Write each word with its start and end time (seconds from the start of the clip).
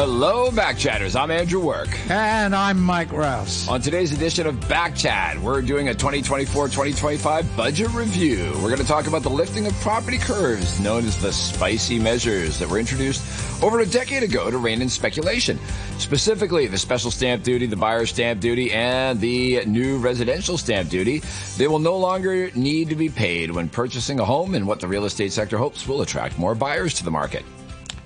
Hello, 0.00 0.50
Backchatters. 0.50 1.14
I'm 1.14 1.30
Andrew 1.30 1.62
Work. 1.62 1.90
And 2.10 2.56
I'm 2.56 2.80
Mike 2.80 3.12
Rowse. 3.12 3.68
On 3.68 3.82
today's 3.82 4.12
edition 4.12 4.46
of 4.46 4.54
Backchat, 4.60 5.38
we're 5.42 5.60
doing 5.60 5.90
a 5.90 5.92
2024-2025 5.92 7.54
budget 7.54 7.92
review. 7.92 8.50
We're 8.62 8.70
going 8.70 8.78
to 8.78 8.86
talk 8.86 9.08
about 9.08 9.22
the 9.22 9.28
lifting 9.28 9.66
of 9.66 9.74
property 9.80 10.16
curbs, 10.16 10.80
known 10.80 11.04
as 11.04 11.20
the 11.20 11.30
spicy 11.34 11.98
measures 11.98 12.58
that 12.60 12.70
were 12.70 12.78
introduced 12.78 13.62
over 13.62 13.80
a 13.80 13.86
decade 13.86 14.22
ago 14.22 14.50
to 14.50 14.56
rein 14.56 14.80
in 14.80 14.88
speculation. 14.88 15.58
Specifically, 15.98 16.66
the 16.66 16.78
special 16.78 17.10
stamp 17.10 17.42
duty, 17.42 17.66
the 17.66 17.76
buyer 17.76 18.06
stamp 18.06 18.40
duty, 18.40 18.72
and 18.72 19.20
the 19.20 19.66
new 19.66 19.98
residential 19.98 20.56
stamp 20.56 20.88
duty. 20.88 21.20
They 21.58 21.68
will 21.68 21.78
no 21.78 21.98
longer 21.98 22.50
need 22.52 22.88
to 22.88 22.96
be 22.96 23.10
paid 23.10 23.50
when 23.50 23.68
purchasing 23.68 24.18
a 24.18 24.24
home 24.24 24.54
and 24.54 24.66
what 24.66 24.80
the 24.80 24.88
real 24.88 25.04
estate 25.04 25.34
sector 25.34 25.58
hopes 25.58 25.86
will 25.86 26.00
attract 26.00 26.38
more 26.38 26.54
buyers 26.54 26.94
to 26.94 27.04
the 27.04 27.10
market. 27.10 27.44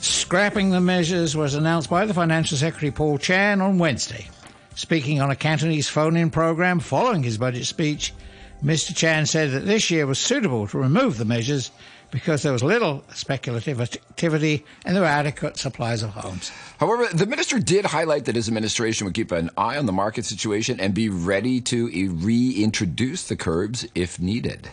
Scrapping 0.05 0.69
the 0.69 0.83
measures 0.83 1.35
was 1.35 1.55
announced 1.55 1.89
by 1.89 2.05
the 2.05 2.13
Financial 2.13 2.59
Secretary 2.59 2.93
Paul 2.93 3.17
Chan 3.17 3.63
on 3.63 3.79
Wednesday. 3.79 4.29
Speaking 4.75 5.23
on 5.23 5.31
a 5.31 5.37
Cantonese 5.37 5.89
phone 5.89 6.15
in 6.15 6.29
program 6.29 6.79
following 6.79 7.23
his 7.23 7.39
budget 7.39 7.65
speech, 7.65 8.13
Mr. 8.63 8.95
Chan 8.95 9.25
said 9.25 9.53
that 9.53 9.65
this 9.65 9.91
year 9.91 10.07
was 10.07 10.19
suitable 10.19 10.67
to 10.69 10.77
remove 10.77 11.17
the 11.17 11.25
measures 11.25 11.71
because 12.11 12.43
there 12.43 12.53
was 12.53 12.63
little 12.63 13.03
speculative 13.15 13.81
activity 13.81 14.67
and 14.85 14.95
there 14.95 15.03
were 15.03 15.09
adequate 15.09 15.57
supplies 15.57 16.03
of 16.03 16.11
homes. 16.11 16.53
However, 16.79 17.07
the 17.07 17.25
minister 17.25 17.59
did 17.59 17.87
highlight 17.87 18.27
that 18.27 18.37
his 18.37 18.47
administration 18.47 19.07
would 19.07 19.15
keep 19.15 19.33
an 19.33 19.49
eye 19.57 19.79
on 19.79 19.87
the 19.87 19.93
market 19.93 20.27
situation 20.27 20.81
and 20.81 20.93
be 20.93 21.09
ready 21.09 21.63
to 21.63 21.89
eh, 21.95 22.09
reintroduce 22.11 23.27
the 23.27 23.37
curbs 23.37 23.87
if 23.95 24.21
needed. 24.21 24.69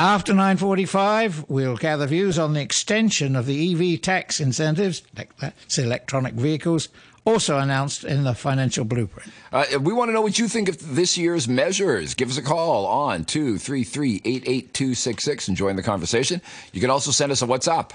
After 0.00 0.32
9.45, 0.32 1.44
we'll 1.48 1.76
gather 1.76 2.06
views 2.06 2.38
on 2.38 2.54
the 2.54 2.62
extension 2.62 3.36
of 3.36 3.44
the 3.44 3.94
EV 3.94 4.00
tax 4.00 4.40
incentives, 4.40 5.02
that's 5.12 5.76
electronic 5.76 6.32
vehicles, 6.32 6.88
also 7.26 7.58
announced 7.58 8.04
in 8.04 8.24
the 8.24 8.34
financial 8.34 8.86
blueprint. 8.86 9.30
Uh, 9.52 9.66
we 9.78 9.92
want 9.92 10.08
to 10.08 10.14
know 10.14 10.22
what 10.22 10.38
you 10.38 10.48
think 10.48 10.70
of 10.70 10.96
this 10.96 11.18
year's 11.18 11.48
measures. 11.48 12.14
Give 12.14 12.30
us 12.30 12.38
a 12.38 12.42
call 12.42 12.86
on 12.86 13.26
233-88266 13.26 15.48
and 15.48 15.56
join 15.58 15.76
the 15.76 15.82
conversation. 15.82 16.40
You 16.72 16.80
can 16.80 16.88
also 16.88 17.10
send 17.10 17.30
us 17.30 17.42
a 17.42 17.46
WhatsApp 17.46 17.90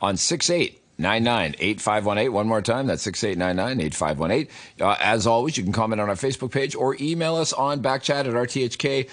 on 0.00 0.16
68 0.16 0.79
Nine 1.00 1.56
eight 1.58 1.80
five 1.80 2.04
one 2.04 2.18
eight. 2.18 2.28
One 2.28 2.46
more 2.46 2.60
time, 2.62 2.86
that's 2.86 3.06
6899-8518. 3.06 4.48
Uh, 4.80 4.96
as 5.00 5.26
always, 5.26 5.56
you 5.56 5.64
can 5.64 5.72
comment 5.72 6.00
on 6.00 6.08
our 6.08 6.14
Facebook 6.14 6.52
page 6.52 6.74
or 6.74 6.94
email 7.00 7.36
us 7.36 7.52
on 7.52 7.82
backchat 7.82 8.26
at 8.26 8.26
rthk.hk. 8.26 9.06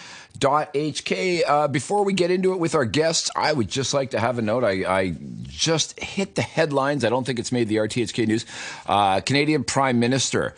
Uh, 1.47 1.67
before 1.69 2.03
we 2.03 2.13
get 2.13 2.29
into 2.29 2.51
it 2.53 2.59
with 2.59 2.75
our 2.75 2.85
guests, 2.85 3.31
I 3.35 3.53
would 3.53 3.69
just 3.69 3.93
like 3.93 4.11
to 4.11 4.19
have 4.19 4.37
a 4.37 4.41
note. 4.41 4.63
I, 4.63 4.83
I 4.85 5.15
just 5.43 5.97
hit 5.99 6.35
the 6.35 6.41
headlines. 6.41 7.05
I 7.05 7.09
don't 7.09 7.25
think 7.25 7.39
it's 7.39 7.51
made 7.51 7.69
the 7.69 7.77
RTHK 7.77 8.27
news. 8.27 8.45
Uh, 8.85 9.21
Canadian 9.21 9.63
Prime 9.63 9.99
Minister 9.99 10.55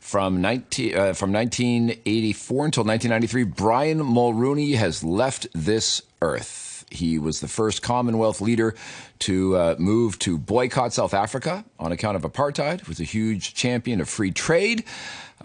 from 0.00 0.40
19, 0.40 0.96
uh, 0.96 1.12
from 1.14 1.32
1984 1.32 2.64
until 2.64 2.84
1993, 2.84 3.44
Brian 3.44 4.00
Mulroney 4.00 4.74
has 4.74 5.04
left 5.04 5.46
this 5.54 6.02
earth. 6.20 6.71
He 6.92 7.18
was 7.18 7.40
the 7.40 7.48
first 7.48 7.82
Commonwealth 7.82 8.40
leader 8.40 8.74
to 9.20 9.56
uh, 9.56 9.76
move 9.78 10.18
to 10.20 10.38
boycott 10.38 10.92
South 10.92 11.14
Africa 11.14 11.64
on 11.78 11.92
account 11.92 12.16
of 12.16 12.22
apartheid. 12.22 12.80
He 12.80 12.88
was 12.88 13.00
a 13.00 13.04
huge 13.04 13.54
champion 13.54 14.00
of 14.00 14.08
free 14.08 14.30
trade. 14.30 14.84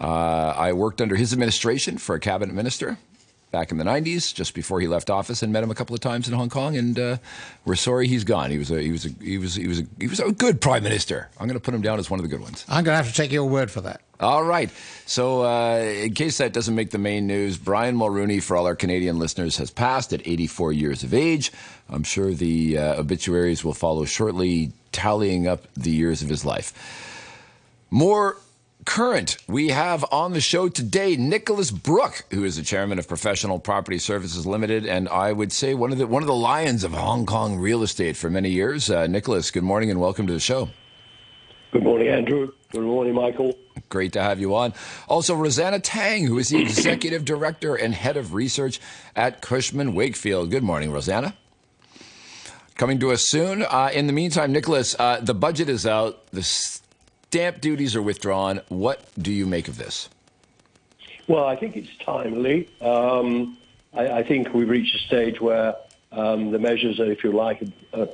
Uh, 0.00 0.54
I 0.56 0.72
worked 0.72 1.00
under 1.00 1.16
his 1.16 1.32
administration 1.32 1.98
for 1.98 2.14
a 2.14 2.20
cabinet 2.20 2.54
minister 2.54 2.98
back 3.50 3.70
in 3.70 3.78
the 3.78 3.84
90s, 3.84 4.34
just 4.34 4.54
before 4.54 4.80
he 4.80 4.86
left 4.86 5.10
office, 5.10 5.42
and 5.42 5.52
met 5.52 5.62
him 5.62 5.70
a 5.70 5.74
couple 5.74 5.94
of 5.94 6.00
times 6.00 6.28
in 6.28 6.34
Hong 6.34 6.48
Kong. 6.48 6.76
And 6.76 6.98
uh, 6.98 7.16
we're 7.64 7.76
sorry 7.76 8.06
he's 8.06 8.24
gone. 8.24 8.50
He 8.50 8.58
was 8.58 8.70
a 8.70 8.80
he 8.80 8.92
was 8.92 9.06
a 9.06 9.10
he 9.20 9.38
was 9.38 9.54
he 9.54 9.66
was 9.66 9.80
a 9.80 9.86
he 9.98 10.06
was 10.06 10.20
a 10.20 10.32
good 10.32 10.60
prime 10.60 10.82
minister. 10.82 11.28
I'm 11.38 11.46
going 11.46 11.58
to 11.58 11.64
put 11.64 11.74
him 11.74 11.82
down 11.82 11.98
as 11.98 12.10
one 12.10 12.20
of 12.20 12.24
the 12.24 12.28
good 12.28 12.42
ones. 12.42 12.64
I'm 12.68 12.84
going 12.84 12.98
to 12.98 13.02
have 13.02 13.08
to 13.08 13.14
take 13.14 13.32
your 13.32 13.44
word 13.44 13.70
for 13.70 13.80
that. 13.82 14.00
All 14.20 14.42
right. 14.42 14.68
So, 15.06 15.44
uh, 15.44 15.78
in 15.78 16.12
case 16.14 16.38
that 16.38 16.52
doesn't 16.52 16.74
make 16.74 16.90
the 16.90 16.98
main 16.98 17.28
news, 17.28 17.56
Brian 17.56 17.96
Mulroney, 17.96 18.42
for 18.42 18.56
all 18.56 18.66
our 18.66 18.74
Canadian 18.74 19.18
listeners, 19.18 19.56
has 19.58 19.70
passed 19.70 20.12
at 20.12 20.26
84 20.26 20.72
years 20.72 21.04
of 21.04 21.14
age. 21.14 21.52
I'm 21.88 22.02
sure 22.02 22.34
the 22.34 22.78
uh, 22.78 23.00
obituaries 23.00 23.64
will 23.64 23.74
follow 23.74 24.04
shortly, 24.04 24.72
tallying 24.90 25.46
up 25.46 25.72
the 25.74 25.92
years 25.92 26.20
of 26.20 26.28
his 26.28 26.44
life. 26.44 26.72
More 27.90 28.36
current, 28.88 29.36
we 29.46 29.68
have 29.68 30.02
on 30.10 30.32
the 30.32 30.40
show 30.40 30.66
today 30.66 31.14
Nicholas 31.14 31.70
Brooke, 31.70 32.24
who 32.30 32.42
is 32.42 32.56
the 32.56 32.62
chairman 32.62 32.98
of 32.98 33.06
Professional 33.06 33.58
Property 33.58 33.98
Services 33.98 34.46
Limited, 34.46 34.86
and 34.86 35.10
I 35.10 35.30
would 35.30 35.52
say 35.52 35.74
one 35.74 35.92
of 35.92 35.98
the 35.98 36.06
one 36.06 36.22
of 36.22 36.26
the 36.26 36.34
lions 36.34 36.84
of 36.84 36.92
Hong 36.92 37.26
Kong 37.26 37.58
real 37.58 37.82
estate 37.82 38.16
for 38.16 38.30
many 38.30 38.48
years. 38.48 38.88
Uh, 38.88 39.06
Nicholas, 39.06 39.50
good 39.50 39.62
morning 39.62 39.90
and 39.90 40.00
welcome 40.00 40.26
to 40.26 40.32
the 40.32 40.40
show. 40.40 40.70
Good 41.70 41.82
morning, 41.82 42.08
Andrew. 42.08 42.50
Good 42.72 42.80
morning, 42.80 43.14
Michael. 43.14 43.54
Great 43.90 44.14
to 44.14 44.22
have 44.22 44.40
you 44.40 44.54
on. 44.54 44.72
Also, 45.06 45.34
Rosanna 45.34 45.80
Tang, 45.80 46.26
who 46.26 46.38
is 46.38 46.48
the 46.48 46.58
executive 46.58 47.26
director 47.26 47.74
and 47.74 47.92
head 47.92 48.16
of 48.16 48.32
research 48.32 48.80
at 49.14 49.42
Cushman 49.42 49.94
Wakefield. 49.94 50.50
Good 50.50 50.64
morning, 50.64 50.90
Rosanna. 50.92 51.36
Coming 52.76 52.98
to 53.00 53.12
us 53.12 53.28
soon. 53.28 53.64
Uh, 53.64 53.90
in 53.92 54.06
the 54.06 54.14
meantime, 54.14 54.50
Nicholas, 54.50 54.96
uh, 54.98 55.20
the 55.20 55.34
budget 55.34 55.68
is 55.68 55.84
out. 55.84 56.26
The 56.28 56.42
stamp 57.28 57.60
duties 57.60 57.94
are 57.94 58.00
withdrawn. 58.00 58.62
What 58.68 59.02
do 59.20 59.30
you 59.30 59.44
make 59.44 59.68
of 59.68 59.76
this? 59.76 60.08
Well, 61.26 61.44
I 61.44 61.56
think 61.56 61.76
it's 61.76 61.94
timely. 61.98 62.70
Um, 62.80 63.58
I, 63.92 64.08
I, 64.08 64.22
think 64.22 64.54
we've 64.54 64.68
reached 64.68 64.96
a 64.96 64.98
stage 64.98 65.38
where 65.38 65.76
um, 66.10 66.52
the 66.52 66.58
measures 66.58 66.98
are, 66.98 67.12
if 67.12 67.22
you 67.22 67.32
like, 67.32 67.62
are, 67.92 68.08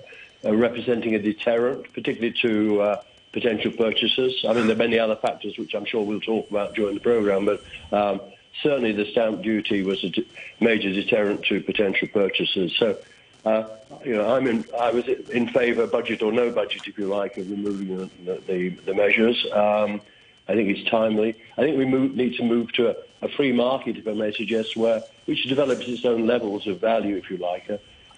are 0.44 0.56
representing 0.56 1.14
a 1.14 1.20
deterrent, 1.20 1.92
particularly 1.92 2.34
to 2.42 2.82
uh, 2.82 3.02
potential 3.32 3.70
purchasers. 3.70 4.44
I 4.48 4.52
mean, 4.52 4.66
there 4.66 4.74
are 4.74 4.78
many 4.78 4.98
other 4.98 5.14
factors 5.14 5.56
which 5.58 5.74
I'm 5.74 5.84
sure 5.84 6.04
we'll 6.04 6.20
talk 6.20 6.50
about 6.50 6.74
during 6.74 6.94
the 6.94 7.00
programme, 7.00 7.44
but 7.44 7.62
um, 7.92 8.20
certainly 8.64 8.90
the 8.90 9.06
stamp 9.12 9.42
duty 9.42 9.84
was 9.84 10.02
a 10.02 10.12
major 10.58 10.92
deterrent 10.92 11.44
to 11.44 11.60
potential 11.60 12.08
purchasers. 12.08 12.76
So 12.76 12.98
uh, 13.44 13.68
you 14.04 14.14
know, 14.14 14.34
I'm 14.34 14.46
in, 14.46 14.64
I 14.78 14.90
was 14.90 15.06
in 15.06 15.48
favour, 15.48 15.86
budget 15.86 16.22
or 16.22 16.32
no 16.32 16.50
budget, 16.50 16.86
if 16.86 16.98
you 16.98 17.06
like, 17.06 17.36
of 17.36 17.50
removing 17.50 18.10
the, 18.24 18.40
the, 18.46 18.70
the 18.70 18.94
measures. 18.94 19.44
Um, 19.52 20.00
I 20.48 20.54
think 20.54 20.76
it's 20.76 20.88
timely. 20.90 21.36
I 21.56 21.62
think 21.62 21.78
we 21.78 21.84
move, 21.84 22.14
need 22.14 22.36
to 22.36 22.44
move 22.44 22.72
to 22.72 22.90
a, 22.90 22.96
a, 23.22 23.28
free 23.28 23.52
market, 23.52 23.96
if 23.96 24.06
I 24.06 24.12
may 24.12 24.32
suggest, 24.32 24.76
where 24.76 25.02
which 25.26 25.44
develops 25.44 25.86
its 25.88 26.04
own 26.04 26.26
levels 26.26 26.66
of 26.66 26.80
value, 26.80 27.16
if 27.16 27.30
you 27.30 27.38
like. 27.38 27.68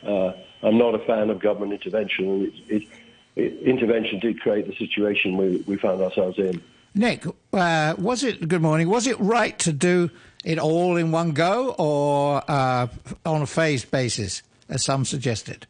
Uh, 0.04 0.32
I'm 0.62 0.78
not 0.78 0.94
a 0.94 0.98
fan 1.00 1.30
of 1.30 1.38
government 1.38 1.72
intervention. 1.72 2.52
It, 2.68 2.82
it, 2.82 2.88
it, 3.36 3.62
intervention 3.62 4.18
did 4.18 4.40
create 4.40 4.66
the 4.66 4.74
situation 4.76 5.36
we, 5.36 5.58
we 5.66 5.76
found 5.76 6.00
ourselves 6.00 6.38
in. 6.38 6.62
Nick, 6.94 7.24
uh, 7.52 7.94
was 7.98 8.24
it, 8.24 8.48
good 8.48 8.62
morning, 8.62 8.88
was 8.88 9.06
it 9.06 9.18
right 9.20 9.56
to 9.60 9.72
do 9.72 10.10
it 10.44 10.58
all 10.58 10.96
in 10.96 11.12
one 11.12 11.32
go 11.32 11.74
or 11.78 12.42
uh, 12.48 12.86
on 13.24 13.42
a 13.42 13.46
phased 13.46 13.90
basis? 13.90 14.42
As 14.68 14.84
some 14.84 15.04
suggested? 15.04 15.66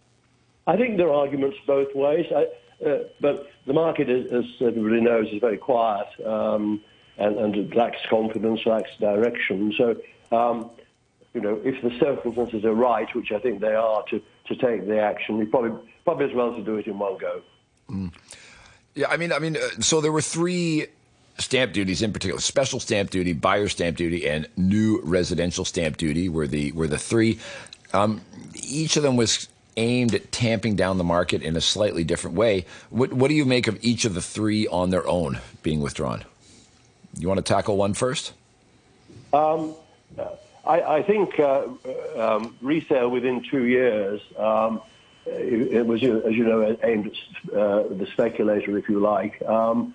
I 0.66 0.76
think 0.76 0.96
there 0.96 1.08
are 1.08 1.20
arguments 1.20 1.56
both 1.66 1.94
ways, 1.94 2.26
I, 2.34 2.46
uh, 2.84 2.98
but 3.20 3.48
the 3.66 3.72
market, 3.72 4.08
as 4.08 4.44
everybody 4.60 5.00
knows, 5.00 5.28
is 5.32 5.40
very 5.40 5.58
quiet 5.58 6.06
um, 6.24 6.82
and, 7.18 7.36
and 7.36 7.74
lacks 7.74 7.98
confidence, 8.10 8.60
lacks 8.66 8.90
direction. 8.98 9.72
So, 9.78 9.96
um, 10.36 10.70
you 11.34 11.40
know, 11.40 11.60
if 11.64 11.80
the 11.82 11.96
circumstances 11.98 12.64
are 12.64 12.74
right, 12.74 13.12
which 13.14 13.30
I 13.30 13.38
think 13.38 13.60
they 13.60 13.74
are, 13.74 14.02
to, 14.10 14.20
to 14.48 14.56
take 14.56 14.86
the 14.86 15.00
action, 15.00 15.38
we 15.38 15.44
probably 15.44 15.78
probably 16.04 16.26
as 16.26 16.34
well 16.34 16.54
to 16.54 16.62
do 16.62 16.76
it 16.76 16.86
in 16.86 16.98
one 16.98 17.18
go. 17.18 17.42
Mm. 17.90 18.12
Yeah, 18.94 19.08
I 19.10 19.16
mean, 19.16 19.32
I 19.32 19.38
mean, 19.38 19.56
uh, 19.56 19.80
so 19.80 20.00
there 20.00 20.12
were 20.12 20.22
three 20.22 20.86
stamp 21.38 21.72
duties 21.72 22.00
in 22.00 22.12
particular: 22.12 22.40
special 22.40 22.80
stamp 22.80 23.10
duty, 23.10 23.32
buyer 23.34 23.68
stamp 23.68 23.96
duty, 23.96 24.26
and 24.28 24.48
new 24.56 25.00
residential 25.02 25.64
stamp 25.64 25.96
duty 25.98 26.28
were 26.28 26.46
the 26.46 26.72
were 26.72 26.88
the 26.88 26.98
three. 26.98 27.38
Um, 27.96 28.20
each 28.54 28.96
of 28.96 29.02
them 29.02 29.16
was 29.16 29.48
aimed 29.76 30.14
at 30.14 30.32
tamping 30.32 30.76
down 30.76 30.98
the 30.98 31.04
market 31.04 31.43
in 31.43 31.56
a 31.56 31.60
slightly 31.60 32.04
different 32.04 32.37
way. 32.37 32.66
What, 32.90 33.12
what 33.12 33.28
do 33.28 33.34
you 33.34 33.44
make 33.44 33.66
of 33.66 33.78
each 33.82 34.04
of 34.04 34.14
the 34.14 34.22
three 34.22 34.66
on 34.69 34.90
their 34.90 35.06
own 35.06 35.40
being 35.62 35.81
withdrawn? 35.81 36.25
You 37.19 37.28
want 37.28 37.38
to 37.38 37.43
tackle 37.43 37.76
one 37.76 37.94
first? 37.94 38.32
Um, 39.32 39.75
I, 40.66 40.81
I, 40.81 41.02
think 41.02 41.38
uh, 41.38 41.69
um, 42.16 42.56
resale 42.60 43.08
within 43.08 43.43
two 43.43 43.64
years. 43.64 44.20
Um, 44.38 44.82
it, 45.26 45.72
it, 45.72 45.87
was, 45.87 46.02
as 46.02 46.34
you 46.34 46.44
know, 46.44 46.76
aimed 46.82 47.06
at 47.06 47.54
uh, 47.54 47.82
the 47.88 48.06
speculator, 48.12 48.76
if 48.78 48.88
you 48.88 49.00
like. 49.00 49.40
Um, 49.42 49.94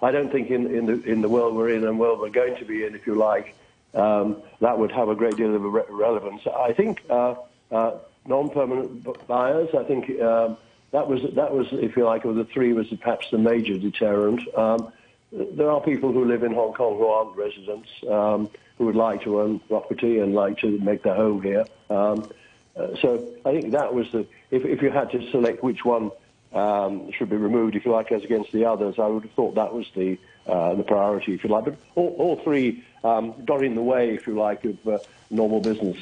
I 0.00 0.12
don't 0.12 0.30
think 0.30 0.50
in, 0.50 0.72
in, 0.72 0.86
the 0.86 1.02
in 1.02 1.22
the 1.22 1.28
world 1.28 1.56
we're 1.56 1.70
in 1.70 1.84
and 1.84 1.98
world 1.98 2.20
we're 2.20 2.30
going 2.30 2.56
to 2.56 2.64
be 2.64 2.84
in, 2.84 2.94
if 2.94 3.06
you 3.06 3.16
like, 3.16 3.56
um, 3.94 4.42
that 4.60 4.78
would 4.78 4.92
have 4.92 5.08
a 5.08 5.14
great 5.14 5.36
deal 5.36 5.54
of 5.54 5.62
re- 5.62 5.82
relevance. 5.88 6.42
I 6.46 6.72
think 6.72 7.02
uh, 7.08 7.34
uh, 7.70 7.98
non-permanent 8.26 9.26
buyers. 9.26 9.70
I 9.74 9.84
think 9.84 10.20
um, 10.20 10.56
that 10.90 11.08
was 11.08 11.22
that 11.34 11.52
was, 11.52 11.66
if 11.72 11.96
you 11.96 12.04
like, 12.04 12.24
of 12.24 12.36
the 12.36 12.44
three 12.44 12.72
was 12.72 12.88
perhaps 12.88 13.30
the 13.30 13.38
major 13.38 13.78
deterrent. 13.78 14.40
Um, 14.56 14.92
there 15.32 15.70
are 15.70 15.80
people 15.80 16.12
who 16.12 16.24
live 16.24 16.42
in 16.42 16.52
Hong 16.52 16.72
Kong 16.72 16.96
who 16.96 17.06
aren't 17.06 17.36
residents 17.36 17.88
um, 18.08 18.50
who 18.78 18.86
would 18.86 18.96
like 18.96 19.22
to 19.24 19.40
own 19.40 19.58
property 19.60 20.20
and 20.20 20.34
like 20.34 20.58
to 20.58 20.78
make 20.78 21.02
their 21.02 21.14
home 21.14 21.42
here. 21.42 21.66
Um, 21.90 22.30
uh, 22.76 22.94
so 23.02 23.26
I 23.44 23.52
think 23.52 23.72
that 23.72 23.92
was 23.92 24.10
the 24.12 24.26
if, 24.50 24.64
if 24.64 24.82
you 24.82 24.90
had 24.90 25.10
to 25.10 25.30
select 25.30 25.62
which 25.62 25.84
one 25.84 26.10
um, 26.52 27.10
should 27.12 27.28
be 27.28 27.36
removed, 27.36 27.76
if 27.76 27.84
you 27.84 27.92
like, 27.92 28.10
as 28.12 28.24
against 28.24 28.52
the 28.52 28.64
others. 28.64 28.98
I 28.98 29.06
would 29.06 29.24
have 29.24 29.32
thought 29.32 29.56
that 29.56 29.74
was 29.74 29.86
the 29.94 30.18
uh, 30.46 30.74
the 30.74 30.82
priority, 30.82 31.34
if 31.34 31.44
you 31.44 31.50
like. 31.50 31.64
But 31.64 31.76
all, 31.94 32.14
all 32.18 32.36
three 32.36 32.84
um, 33.04 33.34
got 33.44 33.62
in 33.62 33.74
the 33.74 33.82
way, 33.82 34.10
if 34.14 34.26
you 34.26 34.34
like, 34.34 34.64
of 34.64 34.88
uh, 34.88 34.98
normal 35.30 35.60
business. 35.60 35.96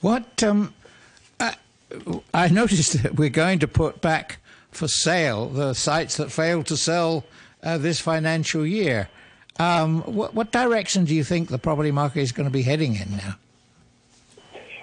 What 0.00 0.42
um, 0.42 0.74
I, 1.38 1.54
I 2.32 2.48
noticed 2.48 3.02
that 3.02 3.16
we're 3.16 3.28
going 3.28 3.58
to 3.60 3.68
put 3.68 4.00
back 4.00 4.38
for 4.70 4.88
sale 4.88 5.48
the 5.48 5.74
sites 5.74 6.16
that 6.16 6.30
failed 6.30 6.66
to 6.66 6.76
sell 6.76 7.24
uh, 7.62 7.78
this 7.78 8.00
financial 8.00 8.66
year. 8.66 9.08
Um, 9.58 10.02
what, 10.02 10.34
what 10.34 10.52
direction 10.52 11.04
do 11.04 11.14
you 11.14 11.24
think 11.24 11.48
the 11.48 11.58
property 11.58 11.90
market 11.90 12.20
is 12.20 12.32
going 12.32 12.48
to 12.48 12.52
be 12.52 12.62
heading 12.62 12.96
in 12.96 13.10
now? 13.16 13.36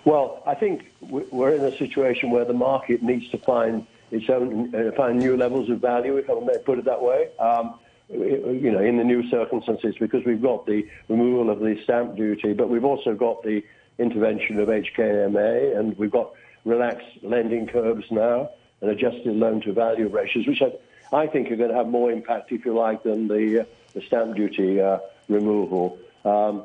Well, 0.06 0.44
I 0.46 0.56
think 0.56 0.92
we're 1.02 1.56
in 1.56 1.64
a 1.64 1.76
situation 1.78 2.30
where 2.30 2.46
the 2.46 2.54
market 2.54 3.02
needs 3.02 3.30
to 3.30 3.38
find 3.40 3.86
its 4.12 4.30
own, 4.30 4.74
uh, 4.74 4.92
find 4.96 5.20
new 5.20 5.36
levels 5.36 5.70
of 5.70 5.80
value, 5.80 6.16
if 6.18 6.30
I 6.30 6.40
may 6.40 6.58
put 6.60 6.80
it 6.80 6.86
that 6.86 7.02
way. 7.02 7.30
Um, 7.40 7.80
you 8.10 8.72
know, 8.72 8.80
in 8.80 8.98
the 8.98 9.04
new 9.04 9.30
circumstances, 9.30 9.96
because 10.00 10.24
we've 10.26 10.42
got 10.42 10.66
the 10.66 10.88
removal 11.10 11.50
of 11.50 11.60
the 11.60 11.82
stamp 11.84 12.16
duty, 12.16 12.54
but 12.54 12.70
we've 12.70 12.86
also 12.86 13.14
got 13.14 13.44
the 13.44 13.64
intervention 14.00 14.60
of 14.60 14.70
HKMA, 14.70 15.78
and 15.78 15.98
we've 15.98 16.12
got 16.12 16.32
relaxed 16.66 17.08
lending 17.22 17.68
curves 17.68 18.06
now 18.12 18.50
and 18.82 18.90
adjusted 18.92 19.36
loan 19.36 19.62
to 19.62 19.74
value 19.74 20.08
ratios, 20.08 20.48
which 20.48 20.62
I, 20.62 20.72
I 21.16 21.28
think 21.28 21.52
are 21.52 21.56
going 21.56 21.70
to 21.72 21.76
have 21.76 21.88
more 21.88 22.12
impact, 22.12 22.52
if 22.52 22.66
you 22.66 22.74
like, 22.76 23.04
than 23.04 23.28
the, 23.28 23.62
uh, 23.62 23.66
the 23.94 24.02
stamp 24.02 24.36
duty 24.36 24.80
uh, 24.80 25.00
removal. 25.28 25.98
Um, 26.24 26.64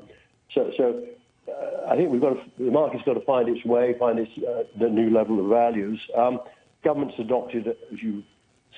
so, 0.53 0.73
so 0.77 1.05
uh, 1.49 1.89
I 1.89 1.97
think 1.97 2.11
we've 2.11 2.21
got 2.21 2.35
to, 2.35 2.43
the 2.59 2.71
market's 2.71 3.05
got 3.05 3.15
to 3.15 3.21
find 3.21 3.49
its 3.49 3.65
way, 3.65 3.95
find 3.99 4.19
its 4.19 4.31
uh, 4.39 4.65
the 4.79 4.89
new 4.89 5.11
level 5.11 5.41
of 5.41 5.47
values. 5.47 6.01
Um, 6.15 6.41
government's 6.85 7.19
adopted, 7.19 7.69
as 7.69 8.03
you've 8.03 8.25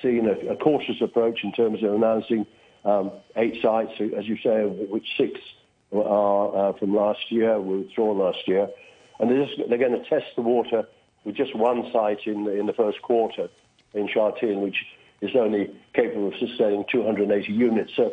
seen, 0.01 0.27
a, 0.27 0.53
a, 0.53 0.55
cautious 0.55 1.01
approach 1.01 1.43
in 1.43 1.51
terms 1.51 1.83
of 1.83 1.93
announcing 1.93 2.45
um, 2.85 3.11
eight 3.35 3.61
sites, 3.61 3.93
as 4.15 4.27
you 4.27 4.37
say, 4.37 4.65
which 4.65 5.07
six 5.17 5.39
are 5.91 6.55
uh, 6.55 6.73
from 6.73 6.95
last 6.95 7.31
year, 7.31 7.59
were 7.59 7.79
withdrawn 7.79 8.17
last 8.17 8.47
year, 8.47 8.69
and 9.19 9.29
they're, 9.29 9.45
just, 9.45 9.69
they're 9.69 9.77
going 9.77 9.99
to 10.01 10.09
test 10.09 10.27
the 10.35 10.41
water 10.41 10.87
with 11.23 11.35
just 11.35 11.55
one 11.55 11.91
site 11.91 12.25
in 12.25 12.45
the, 12.45 12.51
in 12.51 12.65
the 12.65 12.73
first 12.73 13.01
quarter 13.01 13.49
in 13.93 14.07
Sha 14.07 14.31
which 14.41 14.85
is 15.21 15.35
only 15.35 15.73
capable 15.93 16.27
of 16.27 16.33
sustaining 16.37 16.85
280 16.91 17.51
units. 17.51 17.93
So 17.95 18.07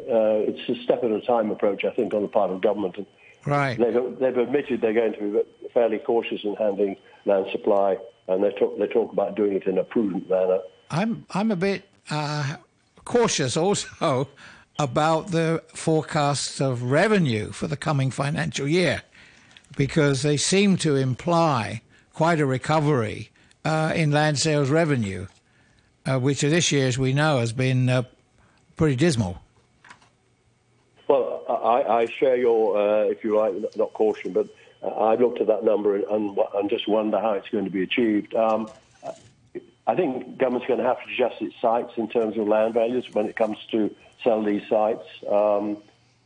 uh, 0.00 0.48
it's 0.48 0.68
a 0.68 0.82
step 0.82 1.04
at 1.04 1.10
a 1.10 1.20
time 1.20 1.50
approach, 1.50 1.84
I 1.84 1.90
think, 1.90 2.14
on 2.14 2.22
the 2.22 2.28
part 2.28 2.50
of 2.50 2.60
government. 2.60 2.96
And 2.96 3.06
Right. 3.46 3.78
They've, 3.78 4.18
they've 4.18 4.36
admitted 4.36 4.80
they're 4.80 4.92
going 4.92 5.14
to 5.14 5.18
be 5.20 5.68
fairly 5.72 5.98
cautious 5.98 6.40
in 6.44 6.54
handling 6.56 6.96
land 7.24 7.46
supply, 7.52 7.96
and 8.26 8.42
they 8.42 8.50
talk, 8.50 8.78
they 8.78 8.86
talk 8.86 9.12
about 9.12 9.36
doing 9.36 9.54
it 9.54 9.66
in 9.66 9.78
a 9.78 9.84
prudent 9.84 10.28
manner. 10.28 10.58
I'm 10.90 11.26
I'm 11.30 11.50
a 11.50 11.56
bit 11.56 11.84
uh, 12.10 12.56
cautious 13.08 13.56
also 13.56 14.28
about 14.78 15.32
the 15.32 15.62
forecasts 15.74 16.60
of 16.60 16.84
revenue 16.84 17.50
for 17.50 17.66
the 17.66 17.76
coming 17.76 18.12
financial 18.12 18.68
year 18.68 19.02
because 19.76 20.22
they 20.22 20.36
seem 20.36 20.76
to 20.76 20.94
imply 20.94 21.82
quite 22.14 22.38
a 22.38 22.46
recovery 22.46 23.30
uh, 23.64 23.92
in 23.94 24.12
land 24.12 24.38
sales 24.38 24.70
revenue, 24.70 25.26
uh, 26.06 26.18
which 26.18 26.42
this 26.42 26.70
year, 26.70 26.86
as 26.86 26.96
we 26.98 27.12
know, 27.12 27.38
has 27.38 27.52
been 27.52 27.88
uh, 27.88 28.02
pretty 28.76 28.94
dismal. 28.96 29.40
Well, 31.08 31.44
I, 31.48 32.02
I 32.02 32.06
share 32.06 32.36
your, 32.36 32.76
uh, 32.76 33.02
if 33.04 33.24
you 33.24 33.36
like, 33.36 33.54
not 33.76 33.92
caution, 33.94 34.32
but 34.32 34.48
I've 34.82 35.20
looked 35.20 35.40
at 35.40 35.48
that 35.48 35.64
number 35.64 35.96
and, 35.96 36.04
and, 36.04 36.38
and, 36.54 36.70
just 36.70 36.86
wonder 36.86 37.18
how 37.18 37.32
it's 37.32 37.48
going 37.48 37.64
to 37.64 37.70
be 37.70 37.82
achieved. 37.82 38.34
Um, 38.34 38.68
I 39.88 39.96
think 39.96 40.36
government's 40.36 40.68
going 40.68 40.80
to 40.80 40.84
have 40.84 41.02
to 41.02 41.10
adjust 41.10 41.40
its 41.40 41.54
sites 41.62 41.94
in 41.96 42.08
terms 42.08 42.36
of 42.36 42.46
land 42.46 42.74
values 42.74 43.06
when 43.12 43.24
it 43.26 43.36
comes 43.36 43.56
to 43.70 43.92
sell 44.22 44.42
these 44.42 44.62
sites. 44.68 45.06
Um, 45.26 45.78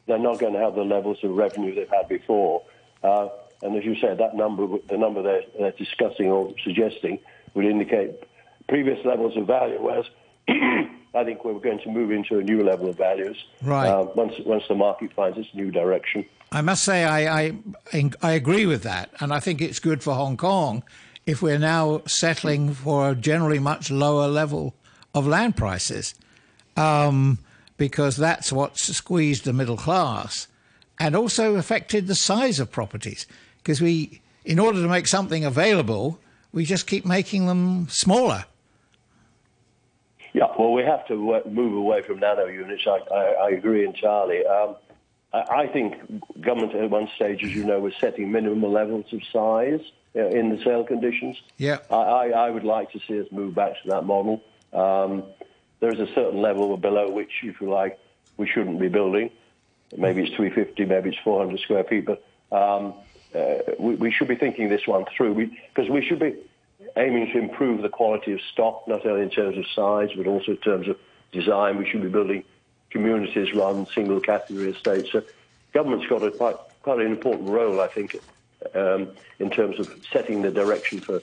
they're 0.06 0.18
not 0.18 0.40
going 0.40 0.54
to 0.54 0.58
have 0.58 0.74
the 0.74 0.82
levels 0.82 1.18
of 1.22 1.30
revenue 1.30 1.72
they've 1.72 1.88
had 1.88 2.08
before. 2.08 2.64
Uh, 3.04 3.28
and 3.62 3.76
as 3.76 3.84
you 3.84 3.94
said, 4.00 4.18
that 4.18 4.34
number, 4.34 4.66
the 4.88 4.98
number 4.98 5.22
they're, 5.22 5.44
they're 5.56 5.70
discussing 5.70 6.26
or 6.26 6.52
suggesting, 6.64 7.20
would 7.54 7.64
indicate 7.64 8.24
previous 8.68 9.04
levels 9.04 9.36
of 9.36 9.46
value, 9.46 9.78
whereas 9.80 10.06
I 10.48 11.24
think 11.24 11.44
we're 11.44 11.54
going 11.60 11.78
to 11.80 11.90
move 11.90 12.10
into 12.10 12.40
a 12.40 12.42
new 12.42 12.64
level 12.64 12.88
of 12.88 12.98
values 12.98 13.36
right. 13.62 13.86
Uh, 13.86 14.06
once 14.16 14.34
once 14.44 14.64
the 14.66 14.74
market 14.74 15.12
finds 15.12 15.38
its 15.38 15.48
new 15.54 15.70
direction. 15.70 16.24
I 16.50 16.62
must 16.62 16.82
say 16.82 17.04
I, 17.04 17.52
I 17.92 18.10
I 18.22 18.32
agree 18.32 18.66
with 18.66 18.82
that, 18.82 19.10
and 19.20 19.32
I 19.32 19.38
think 19.38 19.60
it's 19.60 19.78
good 19.78 20.02
for 20.02 20.14
Hong 20.14 20.36
Kong 20.36 20.82
if 21.26 21.42
we're 21.42 21.58
now 21.58 22.02
settling 22.06 22.74
for 22.74 23.10
a 23.10 23.14
generally 23.14 23.58
much 23.58 23.90
lower 23.90 24.26
level 24.26 24.74
of 25.14 25.26
land 25.26 25.56
prices, 25.56 26.14
um, 26.76 27.38
because 27.76 28.16
that's 28.16 28.52
what's 28.52 28.94
squeezed 28.94 29.44
the 29.44 29.52
middle 29.52 29.76
class, 29.76 30.48
and 30.98 31.14
also 31.14 31.56
affected 31.56 32.06
the 32.06 32.14
size 32.14 32.58
of 32.58 32.70
properties. 32.70 33.26
Because 33.58 33.80
we, 33.80 34.20
in 34.44 34.58
order 34.58 34.80
to 34.82 34.88
make 34.88 35.06
something 35.06 35.44
available, 35.44 36.18
we 36.52 36.64
just 36.64 36.86
keep 36.86 37.04
making 37.04 37.46
them 37.46 37.88
smaller. 37.88 38.44
Yeah, 40.32 40.46
well, 40.58 40.72
we 40.72 40.82
have 40.82 41.06
to 41.08 41.42
move 41.46 41.74
away 41.74 42.02
from 42.02 42.18
nano 42.18 42.46
units. 42.46 42.86
I, 42.86 42.98
I, 43.14 43.22
I 43.24 43.50
agree 43.50 43.84
entirely. 43.84 44.44
Um, 44.46 44.76
I, 45.32 45.40
I, 45.40 45.66
think 45.66 45.94
government 46.40 46.74
at 46.74 46.88
one 46.88 47.08
stage, 47.14 47.44
as 47.44 47.54
you 47.54 47.64
know, 47.64 47.80
was 47.80 47.94
setting 48.00 48.32
minimum 48.32 48.72
levels 48.72 49.12
of 49.12 49.20
size 49.30 49.80
you 50.14 50.22
know, 50.22 50.28
in 50.28 50.50
the 50.50 50.62
sale 50.62 50.84
conditions. 50.84 51.40
Yeah, 51.56 51.78
I, 51.90 52.30
I, 52.30 52.50
would 52.50 52.64
like 52.64 52.92
to 52.92 53.00
see 53.06 53.20
us 53.20 53.26
move 53.30 53.54
back 53.54 53.80
to 53.82 53.88
that 53.88 54.04
model. 54.04 54.42
Um, 54.72 55.24
there's 55.80 55.98
a 55.98 56.06
certain 56.14 56.40
level 56.40 56.76
below 56.76 57.10
which, 57.10 57.30
if 57.42 57.60
you 57.60 57.70
like, 57.70 57.98
we 58.36 58.48
shouldn't 58.48 58.78
be 58.78 58.88
building. 58.88 59.30
Maybe 59.96 60.22
it's 60.22 60.34
350, 60.34 60.84
maybe 60.86 61.10
it's 61.10 61.18
400 61.24 61.60
square 61.60 61.84
feet, 61.84 62.06
but 62.06 62.24
um, 62.50 62.94
uh, 63.34 63.54
we, 63.78 63.94
we, 63.96 64.10
should 64.10 64.28
be 64.28 64.36
thinking 64.36 64.68
this 64.68 64.86
one 64.86 65.04
through 65.16 65.34
because 65.34 65.90
we, 65.90 66.00
we 66.00 66.06
should 66.06 66.18
be 66.18 66.36
aiming 66.96 67.32
to 67.32 67.38
improve 67.38 67.82
the 67.82 67.88
quality 67.88 68.32
of 68.32 68.40
stock, 68.52 68.86
not 68.86 69.04
only 69.06 69.22
in 69.22 69.30
terms 69.30 69.56
of 69.58 69.64
size, 69.74 70.10
but 70.16 70.26
also 70.26 70.52
in 70.52 70.56
terms 70.58 70.88
of 70.88 70.98
design. 71.32 71.78
We 71.78 71.88
should 71.88 72.02
be 72.02 72.08
building 72.08 72.44
communities 72.90 73.54
rather 73.54 73.74
than 73.74 73.86
single 73.86 74.20
category 74.20 74.70
estates. 74.70 75.10
So 75.12 75.22
government's 75.72 76.06
got 76.06 76.22
a 76.22 76.30
quite, 76.30 76.56
quite 76.82 77.00
an 77.00 77.06
important 77.06 77.48
role, 77.48 77.80
I 77.80 77.88
think, 77.88 78.16
um, 78.74 79.08
in 79.38 79.50
terms 79.50 79.78
of 79.78 79.94
setting 80.10 80.42
the 80.42 80.50
direction 80.50 81.00
for 81.00 81.20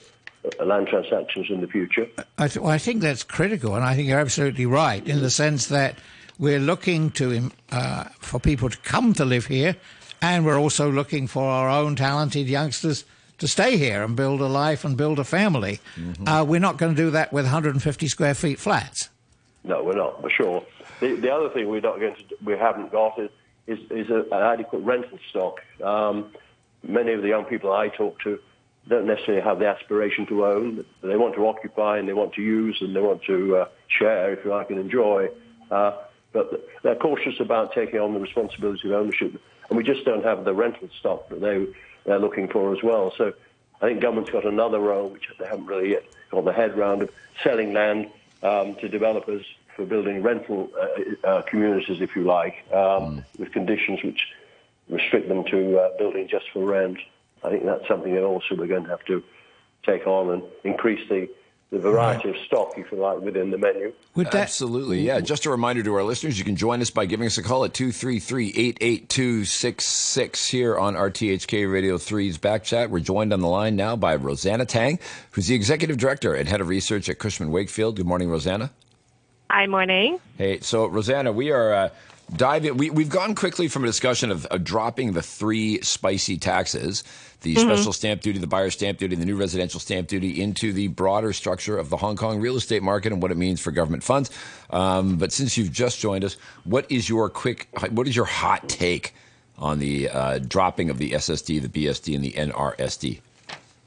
uh, 0.58 0.64
land 0.64 0.88
transactions 0.88 1.50
in 1.50 1.60
the 1.60 1.66
future. 1.66 2.08
I, 2.38 2.48
th- 2.48 2.62
well, 2.62 2.70
I, 2.70 2.78
think 2.78 3.02
that's 3.02 3.22
critical, 3.22 3.74
and 3.74 3.84
I 3.84 3.94
think 3.94 4.08
you're 4.08 4.20
absolutely 4.20 4.66
right 4.66 5.06
in 5.06 5.20
the 5.20 5.30
sense 5.30 5.66
that 5.66 5.96
we're 6.38 6.60
looking 6.60 7.10
to 7.12 7.50
uh, 7.70 8.04
for 8.18 8.40
people 8.40 8.70
to 8.70 8.78
come 8.78 9.12
to 9.14 9.24
live 9.24 9.46
here, 9.46 9.76
and 10.22 10.44
we're 10.44 10.58
also 10.58 10.90
looking 10.90 11.26
for 11.26 11.44
our 11.44 11.68
own 11.68 11.96
talented 11.96 12.46
youngsters 12.46 13.04
to 13.40 13.48
stay 13.48 13.76
here 13.76 14.02
and 14.02 14.16
build 14.16 14.40
a 14.40 14.46
life 14.46 14.84
and 14.84 14.96
build 14.96 15.18
a 15.18 15.24
family. 15.24 15.80
Mm-hmm. 15.96 16.28
Uh, 16.28 16.44
we're 16.44 16.60
not 16.60 16.76
going 16.76 16.94
to 16.94 17.02
do 17.02 17.10
that 17.10 17.32
with 17.32 17.44
150 17.44 18.08
square 18.08 18.34
feet 18.34 18.58
flats. 18.58 19.08
No, 19.64 19.82
we're 19.82 19.96
not, 19.96 20.20
for 20.20 20.30
sure. 20.30 20.64
The, 21.00 21.14
the 21.16 21.30
other 21.30 21.48
thing 21.48 21.68
we're 21.68 21.80
not 21.80 21.98
going 21.98 22.14
to, 22.14 22.24
we 22.44 22.56
haven't 22.56 22.92
got 22.92 23.18
is, 23.18 23.30
is, 23.66 23.78
is 23.90 24.10
a, 24.10 24.20
an 24.32 24.42
adequate 24.42 24.80
rental 24.80 25.18
stock. 25.28 25.60
Um, 25.82 26.32
many 26.82 27.12
of 27.12 27.22
the 27.22 27.28
young 27.28 27.44
people 27.44 27.72
I 27.72 27.88
talk 27.88 28.20
to 28.20 28.38
don't 28.88 29.06
necessarily 29.06 29.42
have 29.42 29.58
the 29.58 29.66
aspiration 29.66 30.26
to 30.26 30.46
own. 30.46 30.84
They 31.02 31.16
want 31.16 31.34
to 31.34 31.46
occupy 31.46 31.98
and 31.98 32.08
they 32.08 32.12
want 32.12 32.34
to 32.34 32.42
use 32.42 32.78
and 32.80 32.94
they 32.96 33.00
want 33.00 33.22
to 33.24 33.56
uh, 33.56 33.68
share, 33.88 34.32
if 34.32 34.44
you 34.44 34.50
like, 34.50 34.70
and 34.70 34.78
enjoy. 34.78 35.28
Uh, 35.70 35.92
but 36.32 36.68
they're 36.82 36.96
cautious 36.96 37.40
about 37.40 37.72
taking 37.72 38.00
on 38.00 38.14
the 38.14 38.20
responsibility 38.20 38.88
of 38.88 38.94
ownership, 38.94 39.40
and 39.68 39.76
we 39.76 39.84
just 39.84 40.04
don't 40.04 40.24
have 40.24 40.44
the 40.44 40.54
rental 40.54 40.88
stock 40.98 41.28
that 41.28 41.40
they 41.40 41.66
they're 42.04 42.18
looking 42.18 42.48
for 42.48 42.74
as 42.74 42.82
well. 42.82 43.12
So 43.16 43.34
I 43.82 43.88
think 43.88 44.00
government's 44.00 44.30
got 44.30 44.46
another 44.46 44.78
role, 44.78 45.08
which 45.08 45.28
they 45.38 45.46
haven't 45.46 45.66
really 45.66 45.90
yet 45.90 46.04
got 46.30 46.44
the 46.44 46.52
head 46.52 46.76
round 46.76 47.02
of 47.02 47.10
selling 47.42 47.72
land 47.72 48.10
um, 48.42 48.74
to 48.76 48.88
developers 48.88 49.44
for 49.76 49.84
building 49.84 50.22
rental 50.22 50.70
uh, 50.80 51.26
uh, 51.26 51.42
communities, 51.42 52.00
if 52.00 52.16
you 52.16 52.22
like, 52.22 52.64
um, 52.72 52.78
mm. 52.78 53.24
with 53.38 53.52
conditions 53.52 54.02
which 54.02 54.28
restrict 54.90 55.28
them 55.28 55.44
to 55.50 55.78
uh, 55.78 55.90
building 55.98 56.28
just 56.28 56.46
for 56.52 56.64
rent. 56.64 56.98
I 57.42 57.48
think 57.50 57.64
that's 57.64 57.86
something 57.88 58.14
that 58.14 58.24
also 58.24 58.54
we're 58.56 58.66
going 58.66 58.84
to 58.84 58.90
have 58.90 59.04
to 59.06 59.22
take 59.86 60.06
on 60.06 60.30
and 60.30 60.42
increase 60.64 61.08
the 61.08 61.28
the 61.70 61.78
variety 61.78 62.28
of 62.28 62.36
stock, 62.46 62.72
if 62.76 62.90
you 62.90 62.98
like, 62.98 63.20
within 63.20 63.52
the 63.52 63.58
menu. 63.58 63.92
That, 64.16 64.34
Absolutely, 64.34 65.02
yeah. 65.02 65.20
Just 65.20 65.46
a 65.46 65.50
reminder 65.50 65.84
to 65.84 65.94
our 65.94 66.02
listeners, 66.02 66.36
you 66.36 66.44
can 66.44 66.56
join 66.56 66.80
us 66.80 66.90
by 66.90 67.06
giving 67.06 67.28
us 67.28 67.38
a 67.38 67.44
call 67.44 67.64
at 67.64 67.74
233-882-66 67.74 70.48
here 70.48 70.76
on 70.76 70.94
RTHK 70.94 71.72
Radio 71.72 71.96
3's 71.96 72.38
Back 72.38 72.64
Chat. 72.64 72.90
We're 72.90 72.98
joined 72.98 73.32
on 73.32 73.38
the 73.38 73.46
line 73.46 73.76
now 73.76 73.94
by 73.94 74.16
Rosanna 74.16 74.66
Tang, 74.66 74.98
who's 75.30 75.46
the 75.46 75.54
Executive 75.54 75.96
Director 75.96 76.34
and 76.34 76.48
Head 76.48 76.60
of 76.60 76.66
Research 76.66 77.08
at 77.08 77.20
Cushman 77.20 77.52
Wakefield. 77.52 77.94
Good 77.94 78.06
morning, 78.06 78.30
Rosanna. 78.30 78.72
Hi, 79.48 79.68
morning. 79.68 80.18
Hey, 80.38 80.58
so 80.60 80.86
Rosanna, 80.86 81.30
we 81.30 81.52
are... 81.52 81.72
Uh, 81.72 81.90
dive 82.36 82.64
in. 82.64 82.76
We, 82.76 82.90
we've 82.90 83.08
gone 83.08 83.34
quickly 83.34 83.68
from 83.68 83.84
a 83.84 83.86
discussion 83.86 84.30
of, 84.30 84.46
of 84.46 84.64
dropping 84.64 85.12
the 85.12 85.22
three 85.22 85.80
spicy 85.82 86.38
taxes 86.38 87.04
the 87.42 87.54
mm-hmm. 87.54 87.68
special 87.68 87.92
stamp 87.92 88.20
duty, 88.20 88.38
the 88.38 88.46
buyer 88.46 88.70
stamp 88.70 88.98
duty, 88.98 89.16
the 89.16 89.24
new 89.24 89.36
residential 89.36 89.80
stamp 89.80 90.08
duty 90.08 90.40
into 90.40 90.72
the 90.72 90.88
broader 90.88 91.32
structure 91.32 91.78
of 91.78 91.88
the 91.88 91.96
Hong 91.96 92.16
Kong 92.16 92.40
real 92.40 92.56
estate 92.56 92.82
market 92.82 93.12
and 93.12 93.22
what 93.22 93.30
it 93.30 93.36
means 93.36 93.60
for 93.60 93.70
government 93.70 94.02
funds. 94.02 94.30
Um, 94.70 95.16
but 95.16 95.32
since 95.32 95.56
you've 95.56 95.72
just 95.72 96.00
joined 96.00 96.24
us, 96.24 96.34
what 96.64 96.90
is 96.90 97.08
your 97.08 97.30
quick, 97.30 97.68
what 97.90 98.06
is 98.06 98.14
your 98.14 98.26
hot 98.26 98.68
take 98.68 99.14
on 99.58 99.78
the 99.78 100.08
uh, 100.08 100.38
dropping 100.38 100.90
of 100.90 100.98
the 100.98 101.12
SSD, 101.12 101.62
the 101.62 101.86
BSD, 101.86 102.14
and 102.14 102.24
the 102.24 102.32
NRSD? 102.32 103.20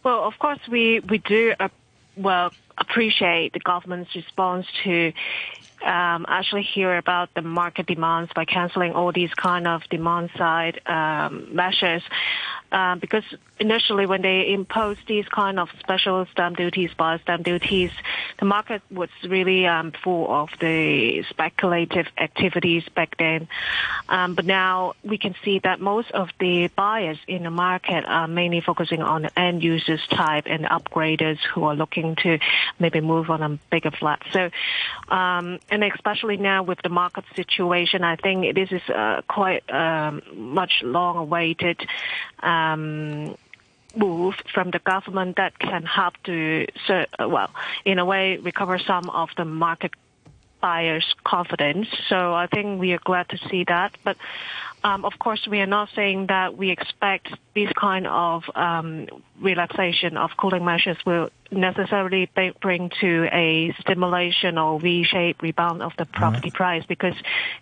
Well, 0.04 0.24
of 0.24 0.38
course, 0.40 0.60
we, 0.70 1.00
we 1.02 1.20
do, 1.20 1.54
uh, 1.60 1.70
well, 2.18 2.52
appreciate 2.78 3.54
the 3.54 3.60
government's 3.60 4.16
response 4.16 4.66
to 4.84 5.14
um, 5.84 6.26
actually 6.28 6.64
hear 6.64 6.98
about 6.98 7.34
the 7.34 7.42
market 7.42 7.86
demands 7.86 8.32
by 8.34 8.46
canceling 8.46 8.94
all 8.94 9.12
these 9.12 9.34
kind 9.34 9.68
of 9.68 9.84
demand 9.90 10.32
side 10.38 10.82
um, 10.88 11.54
measures. 11.54 12.04
Um, 12.72 12.98
because 12.98 13.24
initially 13.60 14.08
when 14.08 14.24
they 14.24 14.52
imposed 14.52 15.02
these 15.08 15.28
kind 15.28 15.60
of 15.60 15.70
special 15.80 16.26
stamp 16.32 16.58
duties, 16.58 16.90
buyer 16.98 17.20
stamp 17.20 17.44
duties, 17.44 17.92
the 18.40 18.46
market 18.46 18.82
was 18.90 19.10
really 19.24 19.68
um, 19.68 19.92
full 20.04 20.28
of 20.34 20.50
the 20.60 21.24
speculative 21.30 22.08
activities 22.18 22.84
back 22.96 23.16
then. 23.18 23.48
Um, 24.10 24.34
but 24.34 24.46
now 24.46 24.94
we 25.04 25.20
can 25.20 25.36
see 25.46 25.60
that 25.60 25.80
most 25.80 26.10
of 26.12 26.30
the 26.40 26.68
buyers 26.70 27.20
in 27.28 27.44
the 27.44 27.52
market 27.52 28.06
are 28.08 28.28
mainly 28.28 28.60
focusing 28.60 29.04
on 29.04 29.30
end 29.38 29.62
users 29.64 30.02
type 30.08 30.46
and 30.48 30.66
upgraders 30.66 31.38
who 31.54 31.66
are 31.66 31.76
looking 31.76 32.16
to 32.24 32.40
maybe 32.80 33.02
move 33.02 33.30
on 33.30 33.44
a 33.44 33.50
bigger 33.70 33.92
flat. 33.92 34.24
So, 34.32 34.50
um, 35.10 35.60
and 35.74 35.84
especially 35.84 36.38
now 36.38 36.62
with 36.62 36.80
the 36.84 36.90
market 36.90 37.26
situation, 37.36 38.04
I 38.04 38.16
think 38.16 38.54
this 38.54 38.72
is 38.72 38.88
uh, 38.90 39.22
quite 39.28 39.68
um, 39.74 40.22
much 40.36 40.84
long 40.84 41.18
awaited 41.18 41.80
um, 42.44 43.36
move 43.96 44.36
from 44.54 44.70
the 44.70 44.78
government 44.78 45.38
that 45.38 45.58
can 45.58 45.84
help 45.84 46.14
to, 46.26 46.68
well, 47.18 47.50
in 47.86 47.98
a 47.98 48.06
way, 48.06 48.38
recover 48.38 48.78
some 48.78 49.10
of 49.10 49.30
the 49.36 49.46
market 49.46 49.94
buyers' 50.62 51.16
confidence. 51.24 51.88
So 52.08 52.36
I 52.36 52.46
think 52.46 52.80
we 52.80 52.94
are 52.94 53.04
glad 53.04 53.30
to 53.30 53.40
see 53.50 53.64
that. 53.64 53.98
But 54.04 54.18
um, 54.84 55.06
of 55.06 55.14
course, 55.20 55.48
we 55.50 55.60
are 55.60 55.66
not 55.66 55.90
saying 55.96 56.28
that 56.28 56.58
we 56.58 56.70
expect 56.70 57.30
this 57.56 57.70
kind 57.80 58.08
of 58.08 58.44
um, 58.56 59.08
relaxation 59.40 60.18
of 60.18 60.32
cooling 60.38 60.66
measures 60.66 60.98
will 61.06 61.30
necessarily 61.52 62.30
bring 62.62 62.90
to 63.00 63.28
a 63.32 63.74
stimulation 63.80 64.58
or 64.58 64.80
V-shaped 64.80 65.42
rebound 65.42 65.82
of 65.82 65.92
the 65.98 66.06
property 66.06 66.50
mm-hmm. 66.50 66.58
price 66.58 66.84
because 66.88 67.14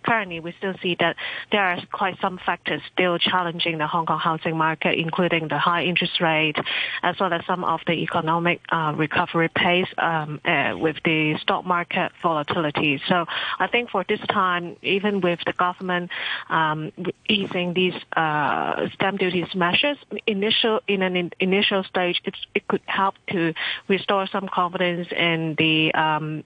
currently 0.02 0.40
we 0.40 0.54
still 0.58 0.74
see 0.82 0.96
that 0.98 1.16
there 1.50 1.62
are 1.62 1.78
quite 1.92 2.18
some 2.20 2.38
factors 2.44 2.80
still 2.92 3.18
challenging 3.18 3.78
the 3.78 3.86
Hong 3.86 4.06
Kong 4.06 4.18
housing 4.18 4.56
market, 4.56 4.98
including 4.98 5.48
the 5.48 5.58
high 5.58 5.84
interest 5.84 6.20
rate 6.20 6.56
as 7.02 7.16
well 7.20 7.32
as 7.32 7.44
some 7.46 7.64
of 7.64 7.80
the 7.86 7.92
economic 7.92 8.60
uh, 8.70 8.94
recovery 8.96 9.48
pace 9.48 9.88
um, 9.98 10.40
uh, 10.44 10.74
with 10.76 10.96
the 11.04 11.36
stock 11.42 11.66
market 11.66 12.12
volatility. 12.22 13.00
So 13.08 13.26
I 13.58 13.66
think 13.66 13.90
for 13.90 14.04
this 14.08 14.20
time, 14.20 14.76
even 14.82 15.20
with 15.20 15.40
the 15.44 15.52
government 15.52 16.10
um, 16.48 16.92
easing 17.28 17.74
these 17.74 17.94
uh, 18.16 18.88
stamp 18.94 19.18
duties 19.18 19.54
measures, 19.54 19.96
initial 20.26 20.80
in 20.86 21.02
an 21.02 21.16
in, 21.16 21.30
initial 21.40 21.84
stage, 21.84 22.20
it 22.54 22.68
could 22.68 22.82
help 22.86 23.14
to 23.28 23.54
restore 23.88 24.26
some 24.26 24.48
confidence 24.48 25.08
in 25.10 25.54
the 25.56 25.92
um, 25.94 26.44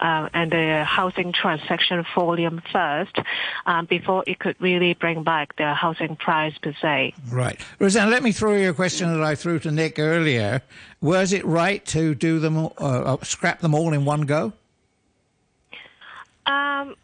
uh, 0.00 0.28
and 0.32 0.52
the 0.52 0.84
housing 0.84 1.32
transaction 1.32 2.04
volume 2.14 2.62
first 2.72 3.16
um, 3.66 3.86
before 3.86 4.22
it 4.26 4.38
could 4.38 4.56
really 4.60 4.94
bring 4.94 5.22
back 5.22 5.56
the 5.56 5.74
housing 5.74 6.16
price 6.16 6.56
per 6.58 6.74
se. 6.80 7.14
Right. 7.30 7.60
Roseanne, 7.78 8.10
let 8.10 8.22
me 8.22 8.32
throw 8.32 8.54
you 8.54 8.70
a 8.70 8.74
question 8.74 9.12
that 9.12 9.22
I 9.22 9.34
threw 9.34 9.58
to 9.60 9.70
Nick 9.70 9.98
earlier. 9.98 10.62
Was 11.00 11.32
it 11.32 11.44
right 11.44 11.84
to 11.86 12.14
do 12.14 12.38
them, 12.38 12.56
uh, 12.56 12.68
uh, 12.78 13.16
scrap 13.22 13.60
them 13.60 13.74
all 13.74 13.92
in 13.92 14.04
one 14.04 14.22
go? 14.22 14.52
Um, 16.46 16.94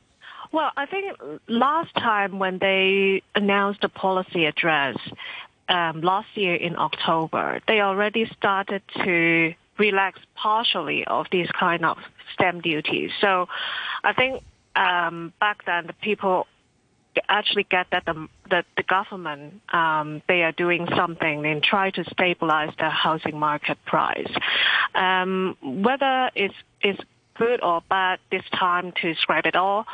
well, 0.55 0.71
I 0.77 0.87
think 0.87 1.19
last 1.49 1.93
time 1.95 2.39
when 2.39 2.59
they 2.59 3.23
announced 3.35 3.81
the 3.81 3.89
policy 3.89 4.47
address 4.47 4.97
um, 5.69 6.01
last 6.01 6.29
year 6.35 6.55
in 6.55 6.77
October, 6.77 7.61
they 7.67 7.81
already 7.81 8.31
started 8.37 8.83
to 9.03 9.55
relax 9.79 10.21
partially 10.37 11.05
of 11.07 11.27
these 11.33 11.49
kind 11.51 11.85
of 11.85 11.99
stamp 12.33 12.63
duties. 12.63 13.11
So 13.21 13.49
I 14.05 14.13
think 14.13 14.45
um, 14.77 15.33
back 15.41 15.65
then 15.67 15.89
the 15.89 15.93
people 15.93 16.47
actually 17.29 17.65
get 17.65 17.87
that 17.91 18.05
the 18.05 18.29
that 18.51 18.67
the 18.77 18.83
government 18.83 19.61
um, 19.73 20.23
they 20.29 20.43
are 20.43 20.53
doing 20.53 20.87
something 20.97 21.47
and 21.47 21.63
try 21.63 21.91
to 21.91 22.05
stabilize 22.11 22.73
the 22.79 22.91
housing 22.91 23.39
market 23.39 23.79
price. 23.85 24.33
Um, 24.95 25.57
whether 25.63 26.31
it's 26.35 26.55
it's 26.81 27.01
good 27.37 27.63
or 27.63 27.83
bad 27.89 28.19
this 28.31 28.45
time 28.53 28.93
to 29.03 29.15
scrap 29.15 29.47
it 29.47 29.57
all, 29.57 29.87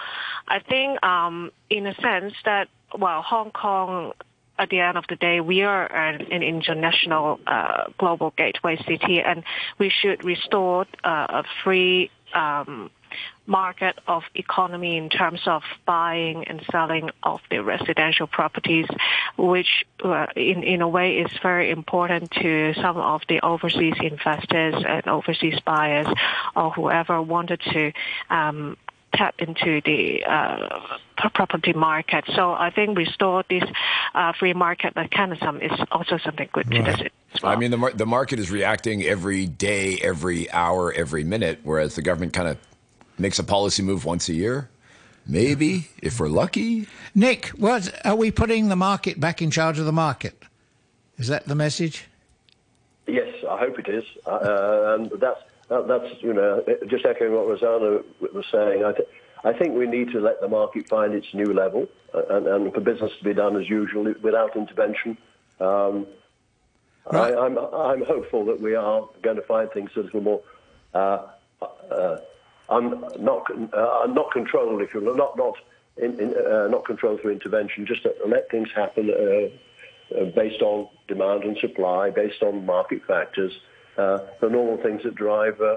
I 0.49 0.61
think 0.61 1.03
um, 1.05 1.53
in 1.69 1.87
a 1.87 1.95
sense 1.95 2.35
that 2.45 2.69
well 2.99 3.23
Hong 3.23 3.51
Kong 3.51 4.13
at 4.61 4.69
the 4.69 4.81
end 4.81 4.99
of 4.99 5.05
the 5.09 5.17
day, 5.17 5.41
we 5.41 5.63
are 5.63 5.91
an, 5.91 6.21
an 6.31 6.43
international 6.43 7.41
uh, 7.47 7.85
global 7.99 8.35
gateway 8.37 8.77
city, 8.77 9.21
and 9.21 9.43
we 9.79 9.89
should 9.89 10.23
restore 10.23 10.87
uh, 11.03 11.27
a 11.31 11.45
free 11.65 12.11
um, 12.35 12.91
market 13.47 13.99
of 14.07 14.23
economy 14.35 14.97
in 14.97 15.09
terms 15.09 15.41
of 15.47 15.63
buying 15.85 16.45
and 16.45 16.63
selling 16.71 17.11
of 17.23 17.41
the 17.51 17.59
residential 17.59 18.27
properties, 18.27 18.87
which 19.37 19.85
uh, 20.05 20.27
in, 20.37 20.63
in 20.63 20.81
a 20.81 20.89
way 20.89 21.19
is 21.19 21.31
very 21.43 21.71
important 21.71 22.31
to 22.31 22.75
some 22.75 22.97
of 22.97 23.23
the 23.29 23.41
overseas 23.41 23.95
investors 24.01 24.75
and 24.87 25.07
overseas 25.09 25.59
buyers 25.65 26.07
or 26.55 26.71
whoever 26.71 27.21
wanted 27.21 27.61
to 27.73 27.93
um, 28.31 28.77
tap 29.15 29.35
into 29.39 29.81
the 29.85 30.25
uh, 30.25 30.69
property 31.35 31.73
market. 31.73 32.25
So 32.35 32.53
I 32.53 32.71
think 32.71 32.97
restore 32.97 33.45
this 33.49 33.65
uh, 34.15 34.33
free 34.39 34.55
market 34.55 34.95
mechanism 34.95 35.61
is 35.61 35.73
also 35.91 36.19
something 36.19 36.49
good 36.53 36.71
right. 36.71 36.85
to 36.85 36.93
visit. 36.93 37.13
Well. 37.43 37.53
I 37.53 37.57
mean, 37.57 37.71
the 37.71 37.77
mar- 37.77 37.93
the 37.93 38.07
market 38.07 38.39
is 38.39 38.51
reacting 38.51 39.03
every 39.03 39.47
day, 39.47 39.99
every 40.03 40.51
hour, 40.51 40.93
every 40.93 41.25
minute, 41.25 41.61
whereas 41.63 41.95
the 41.95 42.03
government 42.03 42.33
kind 42.33 42.49
of 42.49 42.59
makes 43.21 43.39
a 43.39 43.45
policy 43.45 43.83
move 43.83 44.05
once 44.05 44.29
a 44.29 44.35
year. 44.35 44.69
Maybe 45.27 45.89
if 46.03 46.19
we're 46.19 46.29
lucky. 46.29 46.87
Nick, 47.15 47.49
what 47.49 47.93
are 48.05 48.17
we 48.17 48.31
putting 48.31 48.69
the 48.69 48.77
market 48.77 49.21
back 49.21 49.43
in 49.43 49.51
charge 49.51 49.79
of 49.79 49.85
the 49.85 49.93
market? 49.93 50.43
Is 51.19 51.29
that 51.29 51.47
the 51.47 51.55
message? 51.55 52.07
Yes, 53.07 53.29
I 53.49 53.59
hope 53.59 53.79
it 53.79 53.89
is, 53.89 54.05
uh, 54.27 54.97
and 54.97 55.11
that's 55.21 55.41
that, 55.71 55.87
that's, 55.87 56.21
you 56.21 56.35
know, 56.35 56.65
just 56.89 57.07
echoing 57.07 57.33
what 57.33 57.47
Rosanna 57.47 58.01
was 58.35 58.45
saying. 58.51 58.85
I, 58.85 58.93
th- 58.93 59.09
I 59.45 59.53
think 59.53 59.75
we 59.77 59.87
need 59.87 60.11
to 60.11 60.21
let 60.21 60.41
the 60.41 60.49
market 60.49 60.89
find 60.89 61.15
its 61.15 61.33
new 61.33 61.55
level 61.55 61.87
uh, 62.13 62.23
and, 62.29 62.47
and 62.49 62.75
for 62.75 62.81
business 62.81 63.13
to 63.19 63.25
be 63.25 63.33
done 63.33 63.57
as 63.57 63.69
usual 63.69 64.13
without 64.21 64.57
intervention. 64.57 65.17
Um, 65.61 66.09
right. 67.13 67.35
I, 67.35 67.47
am 67.47 67.57
I'm, 67.57 67.75
I'm 67.75 68.05
hopeful 68.05 68.45
that 68.47 68.61
we 68.61 68.75
are 68.75 69.09
going 69.23 69.37
to 69.37 69.43
find 69.43 69.71
things 69.71 69.91
a 69.95 70.01
little 70.01 70.21
more 70.21 70.43
uh, 70.93 71.27
uh, 71.63 72.17
un, 72.71 73.05
not 73.19 73.51
uh, 73.51 74.07
not 74.09 74.31
controlled, 74.33 74.83
if 74.83 74.95
you 74.95 75.01
will, 75.01 75.17
not 75.17 75.37
not 75.37 75.57
in, 75.97 76.19
in, 76.21 76.35
uh, 76.35 76.69
not 76.69 76.85
controlled 76.85 77.21
through 77.21 77.33
intervention. 77.33 77.87
Just 77.87 78.07
let 78.27 78.51
things 78.51 78.69
happen 78.75 79.11
uh, 79.11 80.25
based 80.35 80.63
on 80.63 80.89
demand 81.09 81.45
and 81.45 81.59
supply, 81.59 82.11
based 82.11 82.43
on 82.43 82.65
market 82.65 83.05
factors 83.07 83.53
uh, 84.01 84.19
the 84.41 84.49
normal 84.49 84.77
things 84.83 85.03
that 85.03 85.15
drive 85.15 85.61
uh, 85.61 85.77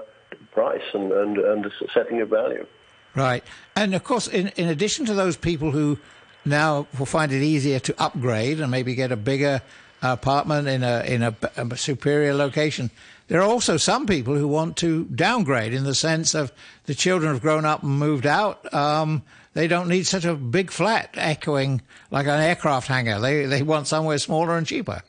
price 0.52 0.82
and, 0.94 1.12
and, 1.12 1.38
and 1.38 1.72
setting 1.92 2.20
of 2.20 2.28
value. 2.30 2.66
Right. 3.14 3.44
And 3.76 3.94
of 3.94 4.02
course, 4.02 4.26
in, 4.26 4.48
in 4.56 4.68
addition 4.68 5.06
to 5.06 5.14
those 5.14 5.36
people 5.36 5.70
who 5.70 5.98
now 6.44 6.86
will 6.98 7.06
find 7.06 7.32
it 7.32 7.42
easier 7.42 7.78
to 7.80 7.94
upgrade 8.02 8.60
and 8.60 8.70
maybe 8.70 8.94
get 8.94 9.12
a 9.12 9.16
bigger 9.16 9.62
apartment 10.02 10.68
in 10.68 10.82
a 10.82 11.02
in 11.04 11.22
a, 11.22 11.34
a, 11.56 11.76
superior 11.76 12.34
location. 12.34 12.90
There 13.28 13.40
are 13.40 13.48
also 13.48 13.76
some 13.76 14.06
people 14.06 14.34
who 14.36 14.46
want 14.46 14.76
to 14.78 15.04
downgrade 15.04 15.72
in 15.72 15.84
the 15.84 15.94
sense 15.94 16.34
of 16.34 16.52
the 16.84 16.94
children 16.94 17.32
have 17.32 17.42
grown 17.42 17.64
up 17.64 17.82
and 17.82 17.98
moved 17.98 18.26
out. 18.26 18.72
Um, 18.74 19.22
they 19.54 19.66
don't 19.66 19.88
need 19.88 20.06
such 20.06 20.24
a 20.24 20.34
big 20.34 20.70
flat 20.70 21.10
echoing 21.14 21.80
like 22.10 22.26
an 22.26 22.40
aircraft 22.40 22.88
hangar. 22.88 23.20
They 23.20 23.46
they 23.46 23.62
want 23.62 23.86
somewhere 23.86 24.18
smaller 24.18 24.58
and 24.58 24.66
cheaper. 24.66 25.02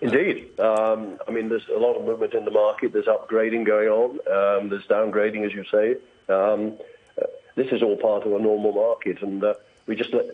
Indeed. 0.00 0.58
Um, 0.58 1.18
I 1.28 1.30
mean, 1.30 1.48
there's 1.50 1.68
a 1.68 1.78
lot 1.78 1.94
of 1.94 2.04
movement 2.04 2.32
in 2.32 2.44
the 2.44 2.50
market. 2.50 2.92
There's 2.92 3.06
upgrading 3.06 3.66
going 3.66 3.88
on. 3.88 4.10
Um, 4.10 4.68
there's 4.70 4.86
downgrading, 4.86 5.44
as 5.44 5.52
you 5.52 5.64
say. 5.70 5.96
Um, 6.32 6.78
uh, 7.20 7.26
this 7.54 7.70
is 7.70 7.82
all 7.82 7.96
part 7.96 8.24
of 8.24 8.32
a 8.32 8.38
normal 8.38 8.72
market, 8.72 9.20
and 9.20 9.44
uh, 9.44 9.54
we 9.86 9.96
just 9.96 10.14
let, 10.14 10.24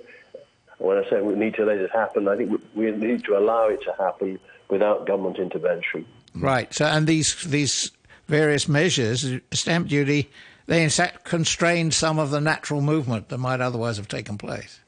when 0.78 0.98
I 0.98 1.10
say 1.10 1.20
we 1.20 1.34
need 1.34 1.54
to 1.54 1.64
let 1.64 1.78
it 1.78 1.90
happen, 1.90 2.28
I 2.28 2.36
think 2.36 2.50
we, 2.74 2.92
we 2.92 2.96
need 2.96 3.24
to 3.24 3.36
allow 3.36 3.66
it 3.66 3.82
to 3.82 3.94
happen 3.98 4.38
without 4.68 5.06
government 5.06 5.38
intervention. 5.38 6.04
Right. 6.35 6.73
So, 6.73 6.85
and 6.85 7.06
these 7.06 7.42
these 7.44 7.90
various 8.26 8.68
measures, 8.68 9.26
stamp 9.52 9.88
duty, 9.88 10.28
they 10.66 10.82
in 10.82 10.90
fact 10.90 11.25
constrained 11.25 11.94
some 11.94 12.18
of 12.18 12.30
the 12.30 12.40
natural 12.40 12.80
movement 12.80 13.28
that 13.28 13.38
might 13.38 13.61
otherwise 13.61 13.96
have 13.96 14.08
taken 14.08 14.37
place. 14.37 14.80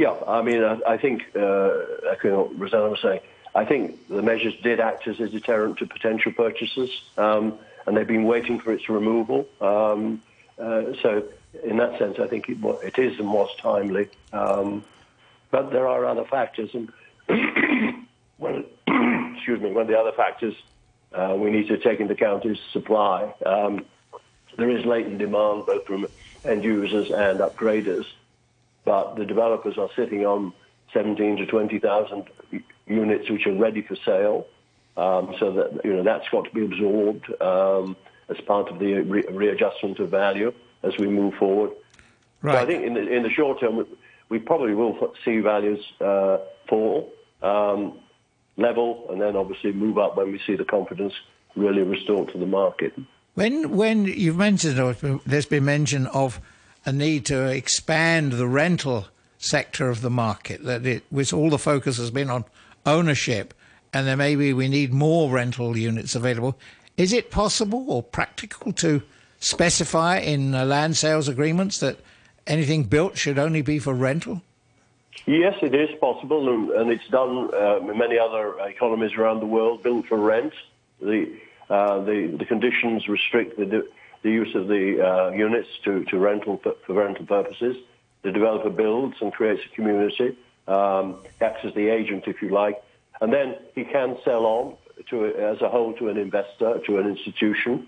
Yeah, 0.00 0.16
I 0.26 0.40
mean, 0.40 0.64
I, 0.64 0.78
I 0.86 0.96
think, 0.96 1.24
uh, 1.36 1.70
echoing 2.10 2.34
what 2.34 2.58
Rosanna 2.58 2.88
was 2.88 3.02
saying, 3.02 3.20
I 3.54 3.66
think 3.66 4.08
the 4.08 4.22
measures 4.22 4.54
did 4.62 4.80
act 4.80 5.06
as 5.06 5.20
a 5.20 5.28
deterrent 5.28 5.78
to 5.78 5.86
potential 5.86 6.32
purchasers, 6.32 7.02
um, 7.18 7.58
and 7.86 7.94
they've 7.94 8.06
been 8.06 8.24
waiting 8.24 8.60
for 8.60 8.72
its 8.72 8.88
removal. 8.88 9.46
Um, 9.60 10.22
uh, 10.58 10.94
so, 11.02 11.24
in 11.62 11.76
that 11.76 11.98
sense, 11.98 12.18
I 12.18 12.28
think 12.28 12.48
it, 12.48 12.56
it 12.82 12.98
is 12.98 13.18
and 13.18 13.30
was 13.30 13.54
timely. 13.58 14.08
Um, 14.32 14.84
but 15.50 15.70
there 15.70 15.86
are 15.86 16.06
other 16.06 16.24
factors, 16.24 16.70
and 16.74 16.90
one, 18.40 18.64
excuse 19.36 19.60
me, 19.60 19.70
one 19.70 19.82
of 19.82 19.88
the 19.88 19.98
other 19.98 20.12
factors 20.12 20.54
uh, 21.12 21.36
we 21.38 21.50
need 21.50 21.68
to 21.68 21.78
take 21.78 22.00
into 22.00 22.14
account 22.14 22.44
is 22.44 22.58
supply. 22.72 23.34
Um, 23.44 23.84
there 24.56 24.70
is 24.70 24.84
latent 24.84 25.18
demand 25.18 25.66
both 25.66 25.86
from 25.86 26.06
end 26.44 26.64
users 26.64 27.10
and 27.10 27.40
upgraders, 27.40 28.04
but 28.84 29.16
the 29.16 29.24
developers 29.24 29.78
are 29.78 29.90
sitting 29.94 30.26
on 30.26 30.52
17 30.92 31.36
to 31.36 31.46
20,000 31.46 32.24
units 32.86 33.30
which 33.30 33.46
are 33.46 33.54
ready 33.54 33.82
for 33.82 33.96
sale. 34.04 34.46
Um, 34.96 35.34
so 35.38 35.52
that 35.52 35.84
you 35.84 35.94
know 35.94 36.02
that's 36.02 36.28
got 36.30 36.44
to 36.46 36.50
be 36.50 36.64
absorbed 36.64 37.24
um, 37.40 37.96
as 38.28 38.38
part 38.40 38.68
of 38.68 38.80
the 38.80 38.94
re- 38.94 39.24
readjustment 39.30 40.00
of 40.00 40.10
value 40.10 40.52
as 40.82 40.92
we 40.98 41.06
move 41.06 41.34
forward. 41.34 41.70
Right. 42.42 42.54
So 42.54 42.58
I 42.58 42.66
think 42.66 42.84
in 42.84 42.94
the, 42.94 43.08
in 43.08 43.22
the 43.22 43.30
short 43.30 43.60
term, 43.60 43.76
we, 43.76 43.84
we 44.28 44.38
probably 44.40 44.74
will 44.74 45.14
see 45.24 45.38
values 45.38 45.80
uh, 46.00 46.38
fall, 46.68 47.12
um, 47.40 48.00
level, 48.56 49.06
and 49.10 49.20
then 49.20 49.36
obviously 49.36 49.72
move 49.72 49.98
up 49.98 50.16
when 50.16 50.32
we 50.32 50.40
see 50.46 50.56
the 50.56 50.64
confidence 50.64 51.14
really 51.56 51.82
restored 51.82 52.28
to 52.32 52.38
the 52.38 52.46
market. 52.46 52.92
When 53.34 53.76
when 53.76 54.04
you've 54.04 54.36
mentioned, 54.36 54.78
or 54.78 54.94
there's 55.26 55.46
been 55.46 55.64
mention 55.64 56.06
of 56.08 56.40
a 56.84 56.92
need 56.92 57.26
to 57.26 57.46
expand 57.48 58.32
the 58.32 58.48
rental 58.48 59.06
sector 59.38 59.88
of 59.88 60.02
the 60.02 60.10
market, 60.10 60.64
that 60.64 60.84
it, 60.86 61.04
which 61.10 61.32
all 61.32 61.50
the 61.50 61.58
focus 61.58 61.96
has 61.98 62.10
been 62.10 62.30
on 62.30 62.44
ownership, 62.84 63.54
and 63.92 64.06
then 64.06 64.18
maybe 64.18 64.52
we 64.52 64.68
need 64.68 64.92
more 64.92 65.30
rental 65.30 65.76
units 65.76 66.14
available. 66.14 66.58
Is 66.96 67.12
it 67.12 67.30
possible 67.30 67.90
or 67.90 68.02
practical 68.02 68.72
to 68.74 69.02
specify 69.38 70.18
in 70.18 70.52
land 70.52 70.96
sales 70.96 71.28
agreements 71.28 71.80
that 71.80 71.98
anything 72.46 72.84
built 72.84 73.16
should 73.16 73.38
only 73.38 73.62
be 73.62 73.78
for 73.78 73.94
rental? 73.94 74.42
Yes, 75.26 75.54
it 75.62 75.74
is 75.74 75.90
possible, 76.00 76.48
and, 76.48 76.70
and 76.70 76.90
it's 76.90 77.06
done 77.08 77.50
uh, 77.52 77.78
in 77.78 77.98
many 77.98 78.18
other 78.18 78.58
economies 78.60 79.12
around 79.14 79.40
the 79.40 79.46
world, 79.46 79.82
built 79.82 80.06
for 80.06 80.18
rent. 80.18 80.52
The, 81.00 81.36
uh, 81.68 82.00
the, 82.00 82.34
the 82.38 82.44
conditions 82.44 83.08
restrict 83.08 83.56
the, 83.58 83.86
the 84.22 84.30
use 84.30 84.54
of 84.54 84.68
the 84.68 85.06
uh, 85.06 85.30
units 85.30 85.68
to, 85.84 86.04
to 86.04 86.18
rental 86.18 86.58
for 86.58 86.94
rental 86.94 87.26
purposes. 87.26 87.76
The 88.22 88.32
developer 88.32 88.70
builds 88.70 89.16
and 89.20 89.32
creates 89.32 89.62
a 89.64 89.74
community, 89.74 90.36
um, 90.68 91.18
acts 91.40 91.64
as 91.64 91.74
the 91.74 91.88
agent, 91.88 92.24
if 92.26 92.42
you 92.42 92.50
like, 92.50 92.82
and 93.20 93.32
then 93.32 93.56
he 93.74 93.84
can 93.84 94.18
sell 94.24 94.46
on 94.46 94.76
to 95.08 95.26
as 95.26 95.60
a 95.60 95.68
whole 95.68 95.94
to 95.94 96.08
an 96.08 96.18
investor, 96.18 96.80
to 96.86 96.98
an 96.98 97.06
institution, 97.06 97.86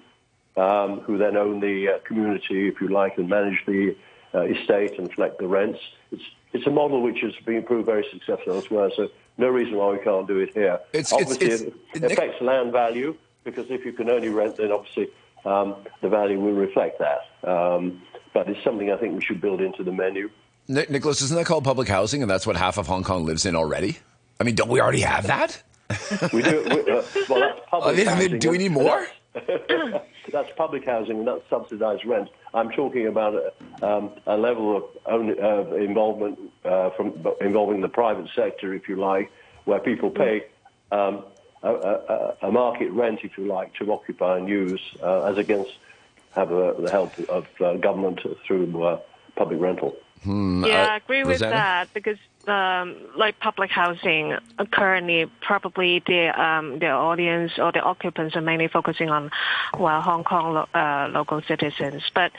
um, 0.57 1.01
who 1.01 1.19
then 1.19 1.37
own 1.37 1.61
the 1.61 1.89
uh, 1.89 1.99
community, 2.01 2.69
if 2.69 2.81
you 2.81 2.89
like, 2.89 3.19
and 3.19 3.29
manage 3.29 3.65
the 3.67 3.97
uh, 4.35 4.41
estate 4.43 4.99
and 4.99 5.13
collect 5.13 5.39
the 5.39 5.47
rents. 5.47 5.81
It's 6.11 6.23
it's 6.53 6.67
a 6.67 6.71
model 6.71 7.03
which 7.03 7.21
has 7.21 7.33
been 7.45 7.63
proved 7.63 7.87
very 7.87 8.07
successful 8.11 8.55
elsewhere. 8.55 8.91
So 8.97 9.09
no 9.39 9.49
reason 9.49 9.77
why 9.77 9.91
we 9.91 9.99
can't 9.99 10.27
do 10.27 10.39
it 10.39 10.53
here. 10.55 10.81
It's- 10.93 11.13
obviously, 11.13 11.47
it's- 11.47 11.61
it 11.63 11.75
it's- 11.97 12.13
affects 12.13 12.41
land 12.43 12.73
value 12.73 13.17
because 13.45 13.71
if 13.71 13.85
you 13.85 13.93
can 13.93 14.09
only 14.11 14.29
rent, 14.29 14.57
then 14.57 14.71
obviously 14.73 15.09
um, 15.45 15.75
the 16.03 16.09
value 16.09 16.39
will 16.39 16.53
reflect 16.53 17.01
that. 17.01 17.21
Um, 17.49 18.03
but 18.33 18.49
it's 18.49 18.63
something 18.63 18.93
I 18.93 18.97
think 18.97 19.15
we 19.19 19.25
should 19.25 19.41
build 19.41 19.61
into 19.61 19.83
the 19.83 19.91
menu. 19.93 20.31
Nic- 20.69 20.89
Nicholas, 20.91 21.21
isn't 21.23 21.37
that 21.37 21.47
called 21.47 21.65
public 21.65 21.89
housing, 21.89 22.23
and 22.23 22.31
that's 22.31 22.47
what 22.47 22.57
half 22.57 22.79
of 22.79 22.87
Hong 22.87 23.03
Kong 23.03 23.25
lives 23.27 23.45
in 23.45 23.57
already? 23.57 23.99
I 24.39 24.45
mean, 24.45 24.55
don't 24.55 24.69
we 24.69 24.81
already 24.81 25.01
have 25.01 25.27
that? 25.27 25.61
We 26.33 26.43
do. 26.43 26.63
We, 26.71 26.93
uh, 26.93 27.03
well, 27.29 27.43
I 27.67 27.71
public 27.71 27.97
mean, 27.97 28.09
I 28.09 28.13
housing. 28.13 28.31
mean, 28.31 28.39
do 28.39 28.51
we 28.51 28.59
need 28.59 28.71
more? 28.71 29.07
that's 30.33 30.51
public 30.57 30.85
housing 30.85 31.19
and 31.19 31.29
that's 31.29 31.49
subsidised 31.49 32.05
rent. 32.05 32.29
I'm 32.55 32.71
talking 32.71 33.07
about 33.07 33.35
a, 33.35 33.87
um, 33.87 34.11
a 34.27 34.37
level 34.37 34.77
of 34.77 34.85
own, 35.07 35.39
uh, 35.39 35.75
involvement 35.77 36.39
uh, 36.65 36.91
from 36.91 37.25
involving 37.41 37.81
the 37.81 37.89
private 37.89 38.29
sector, 38.35 38.75
if 38.75 38.89
you 38.89 38.97
like, 38.97 39.31
where 39.65 39.79
people 39.79 40.11
pay 40.11 40.45
um, 40.91 41.25
a, 41.63 41.73
a, 41.73 42.37
a, 42.43 42.53
market 42.53 42.91
rent, 42.91 43.21
if 43.23 43.39
you 43.39 43.47
like, 43.47 43.75
to 43.75 43.93
occupy 43.93 44.39
and 44.39 44.49
use, 44.49 44.81
uh, 45.03 45.23
as 45.25 45.39
against 45.39 45.71
have 46.35 46.49
the 46.49 46.89
help 46.91 47.19
of 47.29 47.47
uh, 47.61 47.75
government 47.75 48.21
through 48.47 48.83
uh, 48.83 48.99
public 49.37 49.61
rental. 49.61 49.95
Hmm, 50.23 50.65
Yeah, 50.65 50.83
uh, 50.83 50.87
I 50.89 50.97
agree 50.97 51.25
with 51.25 51.43
Rosanna? 51.43 51.53
that 51.53 51.95
because, 51.95 52.19
um, 52.49 52.97
like 53.17 53.39
public 53.39 53.71
housing, 53.71 54.37
currently 54.71 55.27
probably 55.41 56.03
the 56.05 56.29
um, 56.29 56.79
the 56.79 56.89
audience 56.89 57.53
or 57.59 57.73
the 57.73 57.81
occupants 57.81 58.35
are 58.37 58.41
mainly 58.41 58.69
focusing 58.69 59.11
on, 59.11 59.31
well, 59.79 60.01
Hong 60.01 60.25
Kong 60.25 60.55
lo- 60.55 60.69
uh, 60.75 61.09
local 61.13 61.41
citizens. 61.43 62.03
But 62.15 62.33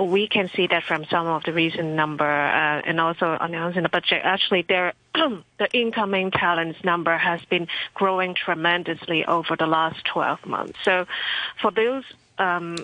we 0.00 0.28
can 0.28 0.48
see 0.54 0.68
that 0.68 0.84
from 0.84 1.04
some 1.06 1.26
of 1.26 1.42
the 1.44 1.52
recent 1.52 1.88
number 1.88 2.24
uh, 2.24 2.82
and 2.84 3.00
also 3.00 3.36
announced 3.40 3.76
in 3.76 3.82
the 3.82 3.88
budget. 3.88 4.20
Actually, 4.22 4.62
there 4.62 4.92
the 5.14 5.68
incoming 5.72 6.30
talents 6.30 6.82
number 6.84 7.16
has 7.16 7.40
been 7.46 7.66
growing 7.94 8.34
tremendously 8.34 9.24
over 9.24 9.56
the 9.56 9.66
last 9.66 10.04
12 10.04 10.46
months. 10.46 10.78
So, 10.84 11.06
for 11.60 11.70
those 11.70 12.04
um, 12.38 12.76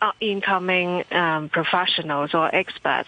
uh, 0.00 0.12
incoming 0.20 1.04
um, 1.12 1.48
professionals 1.48 2.34
or 2.34 2.50
expats, 2.50 3.06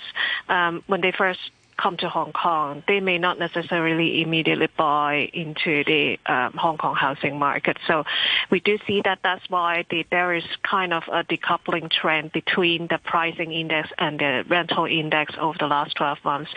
um, 0.48 0.82
when 0.86 1.00
they 1.00 1.12
first 1.12 1.40
come 1.76 1.96
to 1.98 2.08
Hong 2.08 2.32
Kong, 2.32 2.82
they 2.86 3.00
may 3.00 3.18
not 3.18 3.38
necessarily 3.38 4.22
immediately 4.22 4.68
buy 4.76 5.30
into 5.32 5.84
the 5.84 6.18
um, 6.26 6.52
Hong 6.54 6.78
Kong 6.78 6.94
housing 6.94 7.38
market. 7.38 7.76
So 7.86 8.04
we 8.50 8.60
do 8.60 8.78
see 8.86 9.02
that 9.04 9.20
that's 9.22 9.48
why 9.48 9.84
the, 9.90 10.06
there 10.10 10.34
is 10.34 10.44
kind 10.62 10.92
of 10.92 11.04
a 11.10 11.24
decoupling 11.24 11.90
trend 11.90 12.32
between 12.32 12.86
the 12.88 12.98
pricing 13.04 13.52
index 13.52 13.90
and 13.98 14.18
the 14.18 14.44
rental 14.48 14.86
index 14.86 15.34
over 15.38 15.56
the 15.58 15.66
last 15.66 15.96
12 15.96 16.18
months. 16.24 16.50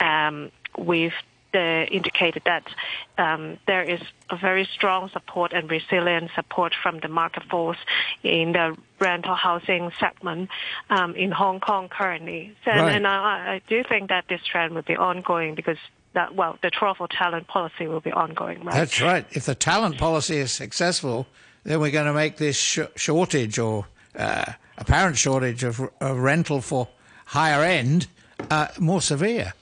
Um, 0.00 0.50
uh, 0.78 1.12
indicated 1.54 2.42
that 2.44 2.64
um, 3.16 3.58
there 3.66 3.82
is 3.82 4.00
a 4.30 4.36
very 4.36 4.68
strong 4.74 5.08
support 5.10 5.52
and 5.52 5.70
resilient 5.70 6.30
support 6.34 6.74
from 6.82 7.00
the 7.00 7.08
market 7.08 7.42
force 7.44 7.78
in 8.22 8.52
the 8.52 8.76
rental 9.00 9.34
housing 9.34 9.90
segment 9.98 10.50
um, 10.90 11.14
in 11.14 11.30
Hong 11.30 11.60
Kong 11.60 11.88
currently. 11.88 12.54
So, 12.64 12.70
Right. 12.70 12.94
And 12.94 13.06
I, 13.06 13.54
I 13.54 13.62
do 13.68 13.82
think 13.88 14.08
that 14.10 14.24
this 14.28 14.40
trend 14.44 14.74
will 14.74 14.82
be 14.82 14.96
ongoing 14.96 15.54
because 15.54 15.78
that 16.14 16.34
well, 16.34 16.58
the 16.62 16.70
truffle 16.70 17.08
talent 17.08 17.46
policy 17.48 17.86
will 17.86 18.00
be 18.00 18.12
ongoing, 18.12 18.64
right? 18.64 18.74
That's 18.74 19.00
right. 19.00 19.26
If 19.30 19.46
the 19.46 19.54
talent 19.54 19.98
policy 19.98 20.36
is 20.38 20.52
successful, 20.52 21.26
then 21.64 21.80
we're 21.80 21.90
going 21.90 22.06
to 22.06 22.12
make 22.12 22.36
this 22.36 22.56
sh- 22.56 22.80
shortage 22.96 23.58
or 23.58 23.86
uh, 24.16 24.52
apparent 24.76 25.16
shortage 25.16 25.64
of, 25.64 25.80
of 26.00 26.18
rental 26.18 26.60
for 26.60 26.88
higher 27.26 27.62
end 27.62 28.06
uh, 28.50 28.68
more 28.78 29.00
severe. 29.00 29.52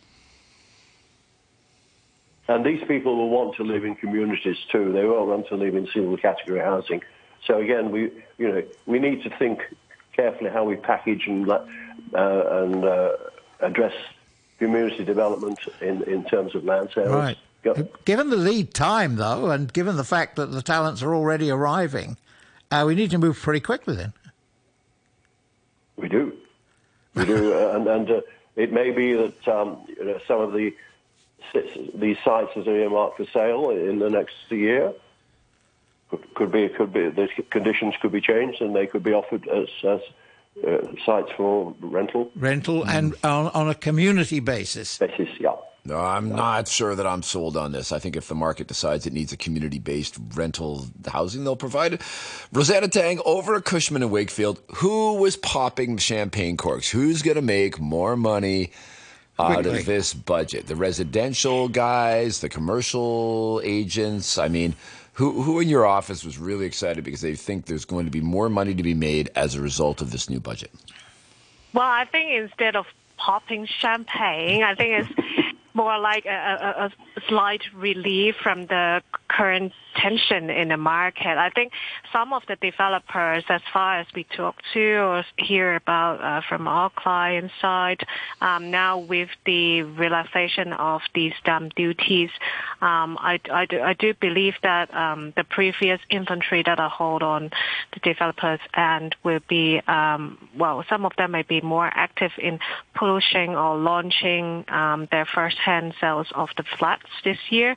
And 2.48 2.64
these 2.64 2.82
people 2.86 3.16
will 3.16 3.30
want 3.30 3.56
to 3.56 3.64
live 3.64 3.84
in 3.84 3.96
communities 3.96 4.56
too. 4.70 4.92
They 4.92 5.04
won't 5.04 5.28
want 5.28 5.48
to 5.48 5.56
live 5.56 5.74
in 5.74 5.88
single 5.88 6.16
category 6.16 6.60
housing. 6.60 7.02
So 7.44 7.60
again, 7.60 7.90
we 7.90 8.10
you 8.38 8.48
know 8.48 8.62
we 8.86 8.98
need 8.98 9.22
to 9.24 9.30
think 9.30 9.60
carefully 10.12 10.50
how 10.50 10.64
we 10.64 10.76
package 10.76 11.26
and 11.26 11.48
uh, 11.48 11.64
and 12.12 12.84
uh, 12.84 13.12
address 13.60 13.94
community 14.58 15.04
development 15.04 15.58
in, 15.80 16.02
in 16.04 16.24
terms 16.24 16.54
of 16.54 16.64
land 16.64 16.90
sales. 16.94 17.10
Right. 17.10 17.38
Go- 17.62 17.88
Given 18.04 18.30
the 18.30 18.36
lead 18.36 18.72
time, 18.72 19.16
though, 19.16 19.50
and 19.50 19.72
given 19.72 19.96
the 19.96 20.04
fact 20.04 20.36
that 20.36 20.46
the 20.46 20.62
talents 20.62 21.02
are 21.02 21.14
already 21.14 21.50
arriving, 21.50 22.16
uh, 22.70 22.84
we 22.86 22.94
need 22.94 23.10
to 23.10 23.18
move 23.18 23.38
pretty 23.38 23.60
quickly 23.60 23.96
then. 23.96 24.12
We 25.96 26.08
do. 26.08 26.32
We 27.14 27.24
do. 27.24 27.54
uh, 27.58 27.76
and 27.76 27.86
and 27.88 28.10
uh, 28.10 28.20
it 28.54 28.72
may 28.72 28.90
be 28.90 29.14
that 29.14 29.48
um, 29.48 29.84
you 29.88 30.04
know, 30.04 30.18
some 30.26 30.40
of 30.40 30.52
the 30.52 30.74
these 31.94 32.16
sites 32.24 32.56
are 32.56 32.68
earmarked 32.68 33.16
for 33.16 33.26
sale 33.32 33.70
in 33.70 33.98
the 33.98 34.10
next 34.10 34.34
year. 34.50 34.92
Could, 36.10 36.34
could 36.34 36.52
be, 36.52 36.68
could 36.68 36.92
be. 36.92 37.08
The 37.08 37.28
conditions 37.50 37.94
could 38.00 38.12
be 38.12 38.20
changed, 38.20 38.60
and 38.60 38.74
they 38.74 38.86
could 38.86 39.02
be 39.02 39.12
offered 39.12 39.48
as, 39.48 39.68
as 39.84 40.00
uh, 40.66 40.78
sites 41.04 41.30
for 41.36 41.74
rental 41.80 42.30
Rental 42.36 42.84
and 42.86 43.14
on, 43.24 43.48
on 43.48 43.68
a 43.68 43.74
community 43.74 44.40
basis. 44.40 44.98
basis. 44.98 45.28
Yeah. 45.40 45.56
No, 45.84 46.00
I'm 46.00 46.30
not 46.30 46.66
sure 46.66 46.96
that 46.96 47.06
I'm 47.06 47.22
sold 47.22 47.56
on 47.56 47.70
this. 47.70 47.92
I 47.92 48.00
think 48.00 48.16
if 48.16 48.26
the 48.26 48.34
market 48.34 48.66
decides 48.66 49.06
it 49.06 49.12
needs 49.12 49.32
a 49.32 49.36
community-based 49.36 50.18
rental 50.34 50.86
housing, 51.06 51.44
they'll 51.44 51.54
provide 51.54 51.92
it. 51.92 52.02
Rosanna 52.52 52.88
Tang 52.88 53.20
over 53.24 53.54
at 53.54 53.64
Cushman 53.64 54.02
and 54.02 54.10
Wakefield. 54.10 54.60
Who 54.76 55.14
was 55.14 55.36
popping 55.36 55.96
champagne 55.98 56.56
corks? 56.56 56.90
Who's 56.90 57.22
going 57.22 57.36
to 57.36 57.42
make 57.42 57.78
more 57.78 58.16
money 58.16 58.72
out 59.38 59.54
Quickly. 59.62 59.80
of 59.80 59.86
this 59.86 60.14
budget? 60.14 60.66
The 60.66 60.76
residential 60.76 61.68
guys, 61.68 62.40
the 62.40 62.48
commercial 62.48 63.60
agents. 63.64 64.38
I 64.38 64.48
mean, 64.48 64.74
who 65.14 65.42
who 65.42 65.60
in 65.60 65.68
your 65.68 65.86
office 65.86 66.24
was 66.24 66.38
really 66.38 66.66
excited 66.66 67.04
because 67.04 67.20
they 67.20 67.34
think 67.34 67.66
there's 67.66 67.84
going 67.84 68.04
to 68.04 68.10
be 68.10 68.20
more 68.20 68.48
money 68.48 68.74
to 68.74 68.82
be 68.82 68.94
made 68.94 69.30
as 69.34 69.54
a 69.54 69.60
result 69.60 70.00
of 70.00 70.10
this 70.10 70.28
new 70.28 70.40
budget? 70.40 70.70
Well, 71.72 71.86
I 71.86 72.04
think 72.06 72.30
instead 72.30 72.76
of 72.76 72.86
popping 73.16 73.66
champagne, 73.66 74.62
I 74.62 74.74
think 74.74 75.06
it's 75.06 75.54
more 75.74 75.98
like 75.98 76.24
a, 76.26 76.30
a, 76.30 77.18
a 77.18 77.20
slight 77.28 77.62
relief 77.74 78.36
from 78.42 78.66
the 78.66 79.02
current 79.28 79.72
tension 79.96 80.50
in 80.50 80.68
the 80.68 80.76
market. 80.76 81.38
I 81.38 81.50
think 81.50 81.72
some 82.12 82.32
of 82.32 82.42
the 82.48 82.56
developers, 82.56 83.44
as 83.48 83.60
far 83.72 83.98
as 83.98 84.06
we 84.14 84.24
talk 84.24 84.56
to 84.74 84.96
or 84.96 85.24
hear 85.36 85.74
about 85.74 86.20
uh, 86.20 86.40
from 86.48 86.68
our 86.68 86.90
client 86.90 87.50
side, 87.60 88.04
um, 88.40 88.70
now 88.70 88.98
with 88.98 89.28
the 89.44 89.82
relaxation 89.82 90.72
of 90.72 91.00
these 91.14 91.32
stamp 91.40 91.74
duties, 91.74 92.30
um, 92.80 93.16
I, 93.20 93.40
I, 93.50 93.66
do, 93.66 93.80
I, 93.80 93.94
do, 93.94 94.14
believe 94.14 94.54
that 94.62 94.92
um, 94.94 95.32
the 95.36 95.44
previous 95.44 96.00
inventory 96.10 96.62
that 96.64 96.78
are 96.78 96.90
hold 96.90 97.22
on 97.22 97.50
the 97.94 98.00
developers 98.00 98.60
and 98.74 99.14
will 99.24 99.40
be, 99.48 99.80
um, 99.86 100.48
well, 100.56 100.84
some 100.88 101.04
of 101.04 101.12
them 101.16 101.32
may 101.32 101.42
be 101.42 101.60
more 101.60 101.90
active 101.92 102.32
in 102.38 102.58
pushing 102.94 103.56
or 103.56 103.76
launching 103.76 104.64
um, 104.68 105.08
their 105.10 105.24
first-hand 105.24 105.94
sales 106.00 106.28
of 106.34 106.48
the 106.56 106.64
flats 106.78 107.06
this 107.24 107.38
year 107.50 107.76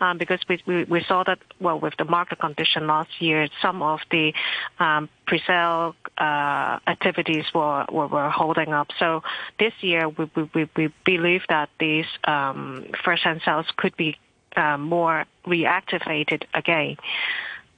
um, 0.00 0.18
because 0.18 0.40
we, 0.48 0.62
we, 0.66 0.84
we 0.84 1.04
saw 1.04 1.24
that 1.24 1.38
well, 1.60 1.78
with 1.78 1.94
the 1.96 2.04
market 2.04 2.38
condition 2.38 2.86
last 2.86 3.10
year, 3.20 3.48
some 3.60 3.82
of 3.82 4.00
the 4.10 4.32
um, 4.78 5.08
pre-sale 5.26 5.94
uh, 6.18 6.78
activities 6.86 7.44
were, 7.54 7.84
were, 7.90 8.06
were 8.06 8.30
holding 8.30 8.72
up. 8.72 8.88
So 8.98 9.22
this 9.58 9.72
year, 9.80 10.08
we 10.08 10.30
we, 10.54 10.68
we 10.76 10.92
believe 11.04 11.42
that 11.48 11.68
these 11.78 12.06
um, 12.24 12.86
first-hand 13.04 13.42
sales 13.44 13.66
could 13.76 13.96
be 13.96 14.16
uh, 14.56 14.78
more 14.78 15.24
reactivated 15.46 16.44
again. 16.54 16.96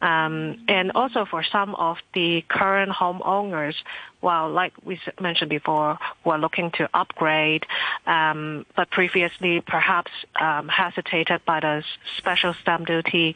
Um, 0.03 0.64
and 0.66 0.93
also 0.93 1.27
for 1.27 1.43
some 1.45 1.75
of 1.75 1.99
the 2.14 2.43
current 2.49 2.90
homeowners, 2.90 3.75
well, 4.22 4.50
like 4.50 4.72
we 4.85 5.00
mentioned 5.20 5.50
before, 5.50 5.98
were 6.24 6.38
looking 6.38 6.70
to 6.72 6.88
upgrade, 6.92 7.64
um, 8.06 8.66
but 8.76 8.90
previously 8.90 9.62
perhaps 9.66 10.11
um, 10.40 10.68
hesitated 10.68 11.40
by 11.46 11.61
the 11.61 11.83
special 12.18 12.54
stamp 12.61 12.87
duty, 12.87 13.35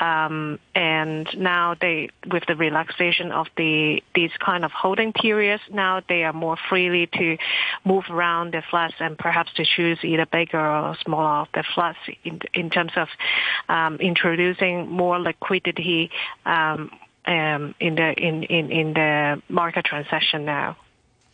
um, 0.00 0.58
and 0.74 1.28
now 1.36 1.74
they, 1.80 2.10
with 2.30 2.44
the 2.46 2.56
relaxation 2.56 3.32
of 3.32 3.46
the 3.56 4.02
these 4.14 4.30
kind 4.44 4.64
of 4.64 4.72
holding 4.72 5.12
periods, 5.12 5.62
now 5.70 6.02
they 6.08 6.24
are 6.24 6.32
more 6.32 6.56
freely 6.68 7.06
to 7.06 7.36
move 7.84 8.04
around 8.10 8.52
the 8.52 8.62
flats 8.70 8.94
and 9.00 9.18
perhaps 9.18 9.52
to 9.54 9.64
choose 9.64 9.98
either 10.02 10.26
bigger 10.26 10.58
or 10.58 10.96
smaller 11.04 11.42
of 11.42 11.48
the 11.54 11.64
flats 11.74 11.98
in, 12.24 12.40
in 12.54 12.70
terms 12.70 12.92
of 12.96 13.08
um, 13.68 13.96
introducing 13.96 14.88
more 14.88 15.18
liquidity 15.18 16.10
um, 17.26 17.74
in 17.80 17.94
the 17.94 18.12
in, 18.12 18.42
in, 18.44 18.70
in 18.70 18.92
the 18.92 19.42
market 19.48 19.84
transaction 19.84 20.44
now. 20.44 20.76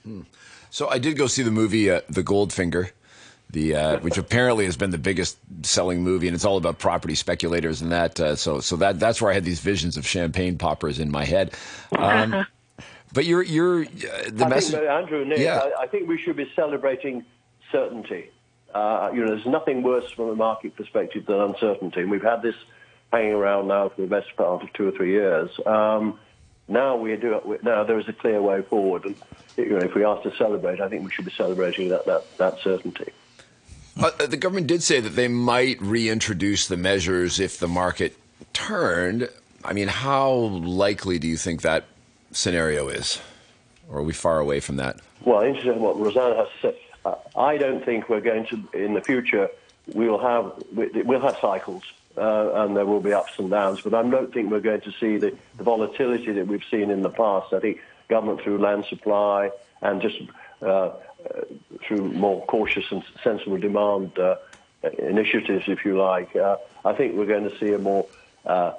Hmm. 0.04 0.22
So 0.70 0.88
I 0.88 0.98
did 0.98 1.16
go 1.16 1.26
see 1.26 1.42
the 1.42 1.50
movie 1.50 1.90
uh, 1.90 2.00
The 2.08 2.22
Goldfinger, 2.22 2.90
the 3.50 3.74
uh, 3.74 3.98
which 3.98 4.18
apparently 4.18 4.64
has 4.64 4.76
been 4.76 4.90
the 4.90 4.98
biggest 4.98 5.38
selling 5.62 6.02
movie, 6.02 6.28
and 6.28 6.34
it's 6.34 6.44
all 6.44 6.56
about 6.56 6.78
property 6.78 7.14
speculators 7.14 7.82
and 7.82 7.90
that. 7.92 8.18
Uh, 8.20 8.36
so 8.36 8.60
so 8.60 8.76
that 8.76 9.00
that's 9.00 9.20
where 9.20 9.30
I 9.30 9.34
had 9.34 9.44
these 9.44 9.60
visions 9.60 9.96
of 9.96 10.06
champagne 10.06 10.58
poppers 10.58 10.98
in 10.98 11.10
my 11.10 11.24
head. 11.24 11.54
Um, 11.96 12.46
but 13.12 13.24
you're 13.24 13.42
you're 13.42 13.82
uh, 13.82 14.30
the 14.30 14.44
I 14.44 14.48
message, 14.48 14.76
think, 14.76 14.88
Andrew, 14.88 15.24
Nick, 15.24 15.38
yeah. 15.38 15.58
I, 15.58 15.82
I, 15.82 15.86
think 15.88 16.08
we 16.08 16.18
should 16.18 16.36
be 16.36 16.50
celebrating 16.54 17.24
certainty. 17.72 18.30
Uh, 18.72 19.10
you 19.12 19.24
know, 19.24 19.34
there's 19.34 19.46
nothing 19.46 19.82
worse 19.82 20.08
from 20.12 20.28
a 20.28 20.36
market 20.36 20.76
perspective 20.76 21.26
than 21.26 21.40
uncertainty, 21.40 22.02
and 22.02 22.10
we've 22.10 22.22
had 22.22 22.42
this 22.42 22.54
hanging 23.12 23.32
around 23.32 23.68
now 23.68 23.88
for 23.88 24.00
the 24.00 24.06
best 24.06 24.34
part 24.36 24.62
of 24.62 24.72
two 24.72 24.88
or 24.88 24.92
three 24.92 25.12
years. 25.12 25.50
Um, 25.66 26.18
now 26.68 26.96
we 26.96 27.16
do 27.16 27.58
now 27.62 27.82
there 27.84 27.98
is 27.98 28.08
a 28.08 28.12
clear 28.12 28.40
way 28.40 28.62
forward, 28.62 29.04
and 29.04 29.16
you 29.56 29.70
know, 29.70 29.78
if 29.78 29.94
we 29.94 30.04
are 30.04 30.22
to 30.22 30.34
celebrate, 30.36 30.80
I 30.80 30.88
think 30.88 31.04
we 31.04 31.10
should 31.10 31.24
be 31.24 31.32
celebrating 31.32 31.88
that 31.88 32.06
that, 32.06 32.38
that 32.38 32.60
certainty. 32.60 33.12
Uh, 33.98 34.10
the 34.26 34.36
government 34.36 34.68
did 34.68 34.82
say 34.82 35.00
that 35.00 35.10
they 35.10 35.28
might 35.28 35.80
reintroduce 35.82 36.68
the 36.68 36.76
measures 36.76 37.40
if 37.40 37.58
the 37.58 37.68
market 37.68 38.16
turned. 38.52 39.28
I 39.64 39.72
mean, 39.72 39.88
how 39.88 40.30
likely 40.30 41.18
do 41.18 41.26
you 41.26 41.36
think 41.36 41.62
that 41.62 41.84
scenario 42.32 42.88
is, 42.88 43.20
or 43.88 43.98
are 43.98 44.02
we 44.02 44.12
far 44.12 44.38
away 44.38 44.60
from 44.60 44.76
that? 44.76 45.00
Well, 45.24 45.42
interesting 45.42 45.80
what 45.80 45.98
Rosanna 45.98 46.36
has 46.36 46.48
said. 46.62 46.76
Uh, 47.04 47.16
I 47.36 47.56
don't 47.56 47.84
think 47.84 48.08
we're 48.08 48.20
going 48.20 48.46
to 48.46 48.68
in 48.72 48.94
the 48.94 49.00
future. 49.00 49.48
We'll 49.92 50.18
have 50.18 50.52
we'll 50.72 51.20
have 51.20 51.38
cycles 51.40 51.82
uh, 52.16 52.52
and 52.54 52.76
there 52.76 52.86
will 52.86 53.00
be 53.00 53.12
ups 53.12 53.32
and 53.38 53.50
downs. 53.50 53.80
But 53.82 53.94
I 53.94 54.02
don't 54.02 54.32
think 54.32 54.50
we're 54.50 54.60
going 54.60 54.80
to 54.82 54.92
see 54.92 55.16
the, 55.16 55.36
the, 55.56 55.64
volatility 55.64 56.32
that 56.32 56.46
we've 56.46 56.64
seen 56.70 56.90
in 56.90 57.02
the 57.02 57.10
past. 57.10 57.52
I 57.52 57.60
think 57.60 57.80
government 58.08 58.42
through 58.42 58.58
land 58.58 58.84
supply 58.88 59.50
and 59.82 60.02
just 60.02 60.20
uh, 60.62 60.66
uh 60.66 60.92
through 61.86 62.12
more 62.12 62.44
cautious 62.46 62.84
and 62.90 63.02
sensible 63.22 63.58
demand 63.58 64.18
uh, 64.18 64.36
initiatives, 64.98 65.64
if 65.68 65.84
you 65.84 65.96
like, 65.96 66.34
uh, 66.34 66.56
I 66.84 66.92
think 66.94 67.14
we're 67.14 67.26
going 67.26 67.48
to 67.48 67.58
see 67.58 67.72
a 67.72 67.78
more 67.78 68.06
uh, 68.44 68.72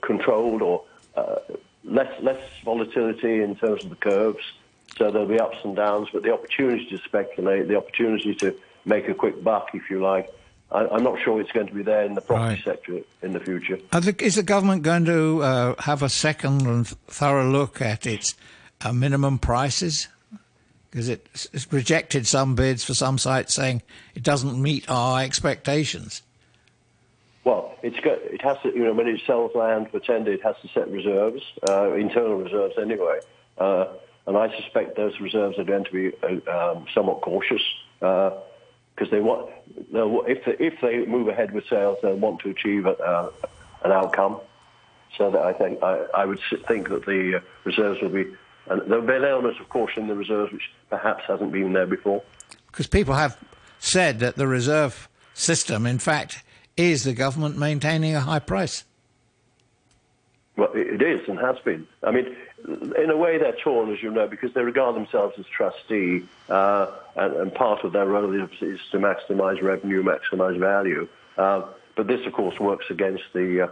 controlled 0.00 0.62
or 0.62 0.84
less 1.84 2.12
less 2.22 2.40
volatility 2.64 3.42
in 3.42 3.56
terms 3.56 3.84
of 3.84 3.90
the 3.90 3.96
curves. 3.96 4.44
So 4.96 5.10
there'll 5.10 5.28
be 5.28 5.38
ups 5.38 5.58
and 5.64 5.76
downs, 5.76 6.08
but 6.12 6.22
the 6.22 6.32
opportunity 6.32 6.86
to 6.86 6.98
speculate, 6.98 7.68
the 7.68 7.76
opportunity 7.76 8.34
to 8.36 8.54
make 8.84 9.08
a 9.08 9.14
quick 9.14 9.42
buck, 9.42 9.70
if 9.74 9.90
you 9.90 10.00
like, 10.00 10.28
I, 10.70 10.94
am 10.94 11.02
not 11.02 11.18
sure 11.20 11.40
it's 11.40 11.52
going 11.52 11.66
to 11.66 11.74
be 11.74 11.82
there 11.82 12.04
in 12.04 12.14
the 12.14 12.20
property 12.20 12.56
right. 12.56 12.64
sector 12.64 13.00
in 13.22 13.32
the 13.32 13.40
future. 13.40 13.78
Is 14.18 14.34
the 14.34 14.42
government 14.42 14.82
going 14.82 15.06
to 15.06 15.42
uh, 15.42 15.82
have 15.82 16.02
a 16.02 16.08
second 16.08 16.62
and 16.66 16.86
thorough 16.86 17.50
look 17.50 17.80
at 17.80 18.06
its 18.06 18.34
uh, 18.82 18.92
minimum 18.92 19.38
prices? 19.38 20.08
Because 20.90 21.08
it, 21.08 21.26
it's 21.52 21.70
rejected 21.72 22.26
some 22.26 22.54
bids 22.54 22.84
for 22.84 22.94
some 22.94 23.18
sites 23.18 23.54
saying 23.54 23.82
it 24.14 24.22
doesn't 24.22 24.60
meet 24.60 24.88
our 24.90 25.22
expectations. 25.22 26.22
Well, 27.44 27.74
it's 27.82 27.98
got, 28.00 28.18
it 28.22 28.42
has 28.42 28.58
to, 28.62 28.68
you 28.74 28.84
know, 28.84 28.92
when 28.92 29.06
it 29.06 29.20
sells 29.26 29.54
land 29.54 29.90
for 29.90 30.00
tender, 30.00 30.32
it 30.32 30.42
has 30.42 30.56
to 30.62 30.68
set 30.68 30.90
reserves, 30.90 31.42
uh, 31.66 31.92
internal 31.94 32.36
reserves 32.36 32.74
anyway. 32.78 33.20
Uh, 33.56 33.86
and 34.26 34.36
I 34.36 34.54
suspect 34.60 34.96
those 34.96 35.18
reserves 35.18 35.58
are 35.58 35.64
going 35.64 35.84
to 35.84 35.90
be 35.90 36.12
uh, 36.22 36.72
um, 36.72 36.86
somewhat 36.92 37.22
cautious 37.22 37.62
uh, 38.02 38.32
because 38.98 39.10
they 39.10 39.20
want 39.20 39.50
if 40.26 40.44
they, 40.44 40.64
if 40.64 40.80
they 40.80 41.06
move 41.06 41.28
ahead 41.28 41.52
with 41.52 41.66
sales, 41.68 41.98
they'll 42.02 42.16
want 42.16 42.40
to 42.40 42.50
achieve 42.50 42.86
a, 42.86 42.98
uh, 42.98 43.30
an 43.84 43.92
outcome. 43.92 44.40
So 45.16 45.30
that 45.30 45.40
I 45.40 45.52
think 45.52 45.82
I, 45.82 46.04
I 46.14 46.26
would 46.26 46.40
think 46.66 46.88
that 46.90 47.06
the 47.06 47.36
uh, 47.36 47.40
reserves 47.64 48.00
will 48.02 48.10
be 48.10 48.26
and 48.68 48.82
there'll 48.90 49.06
be 49.06 49.14
an 49.14 49.24
element 49.24 49.58
of 49.60 49.68
caution 49.68 50.02
in 50.02 50.08
the 50.08 50.14
reserves 50.14 50.52
which 50.52 50.70
perhaps 50.90 51.24
hasn't 51.26 51.52
been 51.52 51.72
there 51.72 51.86
before. 51.86 52.22
Because 52.66 52.86
people 52.86 53.14
have 53.14 53.38
said 53.78 54.20
that 54.20 54.36
the 54.36 54.46
reserve 54.46 55.08
system, 55.32 55.86
in 55.86 55.98
fact, 55.98 56.42
is 56.76 57.04
the 57.04 57.14
government 57.14 57.56
maintaining 57.56 58.14
a 58.14 58.20
high 58.20 58.38
price. 58.38 58.84
Well, 60.56 60.70
it 60.74 61.00
is 61.00 61.26
and 61.28 61.38
has 61.38 61.56
been. 61.64 61.86
I 62.02 62.10
mean, 62.10 62.36
in 62.66 63.10
a 63.10 63.16
way, 63.16 63.38
they're 63.38 63.56
torn, 63.62 63.92
as 63.92 64.02
you 64.02 64.10
know, 64.10 64.26
because 64.26 64.52
they 64.52 64.62
regard 64.62 64.96
themselves 64.96 65.38
as 65.38 65.46
trustee, 65.46 66.24
uh, 66.48 66.90
and, 67.16 67.36
and, 67.36 67.54
part 67.54 67.84
of 67.84 67.92
their 67.92 68.06
role 68.06 68.34
is, 68.34 68.80
to 68.90 68.98
maximise 68.98 69.62
revenue, 69.62 70.02
maximise 70.02 70.58
value. 70.58 71.08
Uh, 71.36 71.62
but 71.94 72.06
this, 72.06 72.26
of 72.26 72.32
course, 72.32 72.58
works 72.58 72.86
against 72.90 73.24
the, 73.32 73.62
uh, 73.62 73.68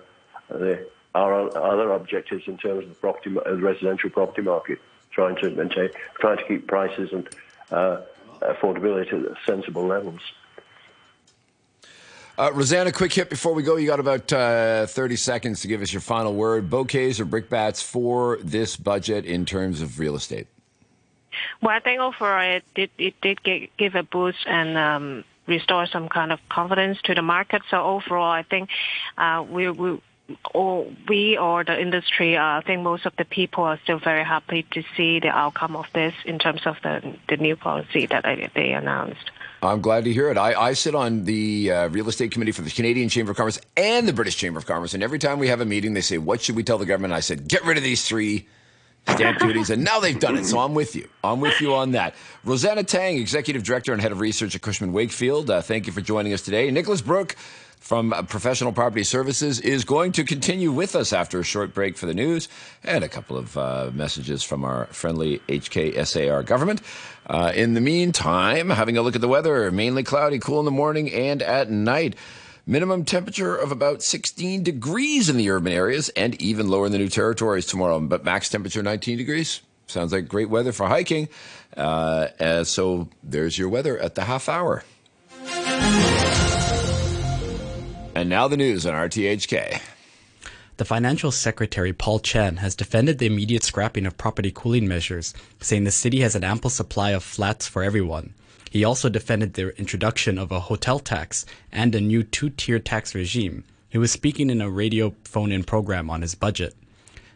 the 0.48 0.88
our 1.14 1.56
other 1.56 1.92
objectives 1.92 2.44
in 2.46 2.58
terms 2.58 2.84
of 2.84 2.90
the 2.90 2.94
property, 2.96 3.30
the 3.30 3.56
residential 3.56 4.10
property 4.10 4.42
market, 4.42 4.78
trying 5.10 5.34
to 5.36 5.50
maintain, 5.50 5.88
trying 6.20 6.36
to 6.36 6.44
keep 6.44 6.66
prices 6.66 7.10
and 7.12 7.28
uh, 7.70 8.02
affordability 8.42 9.24
at 9.24 9.36
sensible 9.46 9.86
levels. 9.86 10.20
Uh, 12.38 12.50
Rosanna, 12.52 12.92
quick 12.92 13.14
hit 13.14 13.30
before 13.30 13.54
we 13.54 13.62
go. 13.62 13.76
You 13.76 13.86
got 13.86 14.00
about 14.00 14.30
uh, 14.30 14.86
30 14.86 15.16
seconds 15.16 15.62
to 15.62 15.68
give 15.68 15.80
us 15.80 15.90
your 15.90 16.02
final 16.02 16.34
word. 16.34 16.68
Bouquets 16.68 17.18
or 17.18 17.24
brickbats 17.24 17.82
for 17.82 18.38
this 18.42 18.76
budget 18.76 19.24
in 19.24 19.46
terms 19.46 19.80
of 19.80 19.98
real 19.98 20.16
estate? 20.16 20.46
Well, 21.62 21.74
I 21.74 21.80
think 21.80 22.00
overall 22.00 22.56
it 22.56 22.64
did, 22.74 22.90
it 22.98 23.14
did 23.22 23.38
give 23.78 23.94
a 23.94 24.02
boost 24.02 24.46
and 24.46 24.76
um, 24.76 25.24
restore 25.46 25.86
some 25.86 26.10
kind 26.10 26.30
of 26.30 26.40
confidence 26.50 26.98
to 27.04 27.14
the 27.14 27.22
market. 27.22 27.62
So 27.70 27.82
overall, 27.82 28.30
I 28.30 28.42
think 28.42 28.68
uh, 29.16 29.44
we, 29.48 29.70
we 29.70 30.00
or 30.52 30.86
we 31.08 31.38
or 31.38 31.64
the 31.64 31.80
industry, 31.80 32.36
uh, 32.36 32.42
I 32.42 32.62
think 32.66 32.82
most 32.82 33.06
of 33.06 33.14
the 33.16 33.24
people 33.24 33.64
are 33.64 33.78
still 33.84 33.98
very 33.98 34.24
happy 34.24 34.66
to 34.72 34.82
see 34.96 35.20
the 35.20 35.28
outcome 35.28 35.76
of 35.76 35.86
this 35.94 36.14
in 36.24 36.38
terms 36.38 36.66
of 36.66 36.76
the, 36.82 37.16
the 37.28 37.36
new 37.38 37.56
policy 37.56 38.06
that 38.06 38.24
they 38.54 38.72
announced. 38.72 39.30
I'm 39.62 39.80
glad 39.80 40.04
to 40.04 40.12
hear 40.12 40.30
it. 40.30 40.36
I, 40.36 40.54
I 40.54 40.72
sit 40.74 40.94
on 40.94 41.24
the 41.24 41.70
uh, 41.72 41.88
real 41.88 42.08
estate 42.08 42.30
committee 42.30 42.52
for 42.52 42.62
the 42.62 42.70
Canadian 42.70 43.08
Chamber 43.08 43.32
of 43.32 43.36
Commerce 43.36 43.58
and 43.76 44.06
the 44.06 44.12
British 44.12 44.36
Chamber 44.36 44.58
of 44.58 44.66
Commerce, 44.66 44.94
and 44.94 45.02
every 45.02 45.18
time 45.18 45.38
we 45.38 45.48
have 45.48 45.60
a 45.60 45.64
meeting, 45.64 45.94
they 45.94 46.02
say, 46.02 46.18
"What 46.18 46.42
should 46.42 46.56
we 46.56 46.62
tell 46.62 46.78
the 46.78 46.86
government?" 46.86 47.14
I 47.14 47.20
said, 47.20 47.48
"Get 47.48 47.64
rid 47.64 47.76
of 47.76 47.82
these 47.82 48.06
three 48.06 48.46
stamp 49.08 49.38
duties, 49.38 49.70
and 49.70 49.84
now 49.84 50.00
they've 50.00 50.18
done 50.18 50.36
it. 50.36 50.44
So 50.44 50.58
I'm 50.58 50.74
with 50.74 50.96
you. 50.96 51.08
I'm 51.22 51.40
with 51.40 51.60
you 51.60 51.74
on 51.74 51.92
that. 51.92 52.14
Rosanna 52.44 52.82
Tang, 52.82 53.16
Executive 53.16 53.62
Director 53.62 53.92
and 53.92 54.02
Head 54.02 54.12
of 54.12 54.20
Research 54.20 54.54
at 54.54 54.62
Cushman 54.62 54.92
Wakefield, 54.92 55.50
uh, 55.50 55.62
thank 55.62 55.86
you 55.86 55.92
for 55.92 56.00
joining 56.00 56.32
us 56.32 56.42
today. 56.42 56.70
Nicholas 56.70 57.00
Brooke 57.00 57.36
from 57.78 58.10
Professional 58.28 58.72
Property 58.72 59.04
Services 59.04 59.60
is 59.60 59.84
going 59.84 60.12
to 60.12 60.24
continue 60.24 60.72
with 60.72 60.96
us 60.96 61.12
after 61.12 61.38
a 61.38 61.44
short 61.44 61.72
break 61.72 61.96
for 61.96 62.06
the 62.06 62.14
news 62.14 62.48
and 62.82 63.04
a 63.04 63.08
couple 63.08 63.36
of 63.36 63.56
uh, 63.56 63.90
messages 63.94 64.42
from 64.42 64.64
our 64.64 64.86
friendly 64.86 65.38
HKSAR 65.48 66.44
government. 66.44 66.82
Uh, 67.26 67.52
in 67.54 67.74
the 67.74 67.80
meantime, 67.80 68.70
having 68.70 68.96
a 68.96 69.02
look 69.02 69.14
at 69.14 69.20
the 69.20 69.28
weather, 69.28 69.70
mainly 69.70 70.02
cloudy, 70.02 70.38
cool 70.38 70.58
in 70.58 70.64
the 70.64 70.70
morning 70.70 71.12
and 71.12 71.42
at 71.42 71.70
night. 71.70 72.16
Minimum 72.66 73.04
temperature 73.04 73.54
of 73.54 73.70
about 73.70 74.02
16 74.02 74.64
degrees 74.64 75.28
in 75.28 75.36
the 75.36 75.48
urban 75.50 75.72
areas 75.72 76.08
and 76.10 76.40
even 76.42 76.68
lower 76.68 76.86
in 76.86 76.92
the 76.92 76.98
new 76.98 77.08
territories 77.08 77.66
tomorrow, 77.66 78.00
but 78.00 78.24
max 78.24 78.48
temperature 78.48 78.82
19 78.82 79.16
degrees. 79.16 79.60
Sounds 79.86 80.12
like 80.12 80.26
great 80.26 80.50
weather 80.50 80.72
for 80.72 80.88
hiking. 80.88 81.28
Uh, 81.76 82.64
so 82.64 83.08
there's 83.22 83.56
your 83.56 83.68
weather 83.68 83.96
at 83.98 84.16
the 84.16 84.24
half 84.24 84.48
hour. 84.48 84.82
And 88.16 88.30
now 88.30 88.48
the 88.48 88.56
news 88.56 88.86
on 88.86 88.94
RTHK. 88.94 89.78
The 90.78 90.84
financial 90.86 91.30
secretary, 91.30 91.92
Paul 91.92 92.18
Chan, 92.18 92.56
has 92.56 92.74
defended 92.74 93.18
the 93.18 93.26
immediate 93.26 93.62
scrapping 93.62 94.06
of 94.06 94.16
property 94.16 94.50
cooling 94.50 94.88
measures, 94.88 95.34
saying 95.60 95.84
the 95.84 95.90
city 95.90 96.20
has 96.20 96.34
an 96.34 96.42
ample 96.42 96.70
supply 96.70 97.10
of 97.10 97.22
flats 97.22 97.68
for 97.68 97.82
everyone. 97.82 98.32
He 98.70 98.84
also 98.84 99.10
defended 99.10 99.52
the 99.52 99.78
introduction 99.78 100.38
of 100.38 100.50
a 100.50 100.60
hotel 100.60 100.98
tax 100.98 101.44
and 101.70 101.94
a 101.94 102.00
new 102.00 102.22
two 102.22 102.48
tier 102.48 102.78
tax 102.78 103.14
regime. 103.14 103.64
He 103.90 103.98
was 103.98 104.12
speaking 104.12 104.48
in 104.48 104.62
a 104.62 104.70
radio 104.70 105.14
phone 105.24 105.52
in 105.52 105.62
program 105.62 106.08
on 106.08 106.22
his 106.22 106.34
budget. 106.34 106.74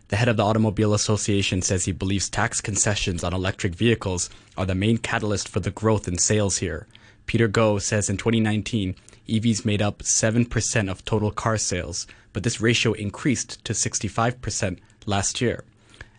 The 0.08 0.16
head 0.16 0.28
of 0.28 0.38
the 0.38 0.46
Automobile 0.46 0.94
Association 0.94 1.60
says 1.60 1.84
he 1.84 1.92
believes 1.92 2.30
tax 2.30 2.62
concessions 2.62 3.22
on 3.22 3.34
electric 3.34 3.74
vehicles 3.74 4.30
are 4.56 4.64
the 4.64 4.74
main 4.74 4.96
catalyst 4.96 5.46
for 5.46 5.60
the 5.60 5.70
growth 5.70 6.08
in 6.08 6.16
sales 6.16 6.56
here. 6.56 6.86
Peter 7.26 7.50
Goh 7.50 7.82
says 7.82 8.08
in 8.08 8.16
2019, 8.16 8.96
EVs 9.30 9.64
made 9.64 9.80
up 9.80 10.00
7% 10.00 10.90
of 10.90 11.04
total 11.04 11.30
car 11.30 11.56
sales, 11.56 12.06
but 12.32 12.42
this 12.42 12.60
ratio 12.60 12.92
increased 12.92 13.64
to 13.64 13.72
65% 13.72 14.78
last 15.06 15.40
year. 15.40 15.64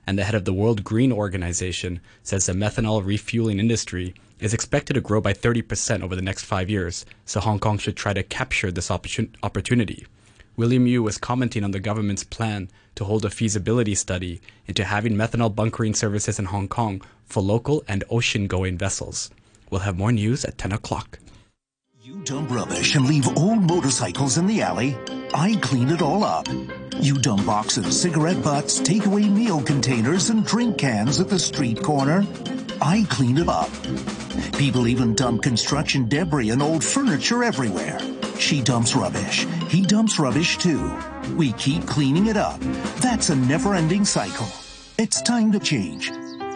And 0.08 0.18
the 0.18 0.24
head 0.24 0.36
of 0.36 0.46
the 0.46 0.54
World 0.54 0.84
Green 0.84 1.12
Organization 1.12 2.00
says 2.24 2.46
the 2.46 2.54
methanol 2.54 3.06
refueling 3.06 3.60
industry 3.60 4.16
is 4.40 4.54
expected 4.54 4.96
to 4.96 5.02
grow 5.02 5.22
by 5.22 5.34
30% 5.34 6.02
over 6.02 6.16
the 6.16 6.22
next 6.22 6.46
five 6.46 6.70
years, 6.70 7.06
so 7.26 7.40
Hong 7.40 7.60
Kong 7.60 7.78
should 7.78 7.96
try 7.96 8.14
to 8.14 8.24
capture 8.24 8.72
this 8.72 8.90
opportunity. 8.90 10.08
William 10.58 10.88
Yu 10.88 11.04
was 11.04 11.18
commenting 11.18 11.64
on 11.64 11.72
the 11.72 11.80
government's 11.80 12.24
plan 12.24 12.70
to 12.96 13.04
hold 13.06 13.24
a 13.24 13.30
feasibility 13.30 13.96
study 13.96 14.42
into 14.66 14.84
having 14.84 15.14
methanol 15.14 15.54
bunkering 15.54 15.94
services 15.94 16.40
in 16.40 16.46
Hong 16.46 16.68
Kong 16.68 17.02
for 17.26 17.42
local 17.42 17.84
and 17.88 18.04
ocean 18.10 18.48
going 18.48 18.78
vessels. 18.78 19.30
We'll 19.70 19.82
have 19.82 19.98
more 19.98 20.12
news 20.12 20.44
at 20.44 20.58
10 20.58 20.74
o'clock. 20.74 21.20
You 22.04 22.24
dump 22.24 22.50
rubbish 22.50 22.96
and 22.96 23.06
leave 23.06 23.38
old 23.38 23.62
motorcycles 23.62 24.40
in 24.40 24.48
the 24.48 24.64
alley. 24.64 24.98
I 25.36 25.56
clean 25.62 25.90
it 25.90 26.02
all 26.02 26.24
up. 26.24 26.48
You 27.00 27.14
dump 27.14 27.46
boxes, 27.46 28.02
cigarette 28.02 28.42
butts, 28.42 28.80
takeaway 28.80 29.30
meal 29.30 29.62
containers, 29.62 30.32
and 30.32 30.44
drink 30.44 30.80
cans 30.80 31.20
at 31.20 31.30
the 31.30 31.38
street 31.38 31.84
corner. 31.84 32.26
I 32.82 33.06
clean 33.12 33.38
it 33.38 33.48
up. 33.48 33.70
People 34.58 34.88
even 34.88 35.14
dump 35.14 35.44
construction 35.44 36.10
debris 36.10 36.50
and 36.50 36.64
old 36.64 36.84
furniture 36.84 37.44
everywhere. 37.44 38.00
She 38.40 38.64
dumps 38.64 38.96
rubbish. 38.96 39.46
He 39.70 39.84
dumps 39.84 40.18
rubbish 40.18 40.58
too. 40.58 40.92
We 41.36 41.54
keep 41.54 41.86
cleaning 41.86 42.26
it 42.26 42.38
up. 42.38 42.60
That's 42.98 43.30
a 43.30 43.36
never 43.36 43.76
ending 43.76 44.06
cycle. 44.06 44.48
It's 44.98 45.22
time 45.22 45.52
to 45.52 45.60
change. 45.60 46.12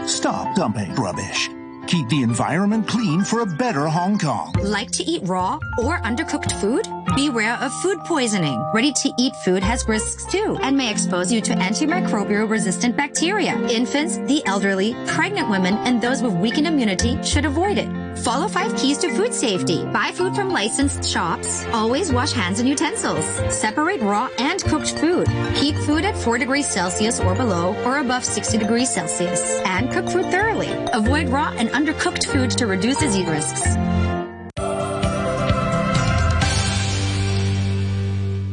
Stop 0.08 0.55
dumping 0.55 0.95
rubbish. 0.95 1.49
Keep 1.88 2.10
the 2.10 2.24
environment 2.24 2.88
clean 2.88 3.24
for 3.24 3.41
a 3.41 3.45
better 3.45 3.86
Hong 3.86 4.17
Kong. 4.17 4.54
Like 4.63 4.89
to 4.91 5.04
eat 5.04 5.21
raw 5.24 5.60
or 5.78 6.00
undercooked 6.00 6.52
food? 6.60 6.88
Beware 7.15 7.54
of 7.62 7.71
food 7.82 8.00
poisoning. 8.06 8.63
Ready 8.74 8.91
to 8.91 9.13
eat 9.19 9.34
food 9.43 9.62
has 9.62 9.88
risks 9.88 10.26
too 10.26 10.58
and 10.62 10.76
may 10.76 10.89
expose 10.89 11.32
you 11.32 11.41
to 11.41 11.54
antimicrobial 11.54 12.50
resistant 12.50 12.98
bacteria. 12.98 13.56
Infants, 13.67 14.17
the 14.17 14.41
elderly, 14.48 14.95
pregnant 15.06 15.50
women, 15.50 15.76
and 15.76 16.02
those 16.02 16.24
with 16.24 16.34
weakened 16.34 16.67
immunity 16.67 17.21
should 17.24 17.45
avoid 17.45 17.78
it. 17.78 18.05
Follow 18.23 18.47
five 18.47 18.75
keys 18.78 18.97
to 18.99 19.10
food 19.13 19.34
safety. 19.34 19.84
Buy 19.86 20.12
food 20.13 20.36
from 20.36 20.49
licensed 20.49 21.04
shops. 21.04 21.65
Always 21.73 22.12
wash 22.12 22.32
hands 22.32 22.60
and 22.60 22.67
utensils. 22.67 23.25
Separate 23.54 24.01
raw 24.01 24.30
and 24.39 24.63
cooked 24.63 24.97
food. 24.97 25.28
Keep 25.56 25.75
food 25.78 26.06
at 26.06 26.15
4 26.17 26.38
degrees 26.38 26.67
Celsius 26.67 27.19
or 27.19 27.36
below 27.36 27.75
or 27.84 27.99
above 27.99 28.23
60 28.23 28.58
degrees 28.58 28.93
Celsius. 28.93 29.62
And 29.65 29.91
cook 29.91 30.10
food 30.10 30.25
thoroughly. 30.32 30.69
Avoid 30.93 31.30
raw 31.30 31.54
and 31.58 31.69
undercooked 31.69 32.25
food 32.32 32.51
to 32.51 32.67
reduce 32.67 32.97
disease 32.97 33.28
risks. 33.28 33.75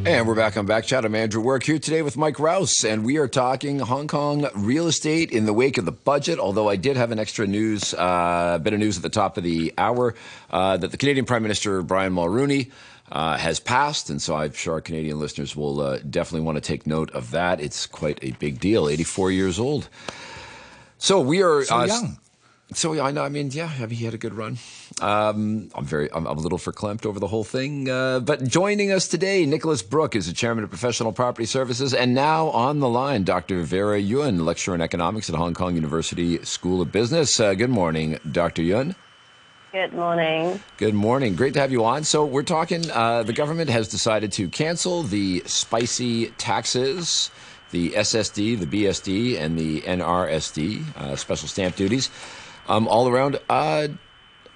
And 0.04 0.26
we're 0.26 0.34
back 0.34 0.56
on 0.56 0.66
Back 0.66 0.84
Chat. 0.84 1.04
I'm 1.04 1.14
Andrew 1.14 1.40
Work 1.40 1.62
here 1.62 1.78
today 1.78 2.02
with 2.02 2.16
Mike 2.16 2.40
Rowse, 2.40 2.84
and 2.84 3.04
we 3.04 3.18
are 3.18 3.28
talking 3.28 3.78
Hong 3.78 4.08
Kong 4.08 4.48
real 4.52 4.88
estate 4.88 5.30
in 5.30 5.46
the 5.46 5.52
wake 5.52 5.78
of 5.78 5.84
the 5.84 5.92
budget. 5.92 6.40
Although 6.40 6.68
I 6.68 6.74
did 6.74 6.96
have 6.96 7.12
an 7.12 7.20
extra 7.20 7.46
news, 7.46 7.94
uh, 7.94 8.58
bit 8.60 8.72
of 8.72 8.80
news 8.80 8.96
at 8.96 9.04
the 9.04 9.08
top 9.08 9.36
of 9.36 9.44
the 9.44 9.72
hour 9.78 10.16
uh, 10.50 10.76
that 10.76 10.90
the 10.90 10.96
Canadian 10.96 11.24
Prime 11.24 11.42
Minister 11.42 11.82
Brian 11.82 12.12
Mulroney 12.12 12.72
uh, 13.12 13.36
has 13.36 13.60
passed, 13.60 14.10
and 14.10 14.20
so 14.20 14.34
I'm 14.34 14.52
sure 14.52 14.74
our 14.74 14.80
Canadian 14.80 15.20
listeners 15.20 15.54
will 15.54 15.80
uh, 15.80 15.98
definitely 15.98 16.46
want 16.46 16.56
to 16.56 16.62
take 16.62 16.84
note 16.84 17.12
of 17.12 17.30
that. 17.30 17.60
It's 17.60 17.86
quite 17.86 18.18
a 18.22 18.32
big 18.32 18.58
deal. 18.58 18.88
84 18.88 19.30
years 19.30 19.60
old. 19.60 19.88
So 20.98 21.20
we 21.20 21.44
are 21.44 21.64
so 21.64 21.84
young. 21.84 22.18
So 22.74 23.00
I 23.00 23.10
know. 23.10 23.24
I 23.24 23.28
mean, 23.28 23.50
yeah, 23.50 23.70
I 23.78 23.80
mean, 23.80 23.90
he 23.90 24.04
had 24.04 24.14
a 24.14 24.18
good 24.18 24.34
run. 24.34 24.58
Um, 25.00 25.70
I'm 25.74 25.84
very, 25.84 26.10
I'm, 26.12 26.26
I'm, 26.26 26.38
a 26.38 26.40
little 26.40 26.58
verklempt 26.58 27.06
over 27.06 27.18
the 27.18 27.26
whole 27.26 27.44
thing. 27.44 27.88
Uh, 27.88 28.20
but 28.20 28.44
joining 28.44 28.92
us 28.92 29.08
today, 29.08 29.46
Nicholas 29.46 29.82
Brooke 29.82 30.14
is 30.14 30.26
the 30.26 30.32
chairman 30.32 30.64
of 30.64 30.70
Professional 30.70 31.12
Property 31.12 31.46
Services, 31.46 31.94
and 31.94 32.14
now 32.14 32.48
on 32.50 32.80
the 32.80 32.88
line, 32.88 33.24
Dr. 33.24 33.62
Vera 33.62 33.98
Yuen, 33.98 34.44
lecturer 34.44 34.74
in 34.74 34.80
economics 34.80 35.28
at 35.28 35.36
Hong 35.36 35.54
Kong 35.54 35.74
University 35.74 36.42
School 36.44 36.80
of 36.80 36.92
Business. 36.92 37.38
Uh, 37.40 37.54
good 37.54 37.70
morning, 37.70 38.18
Dr. 38.30 38.62
Yuen. 38.62 38.94
Good 39.72 39.94
morning. 39.94 40.60
Good 40.76 40.94
morning. 40.94 41.34
Great 41.34 41.54
to 41.54 41.60
have 41.60 41.72
you 41.72 41.84
on. 41.84 42.04
So 42.04 42.26
we're 42.26 42.42
talking. 42.42 42.90
Uh, 42.90 43.22
the 43.22 43.32
government 43.32 43.70
has 43.70 43.88
decided 43.88 44.32
to 44.32 44.48
cancel 44.48 45.02
the 45.02 45.42
spicy 45.46 46.26
taxes 46.32 47.30
the 47.72 47.90
SSD, 47.92 48.60
the 48.60 48.84
BSD, 48.84 49.40
and 49.40 49.58
the 49.58 49.80
NRSD, 49.80 50.96
uh, 50.96 51.16
special 51.16 51.48
stamp 51.48 51.74
duties 51.74 52.10
um, 52.68 52.88
all 52.88 53.08
around. 53.08 53.38
Uh, 53.48 53.88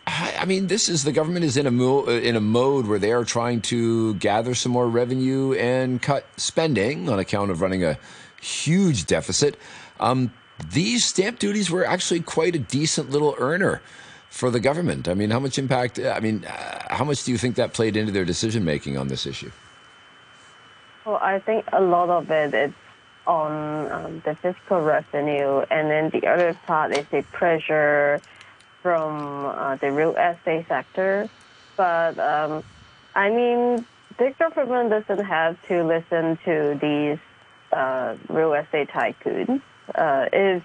I 0.07 0.45
mean, 0.45 0.69
this 0.69 0.89
is 0.89 1.03
the 1.03 1.13
government 1.13 1.45
is 1.45 1.57
in 1.57 1.67
a 1.67 1.71
mo- 1.71 2.07
in 2.07 2.37
a 2.37 2.41
mode 2.41 2.87
where 2.87 2.99
they 2.99 3.13
are 3.13 3.25
trying 3.25 3.61
to 3.63 4.15
gather 4.15 4.55
some 4.55 4.71
more 4.71 4.89
revenue 4.89 5.53
and 5.55 6.01
cut 6.01 6.25
spending 6.37 7.09
on 7.09 7.19
account 7.19 7.51
of 7.51 7.61
running 7.61 7.85
a 7.85 7.99
huge 8.41 9.07
deficit. 9.07 9.57
Um, 9.99 10.33
these 10.73 11.05
stamp 11.05 11.39
duties 11.39 11.71
were 11.71 11.85
actually 11.85 12.21
quite 12.21 12.55
a 12.55 12.59
decent 12.59 13.11
little 13.11 13.35
earner 13.39 13.83
for 14.31 14.51
the 14.51 14.61
government. 14.61 15.09
I 15.09 15.15
mean, 15.15 15.31
how 15.31 15.41
much 15.41 15.59
impact? 15.59 15.99
I 15.99 16.21
mean, 16.21 16.45
uh, 16.45 16.95
how 16.95 17.05
much 17.05 17.25
do 17.25 17.33
you 17.33 17.39
think 17.39 17.57
that 17.57 17.73
played 17.73 17.97
into 17.97 18.13
their 18.13 18.25
decision 18.25 18.65
making 18.65 18.97
on 18.97 19.09
this 19.09 19.27
issue? 19.27 19.51
Well, 21.05 21.19
I 21.21 21.39
think 21.41 21.65
a 21.73 21.81
lot 21.81 22.11
of 22.11 22.31
it 22.31 22.55
it 22.55 22.73
on 23.27 23.91
um, 23.91 24.23
the 24.25 24.35
fiscal 24.37 24.81
revenue, 24.81 25.65
and 25.71 25.91
then 25.91 26.11
the 26.11 26.27
other 26.27 26.55
part 26.67 26.97
is 26.97 27.07
the 27.11 27.23
pressure 27.33 28.21
from 28.83 29.47
uh, 29.47 29.77
the 29.77 29.91
real 29.91 30.15
estate 30.17 30.67
sector. 30.69 31.29
But 31.77 32.19
um, 32.19 32.63
I 33.15 33.31
mean, 33.31 33.85
the 34.19 34.35
government 34.39 34.91
doesn't 34.91 35.25
have 35.25 35.57
to 35.69 35.83
listen 35.85 36.39
to 36.45 36.79
these 36.81 37.19
uh, 37.73 38.17
real 38.29 38.55
estate 38.55 38.89
tycoons. 38.89 39.61
Uh, 39.95 40.29
if 40.33 40.63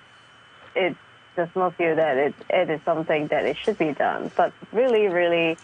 it 0.76 0.96
does 1.36 1.50
not 1.56 1.76
feel 1.76 1.96
that 1.96 2.18
it, 2.18 2.36
it 2.50 2.70
is 2.70 2.82
something 2.84 3.28
that 3.28 3.46
it 3.46 3.58
should 3.58 3.78
be 3.78 3.94
done, 3.94 4.32
but 4.36 4.54
really, 4.72 5.08
really, 5.08 5.58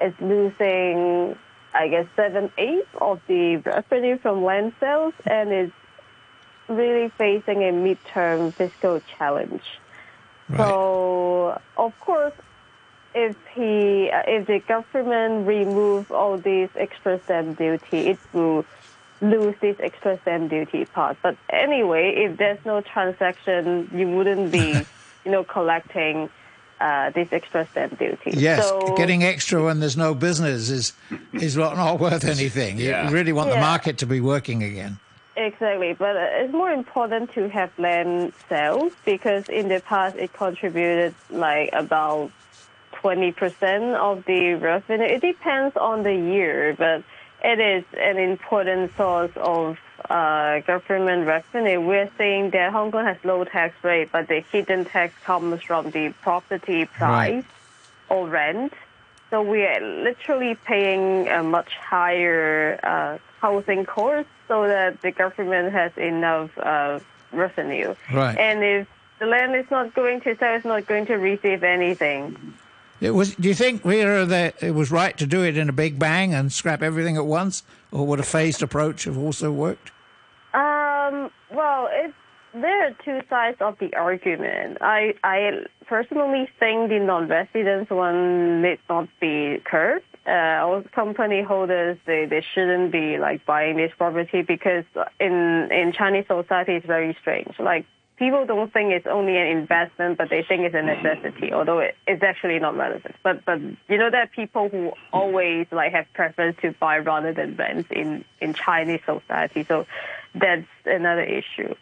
it's 0.00 0.20
losing, 0.20 1.36
I 1.72 1.88
guess, 1.88 2.06
seven 2.14 2.52
eighths 2.58 2.88
of 3.00 3.20
the 3.26 3.56
revenue 3.56 4.18
from 4.18 4.44
land 4.44 4.74
sales, 4.78 5.14
and 5.24 5.50
it's 5.50 5.72
really 6.68 7.08
facing 7.10 7.62
a 7.62 7.72
midterm 7.72 8.52
fiscal 8.52 9.00
challenge. 9.16 9.62
Right. 10.48 10.58
So, 10.58 11.60
of 11.76 11.98
course, 12.00 12.34
if 13.14 13.36
he, 13.54 14.10
if 14.12 14.46
the 14.46 14.60
government 14.60 15.46
remove 15.46 16.12
all 16.12 16.36
these 16.38 16.68
extra 16.76 17.20
stamp 17.24 17.58
duty, 17.58 18.08
it 18.08 18.18
will 18.32 18.64
lose 19.20 19.54
this 19.60 19.76
extra 19.80 20.20
stamp 20.20 20.50
duty 20.50 20.84
part. 20.84 21.16
But 21.22 21.36
anyway, 21.50 22.14
if 22.16 22.36
there's 22.36 22.62
no 22.64 22.80
transaction, 22.80 23.90
you 23.94 24.08
wouldn't 24.08 24.52
be, 24.52 24.84
you 25.24 25.30
know, 25.30 25.44
collecting 25.44 26.28
uh, 26.80 27.10
this 27.10 27.28
extra 27.32 27.66
stamp 27.70 27.98
duty. 27.98 28.32
Yes, 28.34 28.68
so, 28.68 28.94
getting 28.96 29.24
extra 29.24 29.64
when 29.64 29.80
there's 29.80 29.96
no 29.96 30.14
business 30.14 30.68
is 30.68 30.92
is 31.32 31.56
not, 31.56 31.76
not 31.76 31.98
worth 31.98 32.24
anything. 32.24 32.78
You 32.78 32.90
yeah. 32.90 33.10
really 33.10 33.32
want 33.32 33.48
yeah. 33.48 33.54
the 33.56 33.60
market 33.60 33.98
to 33.98 34.06
be 34.06 34.20
working 34.20 34.62
again. 34.62 34.98
Exactly, 35.36 35.92
but 35.92 36.16
it's 36.16 36.52
more 36.52 36.70
important 36.70 37.32
to 37.32 37.48
have 37.50 37.70
land 37.78 38.32
sales 38.48 38.92
because 39.04 39.48
in 39.50 39.68
the 39.68 39.80
past 39.80 40.16
it 40.16 40.32
contributed 40.32 41.14
like 41.28 41.68
about 41.74 42.30
20% 42.94 43.94
of 43.96 44.24
the 44.24 44.54
revenue. 44.54 45.04
It 45.04 45.20
depends 45.20 45.76
on 45.76 46.04
the 46.04 46.14
year, 46.14 46.74
but 46.78 47.02
it 47.44 47.60
is 47.60 47.84
an 48.00 48.16
important 48.16 48.96
source 48.96 49.30
of 49.36 49.78
uh, 50.08 50.60
government 50.60 51.26
revenue. 51.26 51.82
We're 51.82 52.10
saying 52.16 52.50
that 52.50 52.72
Hong 52.72 52.90
Kong 52.90 53.04
has 53.04 53.18
low 53.22 53.44
tax 53.44 53.74
rate, 53.84 54.10
but 54.10 54.28
the 54.28 54.40
hidden 54.40 54.86
tax 54.86 55.12
comes 55.22 55.62
from 55.62 55.90
the 55.90 56.14
property 56.22 56.86
price 56.86 57.44
or 58.08 58.26
rent. 58.26 58.72
So 59.28 59.42
we 59.42 59.64
are 59.64 59.80
literally 59.80 60.54
paying 60.54 61.28
a 61.28 61.42
much 61.42 61.76
higher 61.76 62.80
uh, 62.82 63.18
housing 63.40 63.84
cost 63.84 64.28
so 64.48 64.66
that 64.66 65.02
the 65.02 65.10
government 65.10 65.72
has 65.72 65.92
enough 65.96 66.56
uh, 66.58 67.00
revenue. 67.32 67.94
Right. 68.12 68.36
And 68.36 68.62
if 68.62 68.88
the 69.18 69.26
land 69.26 69.54
is 69.56 69.70
not 69.70 69.94
going 69.94 70.20
to 70.22 70.36
sell, 70.36 70.54
it's 70.54 70.64
not 70.64 70.86
going 70.86 71.06
to 71.06 71.14
receive 71.14 71.64
anything. 71.64 72.54
It 73.00 73.10
was. 73.10 73.34
Do 73.34 73.48
you 73.48 73.54
think 73.54 73.82
Vera 73.82 74.24
that 74.24 74.62
it 74.62 74.70
was 74.70 74.90
right 74.90 75.16
to 75.18 75.26
do 75.26 75.44
it 75.44 75.58
in 75.58 75.68
a 75.68 75.72
big 75.72 75.98
bang 75.98 76.32
and 76.32 76.50
scrap 76.50 76.82
everything 76.82 77.16
at 77.16 77.26
once, 77.26 77.62
or 77.92 78.06
would 78.06 78.20
a 78.20 78.22
phased 78.22 78.62
approach 78.62 79.04
have 79.04 79.18
also 79.18 79.52
worked? 79.52 79.92
Um, 80.54 81.30
well, 81.52 81.88
it's, 81.92 82.14
there 82.54 82.86
are 82.86 82.92
two 83.04 83.20
sides 83.28 83.58
of 83.60 83.78
the 83.78 83.94
argument. 83.94 84.78
I, 84.80 85.14
I 85.22 85.66
personally 85.84 86.48
think 86.58 86.88
the 86.88 86.98
non-residents 86.98 87.90
one 87.90 88.62
need 88.62 88.78
not 88.88 89.08
be 89.20 89.60
curbed. 89.64 90.06
Uh, 90.26 90.82
company 90.92 91.42
holders, 91.42 91.96
they, 92.04 92.26
they 92.26 92.44
shouldn't 92.54 92.90
be 92.90 93.16
like 93.16 93.46
buying 93.46 93.76
this 93.76 93.92
property 93.96 94.42
because 94.42 94.84
in, 95.20 95.68
in 95.70 95.92
Chinese 95.92 96.26
society 96.26 96.72
it's 96.72 96.86
very 96.86 97.16
strange. 97.20 97.54
Like 97.60 97.86
people 98.16 98.46
don't 98.46 98.72
think 98.72 98.92
it's 98.92 99.06
only 99.06 99.36
an 99.36 99.46
investment, 99.46 100.18
but 100.18 100.30
they 100.30 100.42
think 100.42 100.62
it's 100.62 100.74
a 100.74 100.82
necessity, 100.82 101.52
although 101.52 101.78
it, 101.80 101.96
it's 102.06 102.22
actually 102.22 102.58
not 102.58 102.76
relevant. 102.76 103.14
But 103.22 103.44
but 103.44 103.60
you 103.60 103.98
know 103.98 104.10
there 104.10 104.22
are 104.22 104.26
people 104.26 104.68
who 104.68 104.92
always 105.12 105.66
like 105.70 105.92
have 105.92 106.06
preference 106.14 106.56
to 106.62 106.72
buy 106.72 106.98
rather 106.98 107.32
than 107.32 107.56
rent 107.56 107.90
in 107.92 108.24
in 108.40 108.54
Chinese 108.54 109.00
society. 109.04 109.64
So 109.64 109.86
that's 110.34 110.66
another 110.84 111.22
issue. 111.22 111.74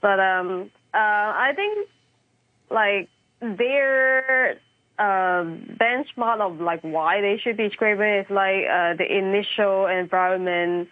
But 0.00 0.20
um, 0.20 0.70
uh, 0.92 0.98
I 0.98 1.52
think 1.54 1.88
like 2.70 3.08
their 3.40 4.58
uh, 4.98 5.44
benchmark 5.80 6.40
of 6.40 6.60
like 6.60 6.80
why 6.82 7.20
they 7.20 7.38
should 7.38 7.56
be 7.56 7.70
scraping 7.70 8.24
is 8.24 8.30
like 8.30 8.64
uh, 8.70 8.94
the 8.94 9.06
initial 9.06 9.86
environment 9.86 10.88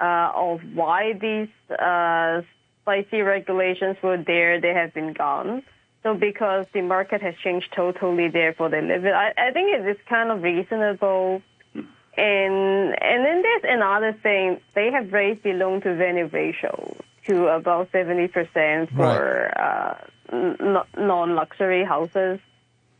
uh, 0.00 0.32
of 0.34 0.60
why 0.74 1.12
these 1.12 1.48
uh, 1.70 2.42
spicy 2.82 3.22
regulations 3.22 3.96
were 4.02 4.16
there, 4.16 4.60
they 4.60 4.74
have 4.74 4.94
been 4.94 5.12
gone. 5.12 5.62
So 6.02 6.14
because 6.14 6.66
the 6.72 6.80
market 6.80 7.20
has 7.22 7.34
changed 7.36 7.72
totally, 7.72 8.28
therefore 8.28 8.70
they 8.70 8.80
live 8.80 9.04
it. 9.04 9.12
I, 9.12 9.34
I 9.36 9.50
think 9.52 9.74
it 9.74 9.86
is 9.86 9.98
kind 10.08 10.30
of 10.30 10.42
reasonable. 10.42 11.42
And 12.16 13.02
and 13.02 13.24
then 13.24 13.42
there's 13.42 13.64
another 13.64 14.12
thing. 14.12 14.60
They 14.74 14.90
have 14.90 15.12
raised 15.12 15.42
the 15.42 15.52
loan 15.52 15.80
to 15.82 15.94
value 15.94 16.28
ratio 16.32 16.96
to 17.26 17.46
about 17.48 17.90
seventy 17.92 18.26
percent 18.26 18.90
for 18.90 19.52
uh, 19.58 19.94
n- 20.32 20.82
non-luxury 20.96 21.84
houses, 21.84 22.40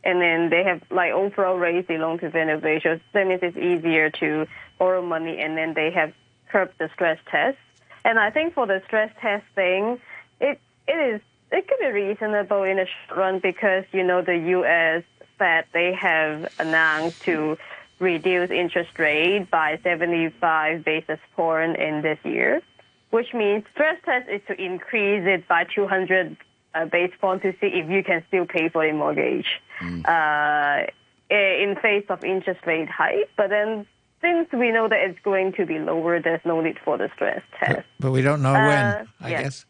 and 0.03 0.21
then 0.21 0.49
they 0.49 0.63
have 0.63 0.81
like 0.89 1.11
overall 1.11 1.57
raised 1.57 1.87
the 1.87 1.97
loan 1.97 2.19
to 2.19 2.29
value 2.29 2.57
ratio. 2.57 2.99
That 3.13 3.27
means 3.27 3.41
it's 3.43 3.57
easier 3.57 4.09
to 4.11 4.47
borrow 4.79 5.01
money, 5.01 5.39
and 5.39 5.57
then 5.57 5.73
they 5.73 5.91
have 5.91 6.13
curbed 6.49 6.73
the 6.79 6.89
stress 6.93 7.19
test. 7.29 7.57
And 8.03 8.17
I 8.17 8.31
think 8.31 8.53
for 8.53 8.65
the 8.65 8.81
stress 8.87 9.11
test 9.21 9.45
thing, 9.55 9.99
it 10.39 10.59
it 10.87 11.13
is 11.15 11.21
it 11.51 11.67
could 11.67 11.79
be 11.79 11.87
reasonable 11.87 12.63
in 12.63 12.77
the 12.77 12.87
short 12.87 13.17
run 13.17 13.39
because 13.39 13.83
you 13.91 14.03
know 14.03 14.21
the 14.21 14.37
U.S. 14.37 15.03
Fed 15.37 15.65
they 15.73 15.93
have 15.93 16.51
announced 16.57 17.21
to 17.23 17.57
reduce 17.99 18.49
interest 18.49 18.97
rate 18.97 19.49
by 19.51 19.79
75 19.83 20.83
basis 20.83 21.19
point 21.35 21.77
in 21.77 22.01
this 22.01 22.17
year, 22.23 22.61
which 23.11 23.33
means 23.33 23.63
stress 23.73 23.97
test 24.03 24.27
is 24.27 24.41
to 24.47 24.59
increase 24.59 25.23
it 25.27 25.47
by 25.47 25.65
200 25.65 26.35
uh, 26.75 26.85
basis 26.85 27.15
point 27.19 27.41
to 27.43 27.51
see 27.61 27.67
if 27.67 27.89
you 27.89 28.03
can 28.03 28.23
still 28.27 28.45
pay 28.45 28.69
for 28.69 28.83
a 28.85 28.93
mortgage 28.93 29.47
uh, 30.05 30.83
in 31.29 31.75
face 31.81 32.05
of 32.09 32.23
interest 32.23 32.61
rate 32.65 32.89
hike. 32.89 33.29
But 33.37 33.49
then 33.49 33.85
since 34.21 34.47
we 34.53 34.71
know 34.71 34.87
that 34.87 34.99
it's 34.99 35.19
going 35.23 35.53
to 35.53 35.65
be 35.65 35.79
lower, 35.79 36.19
there's 36.21 36.41
no 36.45 36.61
need 36.61 36.77
for 36.83 36.97
the 36.97 37.09
stress 37.15 37.41
test. 37.59 37.87
But 37.99 38.11
we 38.11 38.21
don't 38.21 38.41
know 38.41 38.53
Uh, 38.53 38.67
when. 38.67 39.07
I 39.21 39.29
yeah. 39.31 39.43
guess. 39.43 39.65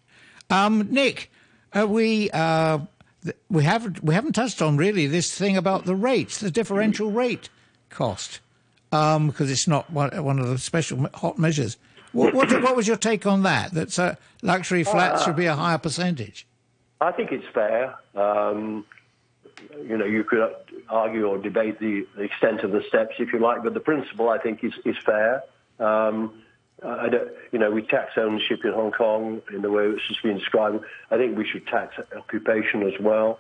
Um, 0.50 0.88
Nick, 0.92 1.32
uh, 1.74 1.88
we 1.88 2.30
uh, 2.32 2.80
th- 3.24 3.38
we 3.50 3.64
haven't 3.64 4.04
we 4.04 4.14
haven't 4.14 4.34
touched 4.34 4.62
on 4.62 4.76
really 4.78 5.08
this 5.08 5.34
thing 5.38 5.56
about 5.56 5.86
the 5.86 5.96
rates, 5.96 6.40
the 6.40 6.52
differential 6.52 7.10
rate 7.12 7.48
cost, 7.90 8.42
because 8.90 9.50
it's 9.50 9.68
not 9.68 9.90
one, 9.90 10.10
one 10.24 10.40
of 10.40 10.48
the 10.50 10.58
special 10.58 11.08
hot 11.14 11.38
measures. 11.38 11.78
What, 12.12 12.34
what 12.34 12.52
what 12.62 12.76
was 12.76 12.86
your 12.90 12.98
take 12.98 13.26
on 13.26 13.44
that? 13.44 13.72
That 13.74 13.98
uh, 13.98 14.16
luxury 14.42 14.84
flats 14.84 15.24
should 15.24 15.38
be 15.38 15.46
a 15.46 15.56
higher 15.56 15.78
percentage. 15.78 16.46
I 17.02 17.12
think 17.12 17.32
it's 17.32 17.48
fair. 17.52 17.96
Um, 18.16 18.86
you 19.84 19.98
know, 19.98 20.06
you 20.06 20.24
could 20.24 20.40
argue 20.88 21.26
or 21.26 21.40
debate 21.40 21.80
the, 21.80 22.08
the 22.16 22.22
extent 22.22 22.62
of 22.62 22.72
the 22.72 22.84
steps 22.88 23.16
if 23.18 23.34
you 23.34 23.40
like, 23.40 23.64
but 23.64 23.74
the 23.74 23.80
principle 23.80 24.30
I 24.30 24.38
think 24.38 24.64
is, 24.64 24.74
is 24.86 24.96
fair. 25.04 25.44
Um, 25.80 26.44
I 26.84 27.10
don't, 27.10 27.32
you 27.52 27.60
know, 27.60 27.70
we 27.70 27.82
tax 27.84 28.14
ownership 28.18 28.64
in 28.64 28.72
Hong 28.74 28.92
Kong 28.92 29.42
in 29.54 29.62
the 29.62 29.70
way 29.70 29.86
it's 29.86 30.08
just 30.08 30.24
been 30.24 30.38
described. 30.38 30.84
I 31.10 31.18
think 31.18 31.38
we 31.38 31.48
should 31.48 31.68
tax 31.68 31.96
occupation 32.16 32.84
as 32.84 33.00
well, 33.00 33.40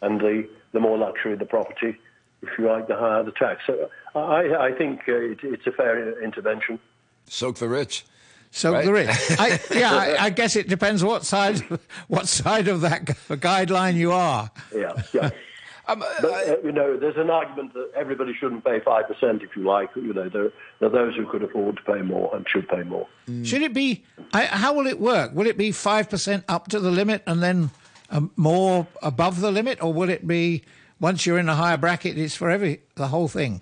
and 0.00 0.20
the, 0.20 0.48
the 0.72 0.80
more 0.80 0.96
luxury 0.96 1.34
the 1.36 1.44
property, 1.44 1.98
if 2.42 2.48
you 2.58 2.66
like, 2.68 2.88
the 2.88 2.96
higher 2.96 3.22
the 3.22 3.32
tax. 3.32 3.62
So 3.66 3.90
I, 4.14 4.68
I 4.68 4.72
think 4.72 5.00
uh, 5.08 5.12
it, 5.12 5.38
it's 5.42 5.66
a 5.66 5.72
fair 5.72 6.22
intervention. 6.22 6.78
Soak 7.26 7.56
the 7.56 7.68
rich. 7.68 8.04
So 8.50 8.72
Right. 8.72 8.84
there 8.84 8.96
is. 8.96 9.08
I, 9.38 9.60
yeah, 9.74 9.92
I, 9.92 10.24
I 10.26 10.30
guess 10.30 10.56
it 10.56 10.68
depends 10.68 11.04
what 11.04 11.24
side 11.24 11.60
what 12.08 12.26
side 12.28 12.68
of 12.68 12.80
that 12.82 13.04
guideline 13.06 13.94
you 13.94 14.12
are. 14.12 14.50
Yeah, 14.74 15.02
yeah. 15.12 15.30
Um, 15.88 16.04
But, 16.20 16.24
uh, 16.48 16.56
you 16.62 16.70
know, 16.70 16.96
there's 16.96 17.16
an 17.16 17.30
argument 17.30 17.72
that 17.74 17.90
everybody 17.96 18.32
shouldn't 18.32 18.64
pay 18.64 18.78
5%, 18.78 19.42
if 19.42 19.56
you 19.56 19.64
like. 19.64 19.88
You 19.96 20.12
know, 20.12 20.28
there, 20.28 20.52
there 20.78 20.88
are 20.88 20.92
those 20.92 21.16
who 21.16 21.26
could 21.26 21.42
afford 21.42 21.78
to 21.78 21.82
pay 21.82 22.00
more 22.02 22.30
and 22.36 22.48
should 22.48 22.68
pay 22.68 22.84
more. 22.84 23.08
Should 23.42 23.62
it 23.62 23.74
be? 23.74 24.04
I, 24.32 24.44
how 24.44 24.72
will 24.74 24.86
it 24.86 25.00
work? 25.00 25.34
Will 25.34 25.48
it 25.48 25.56
be 25.58 25.72
five 25.72 26.08
percent 26.08 26.44
up 26.48 26.68
to 26.68 26.78
the 26.78 26.92
limit 26.92 27.24
and 27.26 27.42
then 27.42 27.70
um, 28.10 28.30
more 28.36 28.86
above 29.02 29.40
the 29.40 29.50
limit, 29.50 29.82
or 29.82 29.92
will 29.92 30.10
it 30.10 30.28
be 30.28 30.62
once 31.00 31.26
you're 31.26 31.38
in 31.38 31.48
a 31.48 31.56
higher 31.56 31.76
bracket, 31.78 32.16
it's 32.16 32.36
for 32.36 32.50
every 32.50 32.82
the 32.94 33.08
whole 33.08 33.26
thing? 33.26 33.60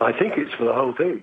I 0.00 0.12
think 0.12 0.34
it's 0.36 0.52
for 0.54 0.64
the 0.64 0.74
whole 0.74 0.92
thing, 0.92 1.22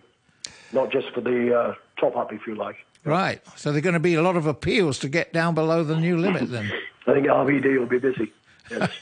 not 0.71 0.91
just 0.91 1.11
for 1.13 1.21
the 1.21 1.55
uh, 1.55 1.73
top 2.01 2.17
up, 2.17 2.33
if 2.33 2.45
you 2.45 2.55
like. 2.55 2.75
Right. 3.05 3.41
So 3.55 3.71
there 3.71 3.79
are 3.79 3.81
going 3.81 3.93
to 3.93 3.99
be 3.99 4.15
a 4.15 4.21
lot 4.21 4.35
of 4.35 4.45
appeals 4.45 4.99
to 4.99 5.09
get 5.09 5.31
down 5.31 5.55
below 5.55 5.83
the 5.83 5.95
new 5.95 6.17
limit. 6.17 6.51
Then. 6.51 6.69
I 7.07 7.13
think 7.13 7.27
RVD 7.27 7.79
will 7.79 7.85
be 7.87 7.99
busy. 7.99 8.33
Yes. 8.69 8.91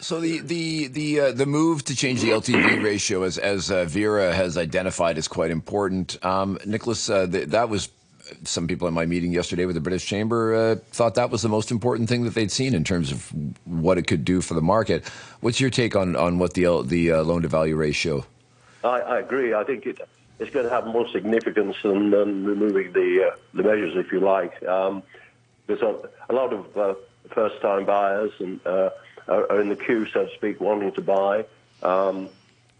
So 0.00 0.20
the 0.20 0.38
the 0.40 0.86
the 0.88 1.20
uh, 1.20 1.32
the 1.32 1.46
move 1.46 1.84
to 1.86 1.96
change 1.96 2.20
the 2.20 2.28
LTV 2.30 2.82
ratio, 2.84 3.22
as 3.24 3.38
as 3.38 3.70
uh, 3.72 3.84
Vera 3.86 4.32
has 4.32 4.56
identified, 4.56 5.18
is 5.18 5.26
quite 5.26 5.50
important. 5.50 6.24
Um, 6.24 6.58
Nicholas, 6.64 7.10
uh, 7.10 7.26
th- 7.26 7.48
that 7.48 7.68
was 7.68 7.88
some 8.44 8.68
people 8.68 8.86
in 8.86 8.94
my 8.94 9.06
meeting 9.06 9.32
yesterday 9.32 9.64
with 9.66 9.74
the 9.74 9.80
British 9.80 10.06
Chamber 10.06 10.54
uh, 10.54 10.76
thought 10.92 11.14
that 11.16 11.30
was 11.30 11.42
the 11.42 11.48
most 11.48 11.70
important 11.72 12.08
thing 12.08 12.24
that 12.24 12.34
they'd 12.34 12.50
seen 12.52 12.74
in 12.74 12.84
terms 12.84 13.10
of 13.10 13.32
what 13.64 13.98
it 13.98 14.06
could 14.06 14.24
do 14.24 14.40
for 14.40 14.54
the 14.54 14.62
market. 14.62 15.06
What's 15.40 15.60
your 15.60 15.70
take 15.70 15.96
on 15.96 16.14
on 16.14 16.38
what 16.38 16.54
the 16.54 16.64
L- 16.64 16.84
the 16.84 17.12
uh, 17.12 17.22
loan 17.22 17.42
to 17.42 17.48
value 17.48 17.74
ratio? 17.74 18.24
I, 18.84 19.00
I 19.00 19.18
agree. 19.18 19.54
I 19.54 19.64
think 19.64 19.86
it, 19.86 19.98
it's 20.38 20.50
going 20.50 20.66
to 20.66 20.70
have 20.70 20.86
more 20.86 21.08
significance 21.08 21.76
than, 21.82 22.10
than 22.10 22.44
removing 22.44 22.92
the 22.92 23.30
uh, 23.32 23.36
the 23.54 23.62
measures, 23.62 23.94
if 23.96 24.12
you 24.12 24.20
like. 24.20 24.62
Um, 24.64 25.02
there's 25.66 25.82
a, 25.82 26.08
a 26.28 26.34
lot 26.34 26.52
of 26.52 26.76
uh, 26.76 26.94
first-time 27.32 27.86
buyers 27.86 28.32
and 28.38 28.64
uh, 28.66 28.90
are, 29.28 29.60
in 29.60 29.68
the 29.68 29.76
queue, 29.76 30.06
so 30.06 30.26
to 30.26 30.34
speak, 30.34 30.60
wanting 30.60 30.92
to 30.92 31.00
buy. 31.00 31.44
Um, 31.82 32.28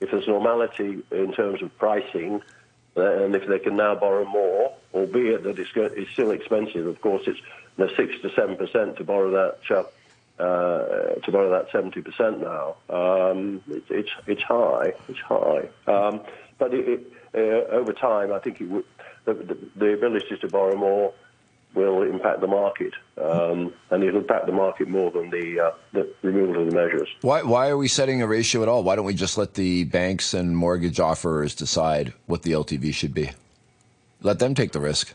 if 0.00 0.10
there's 0.10 0.28
normality 0.28 1.02
in 1.10 1.32
terms 1.32 1.62
of 1.62 1.76
pricing, 1.78 2.42
uh, 2.96 3.24
and 3.24 3.34
if 3.34 3.46
they 3.46 3.58
can 3.58 3.76
now 3.76 3.94
borrow 3.94 4.24
more, 4.24 4.74
albeit 4.94 5.42
that 5.44 5.58
it's, 5.58 5.70
it's 5.74 6.10
still 6.10 6.30
expensive. 6.30 6.86
Of 6.86 7.00
course, 7.00 7.22
it's 7.26 7.40
you 7.78 7.86
know, 7.86 7.90
six 7.96 8.20
to 8.22 8.30
seven 8.34 8.56
percent 8.56 8.96
to 8.96 9.04
borrow 9.04 9.30
that. 9.30 9.86
Uh, 10.38 11.14
to 11.24 11.32
borrow 11.32 11.48
that 11.48 11.70
70% 11.70 12.40
now. 12.42 12.76
Um, 12.94 13.62
it, 13.70 13.84
it's, 13.88 14.10
it's 14.26 14.42
high. 14.42 14.92
It's 15.08 15.18
high. 15.20 15.70
Um, 15.86 16.20
but 16.58 16.74
it, 16.74 17.10
over 17.36 17.92
time, 17.92 18.32
I 18.32 18.38
think 18.38 18.60
it 18.60 18.68
would, 18.68 18.84
the, 19.24 19.34
the, 19.34 19.58
the 19.76 19.92
ability 19.92 20.36
to 20.40 20.48
borrow 20.48 20.76
more 20.76 21.12
will 21.74 22.02
impact 22.02 22.40
the 22.40 22.46
market. 22.46 22.94
Um, 23.22 23.72
and 23.90 24.02
it'll 24.02 24.20
impact 24.20 24.46
the 24.46 24.52
market 24.52 24.88
more 24.88 25.10
than 25.10 25.30
the, 25.30 25.60
uh, 25.60 25.70
the 25.92 26.12
removal 26.22 26.62
of 26.62 26.70
the 26.70 26.74
measures. 26.74 27.08
Why 27.20 27.42
why 27.42 27.68
are 27.68 27.76
we 27.76 27.88
setting 27.88 28.22
a 28.22 28.26
ratio 28.26 28.62
at 28.62 28.68
all? 28.68 28.82
Why 28.82 28.96
don't 28.96 29.04
we 29.04 29.14
just 29.14 29.38
let 29.38 29.54
the 29.54 29.84
banks 29.84 30.34
and 30.34 30.56
mortgage 30.56 30.98
offerers 30.98 31.54
decide 31.54 32.12
what 32.26 32.42
the 32.42 32.52
LTV 32.52 32.94
should 32.94 33.14
be? 33.14 33.30
Let 34.22 34.38
them 34.38 34.54
take 34.54 34.72
the 34.72 34.80
risk. 34.80 35.14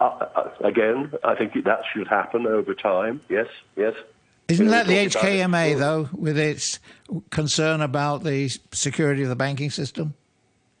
Uh, 0.00 0.04
uh, 0.04 0.50
again, 0.64 1.12
I 1.22 1.34
think 1.36 1.52
that 1.64 1.82
should 1.92 2.08
happen 2.08 2.46
over 2.46 2.74
time. 2.74 3.20
Yes, 3.28 3.46
yes. 3.76 3.94
Isn't 4.48 4.66
that 4.68 4.88
the 4.88 4.94
we 4.94 5.08
talked 5.08 5.24
about 5.24 5.28
it 5.28 5.48
HKMA, 5.48 5.78
though, 5.78 6.08
with 6.12 6.36
its 6.36 6.80
concern 7.30 7.80
about 7.80 8.24
the 8.24 8.48
security 8.72 9.22
of 9.22 9.28
the 9.28 9.36
banking 9.36 9.70
system? 9.70 10.14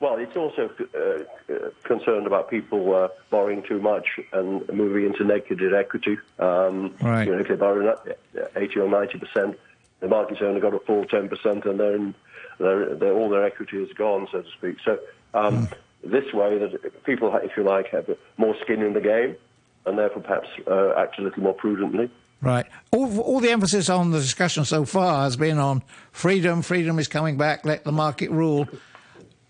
Well, 0.00 0.16
it's 0.16 0.34
also 0.34 0.70
uh, 0.94 1.52
uh, 1.52 1.70
concerned 1.84 2.26
about 2.26 2.48
people 2.48 2.94
uh, 2.94 3.08
borrowing 3.28 3.62
too 3.62 3.80
much 3.80 4.06
and 4.32 4.66
moving 4.72 5.04
into 5.04 5.24
negative 5.24 5.74
equity. 5.74 6.16
Um, 6.38 6.94
Right. 7.02 7.26
You 7.26 7.34
know, 7.34 7.40
if 7.40 7.48
they 7.48 7.54
borrow 7.54 7.86
uh, 7.86 8.40
80 8.56 8.80
or 8.80 8.88
90 8.88 9.18
percent, 9.18 9.60
the 10.00 10.08
market's 10.08 10.40
only 10.40 10.60
got 10.60 10.72
a 10.72 10.78
full 10.80 11.04
10 11.04 11.28
percent, 11.28 11.66
and 11.66 11.78
then 11.78 12.14
they're, 12.58 12.94
they're, 12.94 13.12
all 13.12 13.28
their 13.28 13.44
equity 13.44 13.76
is 13.76 13.92
gone, 13.92 14.26
so 14.32 14.40
to 14.40 14.50
speak. 14.56 14.76
So 14.84 14.98
um, 15.34 15.68
this 16.02 16.32
way, 16.32 16.56
that 16.58 17.04
people, 17.04 17.34
if 17.36 17.54
you 17.56 17.62
like, 17.62 17.88
have 17.90 18.08
more 18.38 18.56
skin 18.62 18.82
in 18.82 18.94
the 18.94 19.00
game, 19.02 19.36
and 19.84 19.98
therefore 19.98 20.22
perhaps 20.22 20.48
uh, 20.66 20.94
act 20.96 21.18
a 21.18 21.22
little 21.22 21.42
more 21.42 21.54
prudently. 21.54 22.10
Right. 22.42 22.66
All, 22.90 23.20
all 23.20 23.40
the 23.40 23.50
emphasis 23.50 23.90
on 23.90 24.12
the 24.12 24.18
discussion 24.18 24.64
so 24.64 24.86
far 24.86 25.24
has 25.24 25.36
been 25.36 25.58
on 25.58 25.82
freedom. 26.10 26.62
Freedom 26.62 26.98
is 26.98 27.06
coming 27.06 27.36
back. 27.36 27.66
Let 27.66 27.84
the 27.84 27.92
market 27.92 28.30
rule. 28.30 28.66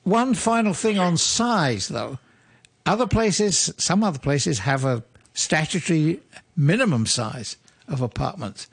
One 0.04 0.34
final 0.34 0.74
thing 0.74 0.98
on 0.98 1.16
size, 1.16 1.88
though. 1.88 2.18
Other 2.86 3.06
places, 3.06 3.72
some 3.76 4.02
other 4.02 4.18
places, 4.18 4.60
have 4.60 4.84
a 4.84 5.02
statutory 5.34 6.20
minimum 6.56 7.06
size 7.06 7.56
of 7.88 8.00
apartments. 8.00 8.68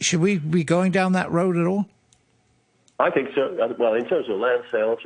Should 0.00 0.20
we 0.20 0.38
be 0.38 0.64
going 0.64 0.92
down 0.92 1.12
that 1.12 1.30
road 1.30 1.56
at 1.56 1.66
all? 1.66 1.86
I 2.98 3.10
think 3.10 3.30
so. 3.34 3.56
Uh, 3.62 3.74
Well, 3.78 3.94
in 3.94 4.06
terms 4.06 4.28
of 4.28 4.38
land 4.38 4.64
sales, 4.70 4.98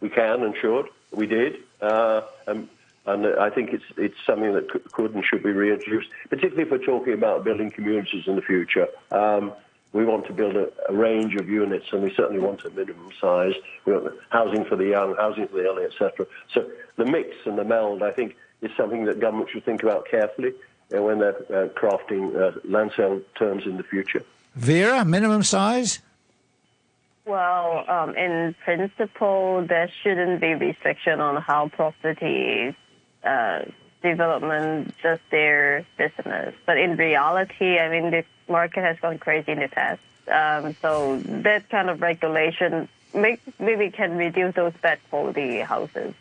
we 0.00 0.08
can 0.08 0.42
and 0.42 0.54
should. 0.56 0.86
We 1.10 1.26
did, 1.26 1.56
uh, 1.80 2.20
and, 2.46 2.68
and 3.06 3.26
I 3.40 3.48
think 3.50 3.72
it's 3.72 3.84
it's 3.96 4.16
something 4.26 4.52
that 4.52 4.70
could, 4.70 4.92
could 4.92 5.14
and 5.14 5.24
should 5.24 5.42
be 5.42 5.50
reintroduced, 5.50 6.08
particularly 6.28 6.64
if 6.64 6.70
we're 6.70 6.84
talking 6.84 7.14
about 7.14 7.44
building 7.44 7.70
communities 7.70 8.24
in 8.26 8.36
the 8.36 8.42
future. 8.42 8.88
Um, 9.10 9.52
we 9.92 10.04
want 10.04 10.26
to 10.26 10.32
build 10.32 10.56
a, 10.56 10.68
a 10.88 10.94
range 10.94 11.34
of 11.36 11.48
units, 11.48 11.86
and 11.92 12.02
we 12.02 12.12
certainly 12.14 12.40
want 12.40 12.64
a 12.64 12.70
minimum 12.70 13.10
size. 13.20 13.54
We 13.84 13.92
want 13.94 14.14
housing 14.30 14.64
for 14.64 14.76
the 14.76 14.86
young, 14.86 15.16
housing 15.16 15.48
for 15.48 15.56
the 15.56 15.66
elderly, 15.66 15.86
etc. 15.86 16.26
So 16.52 16.70
the 16.96 17.06
mix 17.06 17.36
and 17.46 17.58
the 17.58 17.64
meld, 17.64 18.02
I 18.02 18.10
think, 18.10 18.36
is 18.60 18.70
something 18.76 19.04
that 19.06 19.20
government 19.20 19.50
should 19.50 19.64
think 19.64 19.82
about 19.82 20.06
carefully 20.10 20.52
uh, 20.94 21.02
when 21.02 21.18
they're 21.18 21.36
uh, 21.48 21.68
crafting 21.68 22.36
uh, 22.36 22.58
land 22.64 22.92
sale 22.96 23.20
terms 23.38 23.64
in 23.66 23.76
the 23.76 23.82
future. 23.82 24.22
Vera, 24.54 25.04
minimum 25.04 25.42
size? 25.42 26.00
Well, 27.24 27.84
um, 27.88 28.16
in 28.16 28.54
principle, 28.64 29.64
there 29.68 29.90
shouldn't 30.02 30.40
be 30.40 30.54
restriction 30.54 31.20
on 31.20 31.40
how 31.42 31.68
property 31.68 32.74
uh, 33.22 33.60
development 34.02 34.94
does 35.02 35.18
their 35.30 35.86
business. 35.98 36.54
But 36.64 36.78
in 36.78 36.96
reality, 36.96 37.78
I 37.78 37.90
mean, 37.90 38.10
the 38.10 38.24
market 38.48 38.80
has 38.82 38.98
gone 39.00 39.18
crazy 39.18 39.52
in 39.52 39.60
the 39.60 39.68
past. 39.68 40.00
Um, 40.30 40.74
so 40.82 41.18
that 41.24 41.68
kind 41.70 41.88
of 41.90 42.00
regulation 42.02 42.88
make, 43.14 43.40
maybe 43.58 43.90
can 43.90 44.16
reduce 44.16 44.54
those 44.54 44.72
bad 44.82 44.98
quality 45.10 45.60
houses 45.60 46.14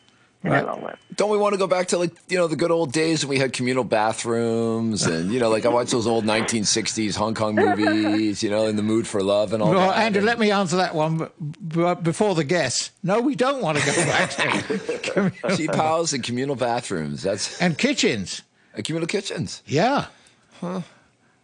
Right. 0.43 0.61
the 0.61 0.67
long. 0.67 0.93
Don't 1.15 1.31
we 1.31 1.37
want 1.37 1.53
to 1.53 1.57
go 1.57 1.65
back 1.67 1.87
to 1.89 1.97
like 1.97 2.11
you 2.29 2.37
know 2.37 2.47
the 2.47 2.55
good 2.55 2.69
old 2.71 2.93
days 2.93 3.25
when 3.25 3.31
we 3.31 3.39
had 3.39 3.51
communal 3.53 3.83
bathrooms 3.83 5.05
and 5.05 5.31
you 5.33 5.39
know 5.39 5.49
like 5.49 5.65
I 5.65 5.69
watch 5.69 5.89
those 5.91 6.05
old 6.07 6.25
1960s 6.25 7.15
Hong 7.15 7.33
Kong 7.33 7.55
movies, 7.55 8.43
you 8.43 8.49
know, 8.51 8.67
in 8.67 8.75
the 8.75 8.83
mood 8.83 9.07
for 9.07 9.21
love 9.23 9.51
and 9.51 9.61
all 9.63 9.71
Well, 9.71 9.89
that. 9.89 9.97
Andrew, 9.97 10.21
let 10.21 10.37
me 10.39 10.51
answer 10.51 10.77
that 10.77 10.93
one 10.95 11.17
b- 11.17 11.25
b- 11.67 11.95
before 12.01 12.35
the 12.35 12.43
guess. 12.45 12.91
No, 13.03 13.19
we 13.19 13.35
don't 13.35 13.61
want 13.63 13.79
to 13.79 13.85
go 13.85 13.93
back 14.05 14.29
to 14.29 15.31
cheap 15.57 15.73
house 15.73 16.13
and 16.13 16.23
communal 16.23 16.55
bathrooms. 16.55 17.23
That's 17.23 17.59
and 17.59 17.75
kitchens. 17.77 18.43
and 18.75 18.85
communal 18.85 19.07
kitchens, 19.07 19.63
Yeah. 19.65 20.05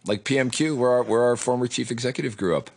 Like 0.06 0.24
PMQ, 0.24 0.76
where 0.76 0.90
our, 0.90 1.02
where 1.02 1.22
our 1.22 1.36
former 1.36 1.66
chief 1.66 1.90
executive 1.90 2.36
grew 2.36 2.56
up. 2.56 2.70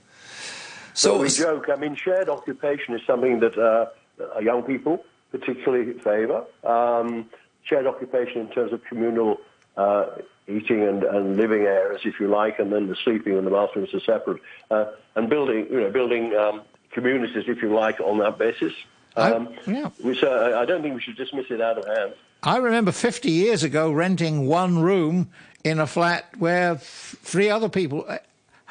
So 0.94 1.20
we 1.20 1.30
joke. 1.30 1.70
I 1.70 1.76
mean, 1.76 1.96
shared 1.96 2.30
occupation 2.30 2.96
is 2.96 3.02
something 3.06 3.40
that 3.42 3.58
uh, 3.58 4.40
young 4.40 4.64
people 4.64 5.04
particularly 5.32 5.94
favour. 6.00 6.44
Um, 6.64 7.30
shared 7.64 7.86
occupation 7.86 8.42
in 8.42 8.50
terms 8.50 8.72
of 8.74 8.84
communal 8.86 9.38
uh, 9.76 10.06
eating 10.48 10.84
and, 10.88 11.04
and 11.04 11.38
living 11.38 11.64
areas, 11.64 12.02
if 12.06 12.20
you 12.20 12.28
like, 12.30 12.60
and 12.60 12.72
then 12.72 12.88
the 12.88 12.96
sleeping 13.04 13.38
and 13.38 13.46
the 13.46 13.52
bathrooms 13.52 13.94
are 13.94 14.00
separate, 14.00 14.42
uh, 14.72 14.86
and 15.16 15.30
building, 15.30 15.68
you 15.70 15.82
know, 15.82 15.92
building 15.92 16.34
um, 16.36 16.62
communities, 16.92 17.44
if 17.48 17.62
you 17.62 17.74
like, 17.76 18.00
on 18.00 18.18
that 18.20 18.38
basis. 18.38 18.74
I- 19.18 19.32
Um, 19.34 19.50
yeah. 19.68 19.90
which, 20.02 20.24
uh, 20.24 20.54
I 20.58 20.66
don't 20.66 20.82
think 20.82 20.96
we 20.96 21.02
should 21.02 21.18
dismiss 21.18 21.48
it 21.50 21.60
out 21.60 21.78
of 21.78 21.86
hand. 21.86 22.14
I 22.44 22.58
remember 22.58 22.92
50 22.94 23.30
years 23.30 23.64
ago 23.64 23.92
renting 23.92 24.48
one 24.48 24.80
room 24.80 25.30
in 25.70 25.80
a 25.80 25.88
flat 25.88 26.26
where 26.38 26.76
th- 26.76 26.84
three 26.84 27.50
other 27.50 27.70
people 27.70 28.06
uh, 28.08 28.18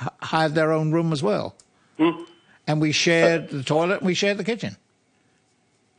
h- 0.00 0.08
had 0.22 0.54
their 0.54 0.72
own 0.72 0.92
room 0.92 1.12
as 1.12 1.22
well. 1.22 1.54
And 2.66 2.80
we 2.80 2.92
shared 2.92 3.48
the 3.50 3.62
toilet 3.62 3.98
and 3.98 4.06
we 4.06 4.14
shared 4.14 4.38
the 4.38 4.44
kitchen. 4.44 4.76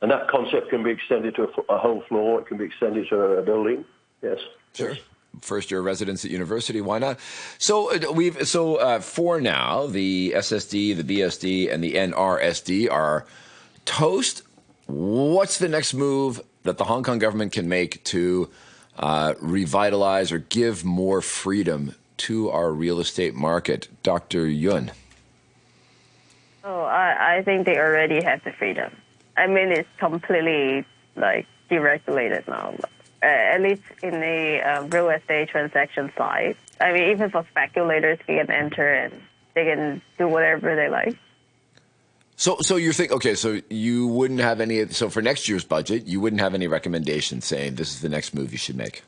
And 0.02 0.12
that 0.12 0.28
concept 0.28 0.70
can 0.70 0.84
be 0.84 0.92
extended 0.92 1.36
to 1.36 1.44
a, 1.44 1.48
f- 1.50 1.66
a 1.70 1.78
whole 1.78 2.02
floor. 2.08 2.42
It 2.42 2.48
can 2.48 2.58
be 2.58 2.66
extended 2.66 3.08
to 3.10 3.16
a, 3.16 3.30
a 3.38 3.42
building. 3.42 3.84
Yes. 4.22 4.38
Sure. 4.74 4.96
First 5.42 5.72
year 5.72 5.82
residents 5.82 6.26
at 6.26 6.32
university, 6.32 6.82
why 6.82 7.00
not? 7.00 7.20
So 7.58 7.92
uh, 7.94 8.12
we've 8.12 8.48
so 8.48 8.76
uh, 8.78 9.00
for 9.00 9.40
now 9.40 9.86
the 9.88 10.34
SSD, 10.36 10.98
the 10.98 11.20
BSD, 11.20 11.72
and 11.74 11.84
the 11.84 11.94
NRSD 11.94 12.92
are 12.92 13.26
toast. 13.86 14.42
What's 14.88 15.58
the 15.60 15.68
next 15.70 15.94
move 15.94 16.42
that 16.64 16.78
the 16.78 16.86
Hong 16.86 17.04
Kong 17.04 17.20
government 17.20 17.52
can 17.52 17.68
make 17.70 18.04
to 18.06 18.50
uh, 18.98 19.34
revitalize 19.40 20.32
or 20.32 20.40
give 20.40 20.84
more 20.84 21.22
freedom 21.22 21.96
to 22.18 22.50
our 22.50 22.72
real 22.72 23.00
estate 23.00 23.36
market, 23.36 23.88
Doctor 24.04 24.48
Yuen? 24.48 24.92
Oh, 26.64 26.82
I, 26.82 27.38
I 27.38 27.44
think 27.44 27.66
they 27.66 27.78
already 27.78 28.24
have 28.24 28.44
the 28.44 28.52
freedom. 28.52 28.96
I 29.38 29.48
mean, 29.48 29.72
it's 29.72 29.88
completely 29.98 30.86
like 31.16 31.48
deregulated 31.70 32.48
now. 32.48 32.76
Uh, 33.24 33.26
at 33.26 33.62
least 33.62 33.82
in 34.04 34.20
the 34.20 34.62
uh, 34.62 34.84
real 34.84 35.10
estate 35.10 35.50
transaction 35.50 36.12
side. 36.16 36.56
I 36.80 36.94
mean, 36.94 37.10
even 37.10 37.32
for 37.32 37.46
speculators, 37.50 38.20
they 38.28 38.38
can 38.38 38.52
enter 38.52 38.94
and 38.94 39.22
they 39.56 39.66
can 39.66 40.02
do 40.20 40.28
whatever 40.28 40.76
they 40.76 40.88
like. 40.88 41.18
So, 42.40 42.58
so 42.62 42.76
you're 42.76 42.94
thinking, 42.94 43.18
okay, 43.18 43.34
so 43.34 43.60
you 43.68 44.06
wouldn't 44.06 44.42
have 44.42 44.62
any, 44.62 44.88
so 44.90 45.10
for 45.10 45.24
next 45.24 45.50
year's 45.50 45.66
budget, 45.66 46.06
you 46.06 46.22
wouldn't 46.22 46.40
have 46.40 46.54
any 46.54 46.68
recommendations 46.68 47.46
saying 47.46 47.76
this 47.76 47.90
is 47.90 48.02
the 48.02 48.10
next 48.10 48.36
move 48.36 48.52
you 48.52 48.60
should 48.60 48.78
make. 48.78 49.04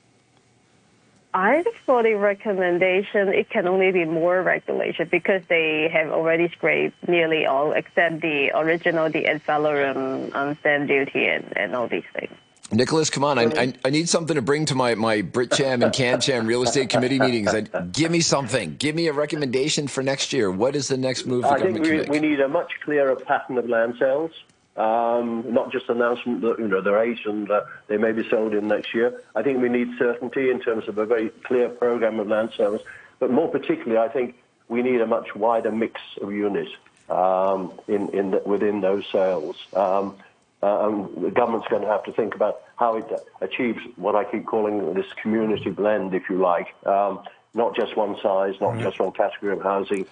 I 1.32 1.64
for 1.86 2.02
the 2.02 2.16
recommendation, 2.16 3.28
it 3.30 3.52
can 3.52 3.68
only 3.68 3.92
be 3.92 4.04
more 4.04 4.42
regulation 4.42 5.08
because 5.12 5.44
they 5.48 5.88
have 5.94 6.10
already 6.10 6.50
scraped 6.50 7.08
nearly 7.08 7.46
all 7.46 7.72
except 7.72 8.22
the 8.22 8.50
original, 8.56 9.12
the 9.12 9.28
ad 9.28 9.44
valorem 9.44 10.32
um, 10.34 10.56
stamp 10.56 10.88
duty 10.88 11.28
and, 11.28 11.56
and 11.56 11.76
all 11.76 11.88
these 11.88 12.10
things. 12.14 12.34
Nicholas, 12.72 13.10
come 13.10 13.24
on. 13.24 13.40
I, 13.40 13.44
I, 13.46 13.74
I 13.86 13.90
need 13.90 14.10
something 14.10 14.36
to 14.36 14.42
bring 14.42 14.66
to 14.66 14.76
my, 14.76 14.96
my 14.96 15.22
BritCham 15.22 15.84
and 15.84 15.94
CanCham 15.94 16.48
real 16.48 16.64
estate 16.64 16.90
committee 16.90 17.20
meetings. 17.20 17.54
I, 17.54 17.62
give 17.62 18.12
me 18.12 18.22
something. 18.22 18.76
Give 18.78 18.96
me 18.96 19.08
a 19.08 19.14
recommendation 19.14 19.88
for 19.88 20.04
next 20.04 20.34
year. 20.34 20.52
What 20.52 20.76
is 20.76 20.88
the 20.88 20.98
next 20.98 21.26
move 21.26 21.44
the 21.44 21.50
I 21.50 21.60
think 21.60 21.80
we, 21.80 22.02
we 22.02 22.20
need 22.20 22.40
a 22.40 22.48
much 22.48 22.72
clearer 22.84 23.16
pattern 23.16 23.58
of 23.58 23.68
land 23.68 23.96
sales, 24.00 24.32
um, 24.78 25.52
not 25.52 25.72
just 25.72 25.90
announcement 25.90 26.42
that 26.42 26.60
you 26.60 26.68
know 26.68 26.82
they're 26.82 27.04
eight 27.04 27.26
and 27.26 27.50
uh, 27.50 27.62
they 27.88 27.98
may 27.98 28.12
be 28.12 28.28
sold 28.30 28.54
in 28.54 28.68
next 28.68 28.94
year. 28.94 29.20
I 29.36 29.42
think 29.42 29.62
we 29.62 29.70
need 29.70 29.90
certainty 29.98 30.50
in 30.50 30.60
terms 30.60 30.88
of 30.88 30.98
a 30.98 31.06
very 31.06 31.30
clear 31.30 31.70
program 31.70 32.20
of 32.20 32.28
land 32.28 32.52
sales, 32.56 32.82
but 33.20 33.32
more 33.32 33.50
particularly, 33.50 33.98
I 33.98 34.12
think 34.12 34.36
we 34.68 34.84
need 34.84 35.02
a 35.02 35.08
much 35.08 35.36
wider 35.36 35.72
mix 35.72 36.00
of 36.22 36.32
units 36.32 36.72
um, 37.10 37.74
in, 37.88 38.10
in 38.10 38.32
the, 38.32 38.42
within 38.46 38.82
those 38.82 39.06
sales. 39.12 39.58
Um, 39.74 40.16
uh, 40.62 40.88
and 40.88 41.24
the 41.26 41.32
government's 41.32 41.68
going 41.68 41.82
to 41.82 41.88
have 41.88 42.04
to 42.04 42.12
think 42.12 42.36
about 42.36 42.62
how 42.76 42.96
it 42.96 43.06
achieves 43.42 43.80
what 43.96 44.16
I 44.16 44.24
keep 44.26 44.46
calling 44.46 44.94
this 44.94 45.08
community 45.22 45.70
blend, 45.70 46.14
if 46.14 46.30
you 46.30 46.38
like. 46.38 46.68
Um, 46.86 47.24
not 47.54 47.76
just 47.76 47.96
one 47.98 48.16
size, 48.22 48.56
not 48.62 48.78
just 48.80 49.00
one 49.00 49.12
category 49.12 49.54
of 49.54 49.62
housing. 49.62 50.06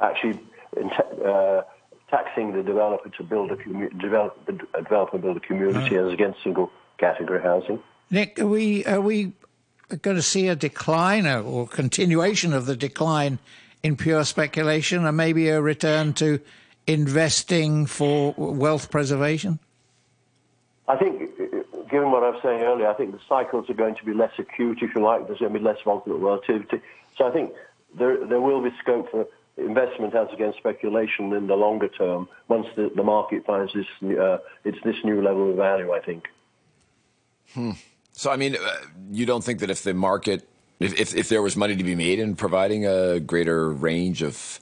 Actually, 0.00 0.38
in 0.76 0.90
ta- 0.90 1.02
uh, 1.02 1.64
taxing 2.10 2.52
the 2.52 2.62
developer 2.62 3.08
to 3.08 3.22
build 3.22 3.50
a 3.50 3.56
commu- 3.56 3.98
develop 4.00 4.44
the 4.46 4.52
d- 4.52 4.64
developer 4.76 5.18
build 5.18 5.36
a 5.36 5.40
community 5.40 5.96
as 5.96 6.12
against 6.12 6.42
single 6.42 6.70
category 6.98 7.42
housing. 7.42 7.80
Nick, 8.10 8.38
are 8.38 8.46
we, 8.46 8.84
are 8.84 9.00
we 9.00 9.32
going 10.02 10.16
to 10.16 10.22
see 10.22 10.48
a 10.48 10.54
decline 10.54 11.26
or, 11.26 11.40
or 11.40 11.66
continuation 11.66 12.52
of 12.52 12.66
the 12.66 12.76
decline 12.76 13.38
in 13.82 13.96
pure 13.96 14.24
speculation 14.24 15.04
and 15.06 15.16
maybe 15.16 15.48
a 15.48 15.60
return 15.60 16.12
to 16.14 16.40
investing 16.86 17.86
for 17.86 18.34
wealth 18.36 18.90
preservation? 18.90 19.58
I 20.88 20.96
think, 20.96 21.36
given 21.90 22.10
what 22.10 22.22
I 22.22 22.30
was 22.30 22.40
saying 22.42 22.62
earlier, 22.62 22.88
I 22.88 22.94
think 22.94 23.12
the 23.12 23.20
cycles 23.28 23.68
are 23.68 23.74
going 23.74 23.96
to 23.96 24.04
be 24.04 24.14
less 24.14 24.32
acute, 24.38 24.78
if 24.82 24.94
you 24.94 25.02
like. 25.02 25.26
There's 25.26 25.40
going 25.40 25.52
to 25.52 25.58
be 25.58 25.64
less 25.64 25.78
volatile 25.84 26.18
relativity. 26.18 26.80
So 27.16 27.26
I 27.26 27.32
think 27.32 27.52
there 27.98 28.24
there 28.26 28.40
will 28.40 28.62
be 28.62 28.70
scope 28.82 29.10
for 29.10 29.26
investment 29.56 30.14
as 30.14 30.28
against 30.32 30.58
speculation 30.58 31.32
in 31.32 31.46
the 31.46 31.56
longer 31.56 31.88
term 31.88 32.28
once 32.48 32.66
the, 32.76 32.90
the 32.94 33.02
market 33.02 33.44
finds 33.46 33.72
this 33.72 33.86
uh, 34.02 34.38
it's 34.64 34.78
this 34.84 34.96
new 35.04 35.22
level 35.22 35.50
of 35.50 35.56
value. 35.56 35.92
I 35.92 36.00
think. 36.00 36.28
So, 38.12 38.30
I 38.30 38.36
mean, 38.36 38.56
uh, 38.56 38.58
you 39.10 39.26
don't 39.26 39.44
think 39.44 39.60
that 39.60 39.70
if 39.70 39.82
the 39.82 39.94
market 39.94 40.46
If, 40.78 40.92
if 41.00 41.14
if 41.14 41.28
there 41.28 41.40
was 41.40 41.56
money 41.56 41.74
to 41.76 41.84
be 41.84 41.94
made 41.94 42.18
in 42.18 42.36
providing 42.36 42.84
a 42.86 43.18
greater 43.18 43.70
range 43.72 44.20
of 44.22 44.60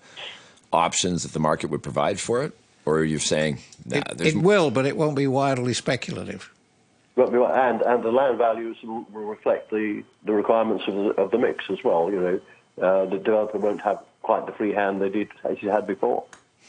options 0.70 1.22
that 1.24 1.32
the 1.32 1.40
market 1.40 1.70
would 1.70 1.82
provide 1.82 2.20
for 2.20 2.44
it, 2.44 2.52
or 2.86 2.98
are 2.98 3.04
you 3.04 3.18
saying 3.18 3.58
nah, 3.86 3.98
It, 3.98 4.20
it 4.20 4.36
will, 4.36 4.70
but 4.70 4.86
it 4.86 4.96
won't 4.96 5.16
be 5.16 5.26
wildly 5.26 5.74
speculative. 5.74 6.50
But- 7.16 7.32
And, 7.32 7.82
and 7.82 8.02
the 8.02 8.10
land 8.10 8.38
values 8.38 8.76
will 8.82 9.06
will 9.12 9.26
reflect 9.26 9.70
the, 9.70 10.02
the 10.24 10.32
requirements 10.32 10.84
of 10.88 10.94
the, 10.94 11.08
of 11.22 11.30
the 11.30 11.38
mix 11.38 11.64
as 11.70 11.82
well. 11.84 12.10
You 12.10 12.20
know, 12.20 12.40
uh, 12.86 13.04
the 13.06 13.18
developer 13.18 13.58
won't 13.58 13.80
have 13.82 14.00
quite 14.22 14.46
the 14.46 14.52
free 14.52 14.72
hand 14.72 15.00
they 15.00 15.10
did 15.10 15.28
as 15.44 15.62
you 15.62 15.70
had 15.70 15.86
before. 15.86 16.24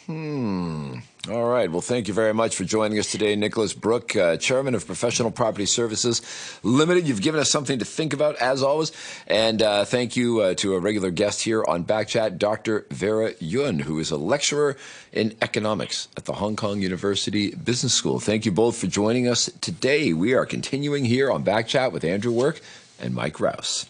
Hmm. 0.05 0.97
All 1.27 1.45
right. 1.45 1.71
Well, 1.71 1.81
thank 1.81 2.07
you 2.07 2.13
very 2.13 2.35
much 2.35 2.55
for 2.55 2.65
joining 2.65 2.99
us 2.99 3.11
today, 3.11 3.35
Nicholas 3.35 3.73
Brooke, 3.73 4.15
uh, 4.15 4.37
Chairman 4.37 4.75
of 4.75 4.85
Professional 4.85 5.31
Property 5.31 5.65
Services 5.65 6.21
Limited. 6.61 7.07
You've 7.07 7.23
given 7.23 7.41
us 7.41 7.49
something 7.49 7.79
to 7.79 7.85
think 7.85 8.13
about, 8.13 8.35
as 8.35 8.61
always. 8.61 8.91
And 9.25 9.59
uh, 9.63 9.85
thank 9.85 10.15
you 10.15 10.41
uh, 10.41 10.53
to 10.55 10.75
a 10.75 10.79
regular 10.79 11.09
guest 11.09 11.41
here 11.41 11.65
on 11.67 11.83
Backchat, 11.83 12.37
Dr. 12.37 12.85
Vera 12.91 13.33
Yuen, 13.39 13.79
who 13.79 13.97
is 13.97 14.11
a 14.11 14.17
lecturer 14.17 14.77
in 15.11 15.35
economics 15.41 16.09
at 16.15 16.25
the 16.25 16.33
Hong 16.33 16.55
Kong 16.55 16.83
University 16.83 17.55
Business 17.55 17.95
School. 17.95 18.19
Thank 18.19 18.45
you 18.45 18.51
both 18.51 18.77
for 18.77 18.85
joining 18.85 19.27
us 19.27 19.49
today. 19.61 20.13
We 20.13 20.35
are 20.35 20.45
continuing 20.45 21.05
here 21.05 21.31
on 21.31 21.43
Backchat 21.43 21.91
with 21.91 22.03
Andrew 22.03 22.33
Work 22.33 22.61
and 23.01 23.15
Mike 23.15 23.39
Rowse. 23.39 23.87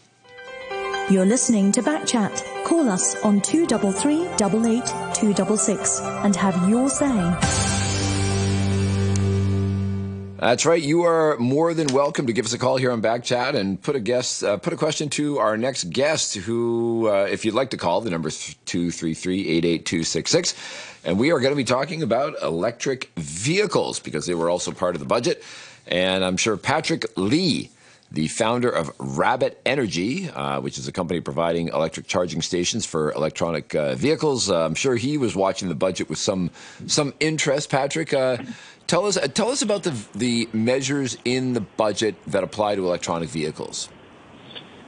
You're 1.08 1.28
listening 1.28 1.72
to 1.74 1.84
Backchat. 1.84 2.64
Call 2.64 2.90
us 2.90 3.16
on 3.24 3.40
233 3.40 4.26
88 4.44 4.86
266 5.14 6.02
and 6.02 6.36
have 6.36 6.68
your 6.68 6.90
say. 6.90 7.06
That's 10.38 10.66
right. 10.66 10.82
You 10.82 11.04
are 11.04 11.38
more 11.38 11.76
than 11.76 11.94
welcome 11.94 12.26
to 12.26 12.34
give 12.34 12.46
us 12.46 12.54
a 12.54 12.58
call 12.58 12.78
here 12.78 12.90
on 12.90 13.04
Backchat 13.04 13.54
and 13.54 13.80
put 13.80 13.96
a 13.96 14.00
guest, 14.00 14.44
uh, 14.44 14.58
put 14.58 14.74
a 14.74 14.78
question 14.78 15.10
to 15.10 15.38
our 15.38 15.58
next 15.58 15.92
guest. 15.92 16.34
Who, 16.38 17.08
uh, 17.08 17.28
if 17.30 17.46
you'd 17.46 17.54
like 17.54 17.70
to 17.70 17.78
call, 17.78 18.02
the 18.02 18.10
number 18.10 18.30
is 18.30 18.56
two 18.66 18.90
three 18.90 19.14
three 19.14 19.48
eight 19.48 19.64
eight 19.64 19.86
two 19.86 20.04
six 20.04 20.32
six, 20.32 20.56
and 21.04 21.20
we 21.20 21.32
are 21.32 21.40
going 21.40 21.52
to 21.52 21.56
be 21.56 21.64
talking 21.64 22.02
about 22.02 22.34
electric 22.42 23.12
vehicles 23.16 24.00
because 24.00 24.26
they 24.26 24.34
were 24.34 24.50
also 24.50 24.72
part 24.72 24.96
of 24.96 25.00
the 25.02 25.08
budget. 25.08 25.44
And 25.86 26.26
I'm 26.26 26.38
sure 26.38 26.58
Patrick 26.58 27.06
Lee, 27.16 27.70
the 28.16 28.30
founder 28.30 28.70
of 28.70 28.92
Rabbit 28.98 29.62
Energy, 29.66 30.30
uh, 30.30 30.62
which 30.62 30.78
is 30.78 30.88
a 30.88 30.92
company 30.92 31.20
providing 31.20 31.68
electric 31.68 32.08
charging 32.08 32.42
stations 32.42 32.86
for 32.86 33.12
electronic 33.12 33.76
uh, 33.76 33.96
vehicles, 33.96 34.50
uh, 34.50 34.66
I'm 34.66 34.74
sure 34.74 34.96
he 34.96 35.18
was 35.18 35.36
watching 35.36 35.68
the 35.68 35.76
budget 35.76 36.10
with 36.10 36.18
some 36.18 36.50
some 36.88 37.14
interest. 37.20 37.70
Patrick, 37.70 38.14
uh, 38.14 38.38
tell 38.88 39.06
us 39.06 39.18
uh, 39.18 39.28
tell 39.28 39.52
us 39.52 39.62
about 39.62 39.84
the 39.84 39.94
the 40.16 40.48
measures 40.54 41.18
in 41.26 41.54
the 41.54 41.62
budget 41.62 42.16
that 42.28 42.44
apply 42.44 42.76
to 42.76 42.86
electronic 42.86 43.30
vehicles. 43.30 43.90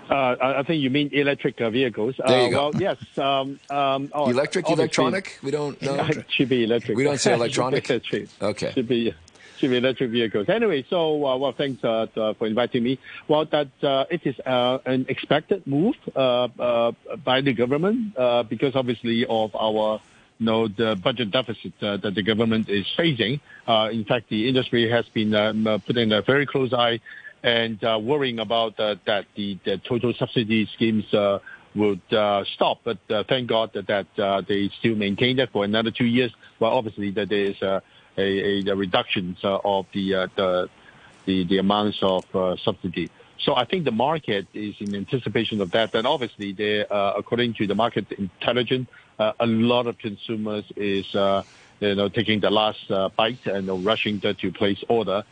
Uh, 0.10 0.38
I 0.40 0.64
think 0.64 0.82
you 0.82 0.90
mean 0.90 1.10
electric 1.12 1.58
vehicles. 1.58 2.16
There 2.26 2.48
you 2.48 2.48
uh, 2.48 2.50
go. 2.50 2.70
Well, 2.70 2.82
yes. 2.82 2.98
Um, 3.18 3.60
um, 3.70 4.10
oh, 4.14 4.30
Electric, 4.30 4.70
electronic? 4.70 5.38
We 5.44 5.52
don't 5.52 5.82
know. 5.82 6.08
Should 6.30 6.48
be 6.48 6.64
electric. 6.64 6.98
We 6.98 7.04
don't 7.04 7.20
say 7.20 7.34
electronic? 7.42 7.90
electric. 7.90 8.30
Okay. 8.42 8.72
Should 8.72 8.88
be 8.88 9.14
should 9.58 9.72
be 9.72 9.78
electric 9.78 10.12
vehicles. 10.12 10.50
Anyway, 10.50 10.86
so 10.90 11.26
uh, 11.26 11.38
well, 11.38 11.52
thanks 11.52 11.84
uh, 11.84 12.08
uh, 12.16 12.34
for 12.34 12.48
inviting 12.48 12.84
me. 12.84 13.00
Well, 13.28 13.46
that 13.46 13.70
it 14.10 14.22
is 14.26 14.36
an 14.46 15.06
expected 15.10 15.66
move 15.68 15.96
by 16.14 17.42
the 17.42 17.54
government 17.54 18.16
because 18.50 18.76
obviously 18.76 19.26
of 19.26 19.56
our 19.56 20.00
you 20.40 20.46
know, 20.46 20.68
the 20.68 20.96
budget 20.96 21.32
deficit 21.32 21.74
uh, 21.82 21.98
that 21.98 22.14
the 22.14 22.24
government 22.24 22.70
is 22.70 22.86
facing. 22.96 23.40
Uh, 23.68 23.90
in 23.92 24.06
fact, 24.06 24.30
the 24.30 24.48
industry 24.48 24.90
has 24.90 25.06
been 25.10 25.34
um, 25.34 25.82
putting 25.86 26.12
a 26.12 26.22
very 26.22 26.46
close 26.46 26.74
eye 26.74 27.00
and 27.44 27.84
uh, 27.84 28.00
worrying 28.02 28.40
about 28.40 28.78
that 28.78 29.26
the, 29.36 29.58
the 29.66 29.78
total 29.78 30.14
subsidy 30.14 30.70
schemes 30.76 31.06
would 31.76 32.02
stop. 32.54 32.80
But 32.84 32.98
thank 33.28 33.48
God 33.48 33.72
that, 33.74 33.88
that 33.88 34.46
they 34.48 34.70
still 34.80 34.96
maintain 34.96 35.38
that 35.38 35.52
for 35.52 35.64
another 35.64 35.92
two 35.92 36.06
years. 36.06 36.32
Well, 36.60 36.72
obviously 36.72 37.12
that 37.12 37.30
there 37.30 37.46
is 37.46 37.62
a, 37.62 37.82
a, 38.18 38.76
reduction 38.76 39.38
uh, 39.44 39.60
of 39.64 39.86
the, 39.94 40.16
uh, 40.16 40.68
the 41.26 41.58
amounts 41.58 42.00
of 42.02 42.24
uh, 42.36 42.56
subsidy. 42.58 43.10
So 43.40 43.56
I 43.56 43.66
think 43.66 43.86
the 43.86 43.92
market 43.92 44.48
is 44.54 44.76
in 44.80 44.96
anticipation 44.96 45.62
of 45.62 45.72
that. 45.72 45.94
And 45.94 46.08
obviously, 46.08 46.54
they, 46.54 46.86
uh, 46.86 47.14
according 47.16 47.54
to 47.56 47.68
the 47.68 47.76
market 47.76 48.12
intelligence, 48.14 48.90
uh, 49.20 49.34
a 49.40 49.46
lot 49.46 49.88
of 49.88 49.98
consumers 49.98 50.66
is 50.76 51.14
uh, 51.16 51.44
you 51.80 51.96
know 51.96 52.10
taking 52.10 52.40
the 52.40 52.50
last 52.50 52.88
bite 53.16 53.46
and 53.46 53.86
rushing 53.86 54.20
to, 54.22 54.52
place 54.52 54.84
order 54.90 55.24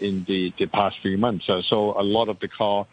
in 0.00 0.24
the, 0.26 0.52
past 0.72 0.96
few 1.02 1.18
months. 1.18 1.46
So 1.46 1.98
a 1.98 2.02
lot 2.02 2.28
of 2.28 2.40
the 2.40 2.48
car 2.48 2.86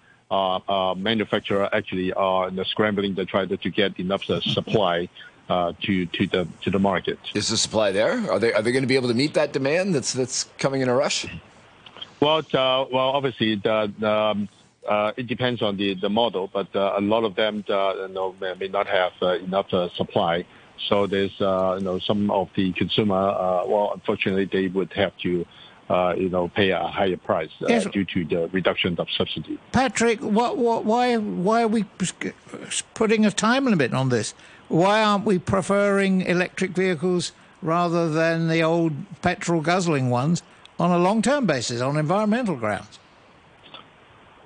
manufacturer 0.95 1.69
actually 1.73 2.11
are 2.13 2.51
scrambling 2.65 3.15
to 3.15 3.25
try 3.25 3.45
to, 3.45 3.57
get 3.69 3.99
enough 3.99 4.23
supply 4.25 5.07
uh, 5.49 5.73
to 5.81 6.05
to 6.05 6.27
the 6.27 6.47
to 6.61 6.69
the 6.69 6.79
market. 6.79 7.19
Is 7.33 7.49
the 7.49 7.57
supply 7.57 7.91
there? 7.91 8.31
Are 8.31 8.39
they 8.39 8.53
are 8.53 8.61
they 8.61 8.71
going 8.71 8.83
to 8.83 8.87
be 8.87 8.95
able 8.95 9.09
to 9.09 9.13
meet 9.23 9.33
that 9.33 9.51
demand 9.53 9.95
that's 9.95 10.13
that's 10.13 10.45
coming 10.57 10.81
in 10.81 10.89
a 10.89 10.95
rush? 10.95 11.25
Well, 12.21 12.39
uh, 12.39 12.85
well, 12.91 13.09
obviously, 13.15 13.55
the, 13.55 13.93
um, 14.05 14.49
uh, 14.85 15.13
it 15.15 15.27
depends 15.27 15.61
on 15.61 15.77
the, 15.77 15.93
the 15.95 16.09
model, 16.09 16.49
but 16.51 16.67
uh, 16.75 16.95
a 16.97 17.01
lot 17.01 17.23
of 17.23 17.35
them, 17.35 17.63
uh, 17.69 17.93
you 17.95 18.07
know, 18.09 18.35
may, 18.41 18.53
may 18.55 18.67
not 18.67 18.87
have 18.87 19.13
uh, 19.21 19.37
enough 19.37 19.73
uh, 19.73 19.87
supply. 19.95 20.43
So 20.89 21.07
there's, 21.07 21.39
uh, 21.39 21.75
you 21.79 21.85
know, 21.85 21.97
some 21.99 22.29
of 22.29 22.49
the 22.55 22.73
consumer, 22.73 23.15
uh, 23.15 23.65
well, 23.65 23.91
unfortunately, 23.93 24.49
they 24.51 24.67
would 24.67 24.91
have 24.93 25.13
to, 25.19 25.45
uh, 25.89 26.13
you 26.17 26.27
know, 26.27 26.49
pay 26.49 26.71
a 26.71 26.87
higher 26.87 27.15
price 27.15 27.51
uh, 27.61 27.67
Yes. 27.69 27.85
due 27.85 28.03
to 28.03 28.25
the 28.25 28.49
reduction 28.49 28.99
of 28.99 29.07
subsidy. 29.11 29.57
Patrick, 29.71 30.19
what, 30.19 30.57
what, 30.57 30.83
why, 30.83 31.15
why 31.15 31.61
are 31.63 31.69
we 31.69 31.85
putting 32.95 33.25
a 33.25 33.31
time 33.31 33.63
limit 33.63 33.93
on 33.93 34.09
this? 34.09 34.33
Why 34.69 35.03
aren't 35.03 35.25
we 35.25 35.39
preferring 35.39 36.21
electric 36.21 36.71
vehicles 36.71 37.31
rather 37.61 38.09
than 38.09 38.47
the 38.47 38.61
old 38.61 38.93
petrol 39.21 39.61
guzzling 39.61 40.09
ones 40.09 40.43
on 40.79 40.91
a 40.91 40.97
long 40.97 41.21
term 41.21 41.45
basis, 41.45 41.81
on 41.81 41.97
environmental 41.97 42.55
grounds? 42.55 42.99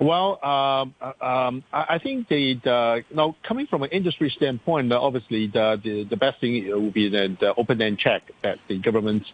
Well, 0.00 0.44
um, 0.44 0.94
uh, 1.00 1.24
um, 1.24 1.62
I 1.72 1.98
think 1.98 2.28
the, 2.28 2.54
the 2.64 3.04
know, 3.14 3.36
coming 3.42 3.66
from 3.66 3.84
an 3.84 3.90
industry 3.90 4.28
standpoint, 4.30 4.92
uh, 4.92 5.00
obviously 5.00 5.46
the, 5.46 5.80
the, 5.82 6.04
the 6.04 6.16
best 6.16 6.40
thing 6.40 6.68
would 6.68 6.92
be 6.92 7.08
the, 7.08 7.36
the 7.38 7.54
open-end 7.54 7.98
check 7.98 8.22
that 8.42 8.58
the 8.66 8.78
government 8.78 9.24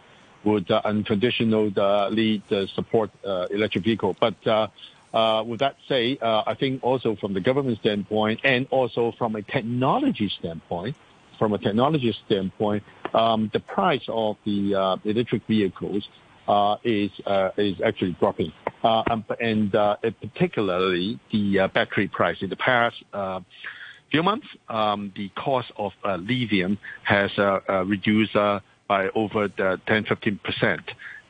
would 0.43 0.69
uh, 0.69 0.81
unconditionally 0.85 1.73
uh, 1.77 2.65
support 2.75 3.09
uh, 3.25 3.47
electric 3.49 3.83
vehicle. 3.83 4.15
But 4.19 4.35
uh, 4.45 4.51
uh, 4.51 4.67
with 5.45 5.59
that 5.59 5.75
say, 5.87 6.17
uh, 6.21 6.43
I 6.45 6.55
think 6.55 6.83
also 6.83 7.15
from 7.19 7.33
the 7.33 7.41
government 7.41 7.79
standpoint 7.79 8.41
and 8.43 8.67
also 8.71 9.13
from 9.17 9.35
a 9.35 9.41
technology 9.41 10.31
standpoint, 10.39 10.95
from 11.37 11.53
a 11.53 11.57
technology 11.57 12.15
standpoint, 12.25 12.83
um, 13.13 13.49
the 13.53 13.59
price 13.59 14.03
of 14.07 14.37
the 14.45 14.75
uh, 14.75 14.97
electric 15.03 15.45
vehicles 15.47 16.07
uh, 16.47 16.75
is 16.83 17.11
uh, 17.25 17.49
is 17.57 17.75
actually 17.85 18.15
dropping, 18.19 18.51
uh, 18.83 19.03
and, 19.39 19.75
uh, 19.75 19.95
particularly 20.21 21.19
the 21.31 21.59
uh, 21.59 21.67
battery 21.69 22.07
price. 22.07 22.37
In 22.41 22.49
the 22.49 22.55
past 22.55 22.95
uh, 23.13 23.39
few 24.11 24.23
months, 24.23 24.47
um, 24.69 25.11
the 25.15 25.29
cost 25.29 25.71
of 25.77 25.93
uh, 26.03 26.17
lithium 26.17 26.77
has 27.03 27.31
uh, 27.37 27.59
uh, 27.69 27.85
reduced 27.85 28.35
uh, 28.35 28.59
by 28.87 29.07
over 29.15 29.47
the 29.47 29.79
10, 29.87 30.05
15 30.05 30.39
percent. 30.43 30.81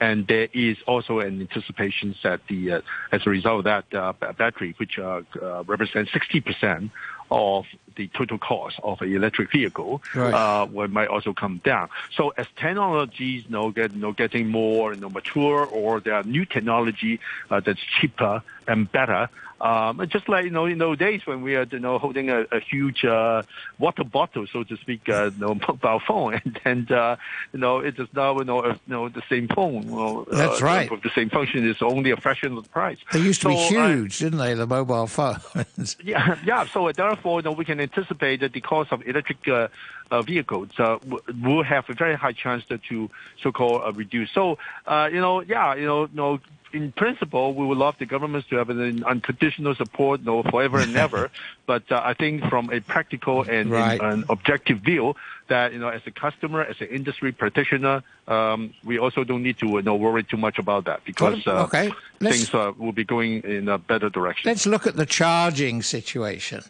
And 0.01 0.27
there 0.27 0.47
is 0.51 0.77
also 0.87 1.19
an 1.19 1.39
anticipation 1.39 2.15
that 2.23 2.41
the, 2.49 2.71
uh, 2.71 2.81
as 3.11 3.21
a 3.27 3.29
result 3.29 3.59
of 3.59 3.63
that 3.65 3.93
uh, 3.93 4.13
battery, 4.33 4.73
which 4.77 4.97
uh, 4.97 5.21
represents 5.67 6.11
60% 6.11 6.89
of 7.29 7.65
the 7.95 8.07
total 8.17 8.37
cost 8.37 8.79
of 8.83 9.01
an 9.01 9.13
electric 9.13 9.51
vehicle, 9.51 10.01
Right. 10.15 10.33
uh, 10.33 10.65
will, 10.65 10.87
might 10.87 11.07
also 11.07 11.33
come 11.33 11.61
down. 11.63 11.89
So 12.15 12.29
as 12.37 12.47
technologies, 12.55 13.43
you 13.45 13.51
know, 13.51 13.71
get, 13.71 13.91
you 13.93 13.99
know, 14.01 14.11
getting 14.11 14.49
more, 14.49 14.93
you 14.93 14.99
know, 14.99 15.09
mature, 15.09 15.65
or 15.65 15.99
there 15.99 16.15
are 16.15 16.23
new 16.23 16.45
technology 16.45 17.19
uh, 17.49 17.59
that's 17.59 17.79
cheaper 17.99 18.41
and 18.67 18.91
better. 18.91 19.29
Um, 19.59 20.01
just 20.09 20.27
like 20.27 20.45
you 20.45 20.49
know, 20.49 20.65
in 20.65 20.79
those 20.79 20.97
days 20.97 21.21
when 21.27 21.43
we 21.43 21.55
are 21.55 21.67
you 21.71 21.77
know 21.77 21.99
holding 21.99 22.31
a, 22.31 22.41
a 22.51 22.59
huge 22.59 23.05
uh, 23.05 23.43
water 23.77 24.03
bottle, 24.03 24.47
so 24.51 24.63
to 24.63 24.75
speak, 24.77 25.07
uh, 25.07 25.25
you 25.25 25.33
know, 25.37 25.53
mobile 25.67 25.99
phone, 26.07 26.41
and 26.43 26.59
then 26.63 26.87
uh, 26.97 27.15
you 27.53 27.59
know 27.59 27.77
it 27.77 27.99
is 27.99 28.07
now 28.15 28.35
you 28.39 28.43
know, 28.43 28.61
uh, 28.61 28.69
you 28.69 28.79
know 28.87 29.07
the 29.09 29.21
same 29.29 29.47
phone. 29.49 29.83
you 29.83 29.91
know, 29.91 30.25
That's 30.31 30.63
uh, 30.63 30.65
right. 30.65 30.89
With 30.89 31.03
the 31.03 31.11
same 31.13 31.29
function, 31.29 31.67
is 31.69 31.79
only 31.83 32.09
a 32.09 32.17
fraction 32.17 32.57
of 32.57 32.63
the 32.63 32.69
price. 32.69 32.97
They 33.13 33.19
used 33.19 33.43
to 33.43 33.49
be 33.49 33.55
So, 33.55 33.77
uh, 33.79 33.87
huge, 33.89 34.17
didn't 34.17 34.39
they, 34.39 34.55
the 34.55 34.65
mobile 34.65 35.05
phones? 35.17 35.95
yeah, 36.03 36.39
yeah. 36.43 36.65
So 36.65 36.91
therefore, 36.91 37.41
you 37.41 37.43
know, 37.43 37.51
we 37.51 37.63
can 37.65 37.79
anticipate 37.81 38.39
that 38.41 38.53
the 38.53 38.61
cost 38.61 38.91
of 38.91 39.05
electric 39.07 39.47
uh, 39.47 39.67
uh, 40.11 40.21
vehicles 40.21 40.69
uh, 40.77 40.97
w- 40.99 41.21
will 41.43 41.63
have 41.63 41.89
a 41.89 41.93
very 41.93 42.15
high 42.15 42.33
chance 42.33 42.63
to, 42.65 42.77
to 42.89 43.09
so-called 43.41 43.81
uh, 43.85 43.91
reduce. 43.93 44.29
So, 44.31 44.57
uh, 44.85 45.09
you 45.11 45.19
know, 45.19 45.41
yeah, 45.41 45.75
you 45.75 45.85
know, 45.85 46.03
you 46.03 46.15
know, 46.15 46.39
in 46.73 46.93
principle, 46.93 47.53
we 47.53 47.65
would 47.65 47.77
love 47.77 47.95
the 47.99 48.05
governments 48.05 48.47
to 48.49 48.55
have 48.55 48.69
an 48.69 49.03
unconditional 49.03 49.75
support, 49.75 50.23
no, 50.23 50.41
forever 50.43 50.79
and 50.79 50.95
ever. 51.05 51.29
but 51.65 51.83
uh, 51.91 52.01
I 52.03 52.13
think 52.13 52.43
from 52.45 52.69
a 52.71 52.79
practical 52.79 53.43
and, 53.43 53.69
Right. 53.71 53.99
and 53.99 54.21
an 54.21 54.25
objective 54.29 54.79
view, 54.79 55.13
that 55.49 55.73
you 55.73 55.79
know, 55.79 55.89
as 55.89 56.01
a 56.05 56.11
customer, 56.11 56.61
as 56.61 56.79
an 56.79 56.87
industry 56.87 57.33
practitioner, 57.33 58.03
um, 58.29 58.73
we 58.85 58.97
also 58.99 59.25
don't 59.25 59.43
need 59.43 59.57
to 59.59 59.67
you 59.67 59.81
know, 59.81 59.95
worry 59.95 60.23
too 60.23 60.37
much 60.37 60.57
about 60.59 60.85
that 60.85 61.03
because 61.03 61.45
uh, 61.45 61.63
okay. 61.65 61.91
Things 62.19 62.53
uh, 62.53 62.71
will 62.77 62.91
be 62.93 63.03
going 63.03 63.41
in 63.41 63.67
a 63.67 63.77
better 63.77 64.09
direction. 64.09 64.47
Let's 64.47 64.65
look 64.67 64.85
at 64.87 64.95
the 64.95 65.07
charging 65.07 65.81
situation. 65.81 66.63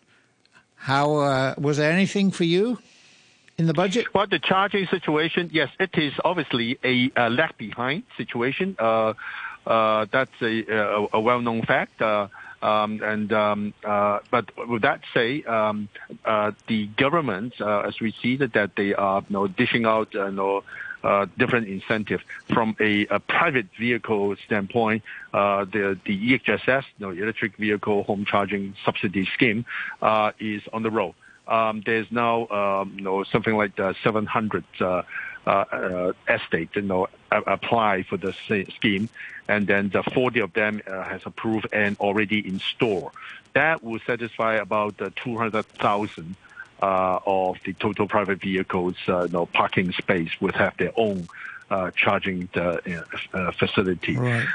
How 0.81 1.15
uh, 1.17 1.55
was 1.59 1.77
there 1.77 1.91
anything 1.91 2.31
for 2.31 2.43
you 2.43 2.79
in 3.59 3.67
the 3.67 3.73
budget? 3.73 4.13
Well, 4.15 4.25
the 4.25 4.39
charging 4.39 4.87
situation, 4.87 5.51
yes, 5.53 5.69
it 5.79 5.91
is 5.93 6.11
obviously 6.25 6.79
a, 6.83 7.11
uh 7.15 7.29
lag 7.29 7.55
behind 7.59 8.01
situation. 8.17 8.75
Uh, 8.79 9.13
uh, 9.67 10.07
that's 10.11 10.31
a, 10.41 10.65
a, 10.65 11.07
a 11.13 11.21
well-known 11.21 11.61
fact. 11.61 12.01
Uh, 12.01 12.29
um, 12.63 12.99
and 13.03 13.31
um, 13.31 13.73
uh, 13.83 14.19
but 14.31 14.45
with 14.67 14.81
that 14.81 15.01
say, 15.13 15.43
um, 15.43 15.87
uh, 16.25 16.51
the 16.67 16.87
government, 16.97 17.53
uh, 17.61 17.81
as 17.81 17.99
we 17.99 18.13
see 18.21 18.37
that, 18.37 18.53
that 18.53 18.71
they 18.75 18.95
are 18.95 19.21
you 19.21 19.33
know, 19.33 19.47
dishing 19.47 19.85
out 19.85 20.13
you 20.15 20.31
know, 20.31 20.63
uh, 21.03 21.25
different 21.37 21.67
incentive 21.67 22.21
from 22.53 22.75
a, 22.79 23.05
a 23.07 23.19
private 23.19 23.67
vehicle 23.79 24.35
standpoint. 24.45 25.03
Uh, 25.33 25.65
the 25.65 25.97
the 26.05 26.39
EHSS, 26.39 26.83
you 26.97 27.05
know, 27.05 27.11
electric 27.11 27.55
vehicle 27.57 28.03
home 28.03 28.25
charging 28.25 28.75
subsidy 28.85 29.25
scheme, 29.33 29.65
uh, 30.01 30.31
is 30.39 30.61
on 30.73 30.83
the 30.83 30.91
road 30.91 31.13
um, 31.51 31.83
there's 31.85 32.11
now 32.11 32.47
um, 32.47 32.93
you 32.95 33.03
know 33.03 33.23
something 33.23 33.55
like 33.55 33.79
uh, 33.79 33.93
700 34.03 34.63
uh, 34.79 35.03
uh, 35.45 36.13
you 36.27 36.81
know 36.81 37.07
apply 37.31 38.03
for 38.03 38.17
the 38.17 38.33
scheme, 38.77 39.09
and 39.47 39.67
then 39.67 39.89
the 39.89 40.03
40 40.03 40.39
of 40.39 40.53
them 40.53 40.81
uh, 40.87 41.03
has 41.03 41.21
approved 41.25 41.67
and 41.73 41.97
already 41.99 42.45
in 42.47 42.59
store. 42.59 43.11
That 43.53 43.83
will 43.83 43.99
satisfy 44.05 44.55
about 44.55 45.01
uh, 45.01 45.09
200,000 45.17 46.35
uh, 46.35 46.50
of 46.81 47.57
the 47.65 47.73
total 47.73 48.07
private 48.07 48.41
vehicles 48.41 48.95
uh, 49.07 49.23
you 49.23 49.29
know, 49.29 49.45
parking 49.45 49.91
space 49.93 50.29
would 50.39 50.55
have 50.55 50.75
their 50.77 50.91
own 50.97 51.27
uh, 51.69 51.91
charging 51.95 52.49
uh, 52.55 52.77
uh, 53.33 53.51
facility. 53.57 54.17
Right. 54.17 54.45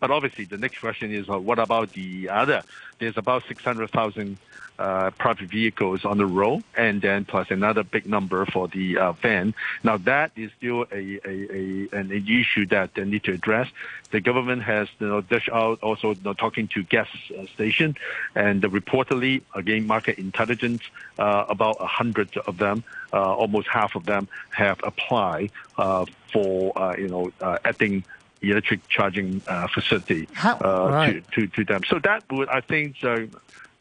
But 0.00 0.10
obviously, 0.10 0.44
the 0.44 0.58
next 0.58 0.78
question 0.78 1.12
is, 1.12 1.28
uh, 1.28 1.38
what 1.38 1.58
about 1.58 1.92
the 1.92 2.28
other? 2.28 2.62
There's 2.98 3.16
about 3.16 3.44
600,000 3.48 4.38
uh, 4.78 5.10
private 5.12 5.48
vehicles 5.48 6.04
on 6.04 6.18
the 6.18 6.26
road, 6.26 6.62
and 6.76 7.00
then 7.00 7.24
plus 7.24 7.50
another 7.50 7.82
big 7.82 8.06
number 8.06 8.44
for 8.46 8.68
the 8.68 8.98
uh, 8.98 9.12
van. 9.12 9.54
Now 9.82 9.96
that 9.98 10.32
is 10.36 10.50
still 10.58 10.82
a, 10.92 11.18
a, 11.24 11.30
a 11.30 11.88
an 11.92 12.12
issue 12.12 12.66
that 12.66 12.94
they 12.94 13.04
need 13.04 13.24
to 13.24 13.32
address. 13.32 13.68
The 14.10 14.20
government 14.20 14.62
has 14.64 14.88
you 14.98 15.08
know 15.08 15.22
dished 15.22 15.48
out 15.50 15.82
also 15.82 16.10
you 16.10 16.20
know, 16.24 16.34
talking 16.34 16.68
to 16.68 16.82
gas 16.82 17.08
uh, 17.38 17.46
station, 17.46 17.96
and 18.34 18.62
reportedly 18.62 19.42
again 19.54 19.86
market 19.86 20.18
intelligence 20.18 20.82
uh, 21.18 21.46
about 21.48 21.78
a 21.80 21.86
hundred 21.86 22.36
of 22.46 22.58
them, 22.58 22.84
uh, 23.12 23.34
almost 23.34 23.68
half 23.68 23.94
of 23.94 24.04
them 24.04 24.28
have 24.50 24.78
applied 24.84 25.50
uh, 25.78 26.04
for 26.32 26.76
uh, 26.78 26.94
you 26.98 27.08
know 27.08 27.32
adding 27.64 28.04
electric 28.42 28.86
charging 28.88 29.42
uh, 29.46 29.66
facility 29.68 30.28
How- 30.32 30.58
uh, 30.58 30.90
right. 30.90 31.24
to, 31.32 31.46
to 31.46 31.56
to 31.56 31.64
them. 31.64 31.82
So 31.88 31.98
that 32.00 32.24
would 32.30 32.48
I 32.48 32.60
think. 32.60 32.96
Uh, 33.02 33.26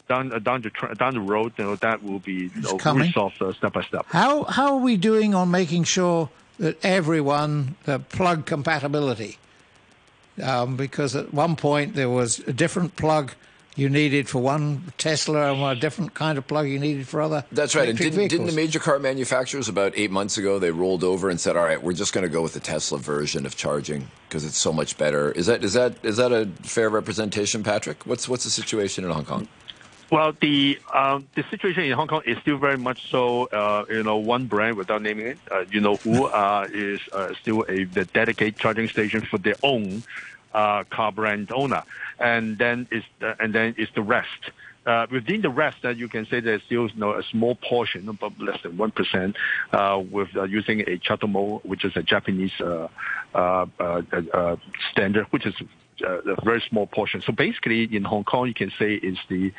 down 0.08 0.32
uh, 0.32 0.40
down 0.40 0.62
the 0.62 0.96
down 0.96 1.16
the 1.16 1.20
road, 1.20 1.54
you 1.58 1.64
know, 1.64 1.76
that 1.78 2.04
will 2.04 2.20
be 2.20 2.52
you 2.56 2.62
know, 2.62 2.78
resolved 2.94 3.42
uh, 3.42 3.52
step 3.54 3.74
by 3.74 3.82
step. 3.84 4.06
How 4.10 4.44
how 4.44 4.74
are 4.74 4.80
we 4.80 4.98
doing 4.98 5.34
on 5.34 5.50
making 5.52 5.86
sure 5.86 6.30
that 6.60 6.84
everyone 6.86 7.76
uh, 7.88 8.00
plug 8.00 8.46
compatibility? 8.46 9.38
Um, 10.42 10.76
because 10.76 11.16
at 11.16 11.34
one 11.34 11.56
point 11.56 11.96
there 11.96 12.10
was 12.10 12.40
a 12.40 12.54
different 12.54 12.96
plug 12.98 13.32
you 13.76 13.90
needed 13.90 14.30
for 14.30 14.42
one 14.42 14.94
Tesla 14.98 15.52
and 15.54 15.62
a 15.62 15.80
different 15.80 16.14
kind 16.14 16.38
of 16.38 16.48
plug 16.48 16.68
you 16.68 16.80
needed 16.80 17.08
for 17.08 17.22
other. 17.22 17.44
That's 17.52 17.76
right. 17.76 17.90
And 17.90 17.98
didn't, 17.98 18.30
didn't 18.30 18.48
the 18.48 18.54
major 18.54 18.80
car 18.80 19.00
manufacturers 19.00 19.68
about 19.68 19.94
eight 19.96 20.12
months 20.12 20.38
ago 20.38 20.60
they 20.60 20.72
rolled 20.72 21.04
over 21.04 21.30
and 21.30 21.40
said, 21.40 21.58
"All 21.58 21.66
right, 21.66 21.82
we're 21.82 21.94
just 21.94 22.14
going 22.14 22.24
to 22.24 22.30
go 22.30 22.42
with 22.42 22.54
the 22.54 22.60
Tesla 22.60 22.98
version 22.98 23.46
of 23.46 23.56
charging 23.56 24.10
because 24.28 24.46
it's 24.46 24.58
so 24.58 24.72
much 24.72 24.98
better." 24.98 25.32
Is 25.32 25.46
that 25.48 25.64
is 25.64 25.74
that 25.74 25.94
is 26.04 26.18
that 26.18 26.32
a 26.32 26.48
fair 26.64 26.90
representation, 26.90 27.64
Patrick? 27.64 28.06
What's 28.06 28.30
what's 28.30 28.46
the 28.46 28.50
situation 28.50 29.04
in 29.04 29.12
Hong 29.12 29.26
Kong? 29.26 29.48
Well, 30.12 30.34
the 30.40 30.80
um, 30.94 31.28
the 31.36 31.44
situation 31.50 31.84
in 31.84 31.92
Hong 31.94 32.08
Kong 32.08 32.22
is 32.26 32.38
still 32.38 32.58
very 32.58 32.78
much 32.78 33.10
so. 33.10 33.46
Uh, 33.46 33.86
you 33.90 34.04
know, 34.04 34.18
one 34.18 34.46
brand 34.46 34.78
without 34.78 35.02
naming 35.02 35.28
it. 35.28 35.40
Uh, 35.52 35.66
you 35.72 35.82
know 35.82 35.96
who 35.98 36.26
uh, 36.26 36.68
is 36.72 37.00
uh, 37.12 37.34
still 37.42 37.66
a 37.68 37.86
the 37.86 38.06
dedicated 38.06 38.58
charging 38.58 38.88
station 38.88 39.22
for 39.22 39.40
their 39.40 39.56
own 39.64 40.04
car 40.96 41.12
brand 41.12 41.52
owner, 41.52 41.84
and 42.20 42.58
then 42.58 42.88
is 42.92 43.04
the, 43.20 43.30
and 43.42 43.50
then 43.54 43.76
is 43.78 43.90
the 43.96 44.02
rest. 44.02 44.44
Uh, 44.86 45.08
within 45.12 45.42
the 45.42 45.50
rest, 45.50 45.78
that 45.82 45.98
you 45.98 46.08
can 46.08 46.24
say 46.28 46.40
there's 46.40 46.62
still 46.70 46.88
you 46.88 47.00
know, 47.04 47.14
a 47.14 47.24
small 47.24 47.56
portion, 47.56 48.08
about 48.08 48.34
less 48.40 48.60
than 48.62 48.78
one 48.78 48.92
percent, 48.92 49.36
uh, 49.74 50.00
with 50.12 50.30
uh, 50.36 50.44
using 50.44 50.82
a 50.82 50.98
CHAdeMO, 51.06 51.66
which 51.66 51.84
is 51.84 51.94
a 51.96 52.04
Japanese 52.04 52.56
uh, 52.62 52.88
uh, 53.34 53.66
uh, 53.80 54.02
uh, 54.32 54.56
standard, 54.92 55.26
which 55.32 55.46
is 55.48 55.56
uh, 56.04 56.36
a 56.36 56.46
very 56.50 56.62
small 56.70 56.86
portion. 56.86 57.24
So 57.26 57.32
basically, 57.34 57.84
in 57.96 58.04
Hong 58.04 58.24
Kong, 58.24 58.48
you 58.48 58.54
can 58.54 58.72
say 58.78 58.94
is 58.94 59.18
the 59.28 59.52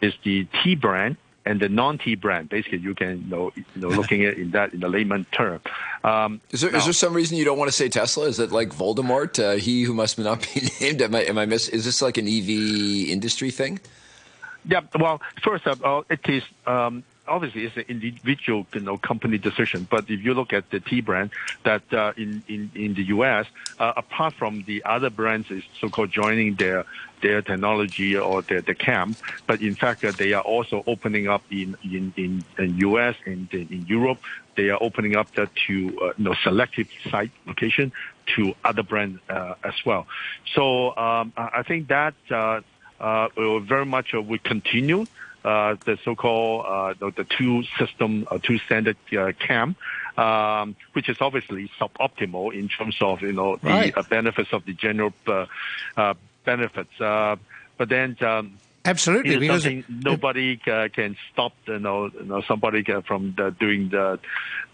is 0.00 0.14
the 0.24 0.46
T 0.62 0.74
brand 0.74 1.16
and 1.44 1.60
the 1.60 1.68
non-T 1.68 2.14
brand. 2.16 2.48
Basically, 2.48 2.78
you 2.78 2.94
can 2.94 3.22
you 3.22 3.28
know, 3.30 3.52
you 3.56 3.64
know 3.82 3.88
looking 3.88 4.24
at 4.24 4.34
in 4.38 4.50
that 4.52 4.72
in 4.72 4.80
the 4.80 4.88
layman 4.88 5.24
term. 5.32 5.60
Um, 6.04 6.40
Is 6.50 6.60
there 6.62 6.70
is 6.70 6.74
now- 6.74 6.84
there 6.84 6.92
some 6.92 7.14
reason 7.14 7.36
you 7.36 7.44
don't 7.44 7.58
want 7.58 7.68
to 7.70 7.76
say 7.76 7.88
Tesla? 7.88 8.26
Is 8.26 8.38
it 8.38 8.52
like 8.52 8.70
Voldemort, 8.70 9.38
uh, 9.42 9.56
he 9.56 9.82
who 9.82 9.94
must 9.94 10.18
not 10.18 10.42
be 10.54 10.68
named? 10.80 11.02
Am 11.02 11.14
I 11.14 11.20
am 11.24 11.38
I 11.38 11.46
miss? 11.46 11.68
Is 11.68 11.84
this 11.84 12.00
like 12.02 12.16
an 12.18 12.26
EV 12.28 13.08
industry 13.10 13.50
thing? 13.50 13.80
Yeah, 14.64 14.82
well, 14.98 15.20
first 15.42 15.66
of 15.66 15.82
all, 15.84 16.04
it 16.08 16.20
is 16.28 16.44
um, 16.68 17.02
obviously 17.26 17.64
it's 17.64 17.76
an 17.76 17.84
individual, 17.88 18.66
you 18.74 18.80
know, 18.80 18.98
company 18.98 19.38
decision. 19.38 19.86
But 19.90 20.04
if 20.08 20.24
you 20.24 20.34
look 20.34 20.52
at 20.52 20.70
the 20.70 20.80
T 20.80 21.00
brand, 21.00 21.30
that 21.64 21.82
uh, 21.92 22.12
in 22.16 22.42
in 22.48 22.70
in 22.74 22.94
the 22.94 23.04
U.S., 23.04 23.46
uh, 23.78 23.92
apart 23.96 24.34
from 24.38 24.64
the 24.66 24.82
other 24.84 25.10
brands 25.10 25.50
is 25.50 25.62
so-called 25.80 26.10
joining 26.10 26.56
their 26.56 26.84
their 27.22 27.42
technology 27.42 28.16
or 28.16 28.42
their 28.42 28.62
the 28.62 28.74
camp, 28.74 29.18
but 29.46 29.60
in 29.60 29.76
fact 29.76 30.04
uh, 30.04 30.12
they 30.16 30.32
are 30.32 30.42
also 30.42 30.82
opening 30.86 31.28
up 31.28 31.42
in 31.50 31.76
in 31.84 32.12
in, 32.16 32.44
in 32.58 32.76
U.S. 32.78 33.14
and 33.26 33.52
in, 33.52 33.68
in 33.68 33.86
Europe. 33.86 34.18
They 34.56 34.68
are 34.68 34.82
opening 34.82 35.16
up 35.16 35.28
that 35.36 35.50
to 35.66 35.98
uh, 36.02 36.12
you 36.18 36.24
know 36.24 36.34
selective 36.42 36.88
site 37.10 37.30
location 37.46 37.92
to 38.36 38.54
other 38.64 38.82
brands 38.82 39.20
uh, 39.28 39.54
as 39.64 39.74
well. 39.86 40.06
So 40.54 40.96
um, 40.96 41.32
I 41.36 41.62
think 41.66 41.88
that. 41.88 42.14
Uh, 42.30 42.60
uh, 43.00 43.58
very 43.58 43.84
much 43.84 44.14
uh, 44.14 44.22
will 44.22 44.38
continue 44.44 45.06
uh, 45.44 45.76
the 45.84 45.98
so-called 46.04 46.64
uh, 46.66 46.94
the, 46.98 47.10
the 47.22 47.24
two 47.24 47.62
system, 47.78 48.26
uh, 48.30 48.38
two 48.42 48.58
standard 48.58 48.96
uh, 49.16 49.32
cam, 49.38 49.76
um, 50.16 50.76
which 50.92 51.08
is 51.08 51.16
obviously 51.20 51.70
suboptimal 51.80 52.54
in 52.54 52.68
terms 52.68 52.96
of 53.00 53.22
you 53.22 53.32
know 53.32 53.56
the 53.56 53.68
Right. 53.68 53.96
uh, 53.96 54.02
benefits 54.02 54.52
of 54.52 54.64
the 54.64 54.72
general 54.72 55.12
uh, 55.26 55.46
uh, 55.96 56.14
benefits. 56.44 57.00
Uh, 57.00 57.36
but 57.78 57.88
then. 57.88 58.16
Um, 58.20 58.58
Absolutely, 58.84 59.38
because 59.38 59.64
nobody 59.88 60.56
can 60.56 61.16
stop 61.32 61.52
you 61.68 61.78
know, 61.78 62.10
you 62.12 62.24
know 62.24 62.42
somebody 62.48 62.82
from 63.06 63.32
the, 63.36 63.52
doing 63.52 63.90
the 63.90 64.18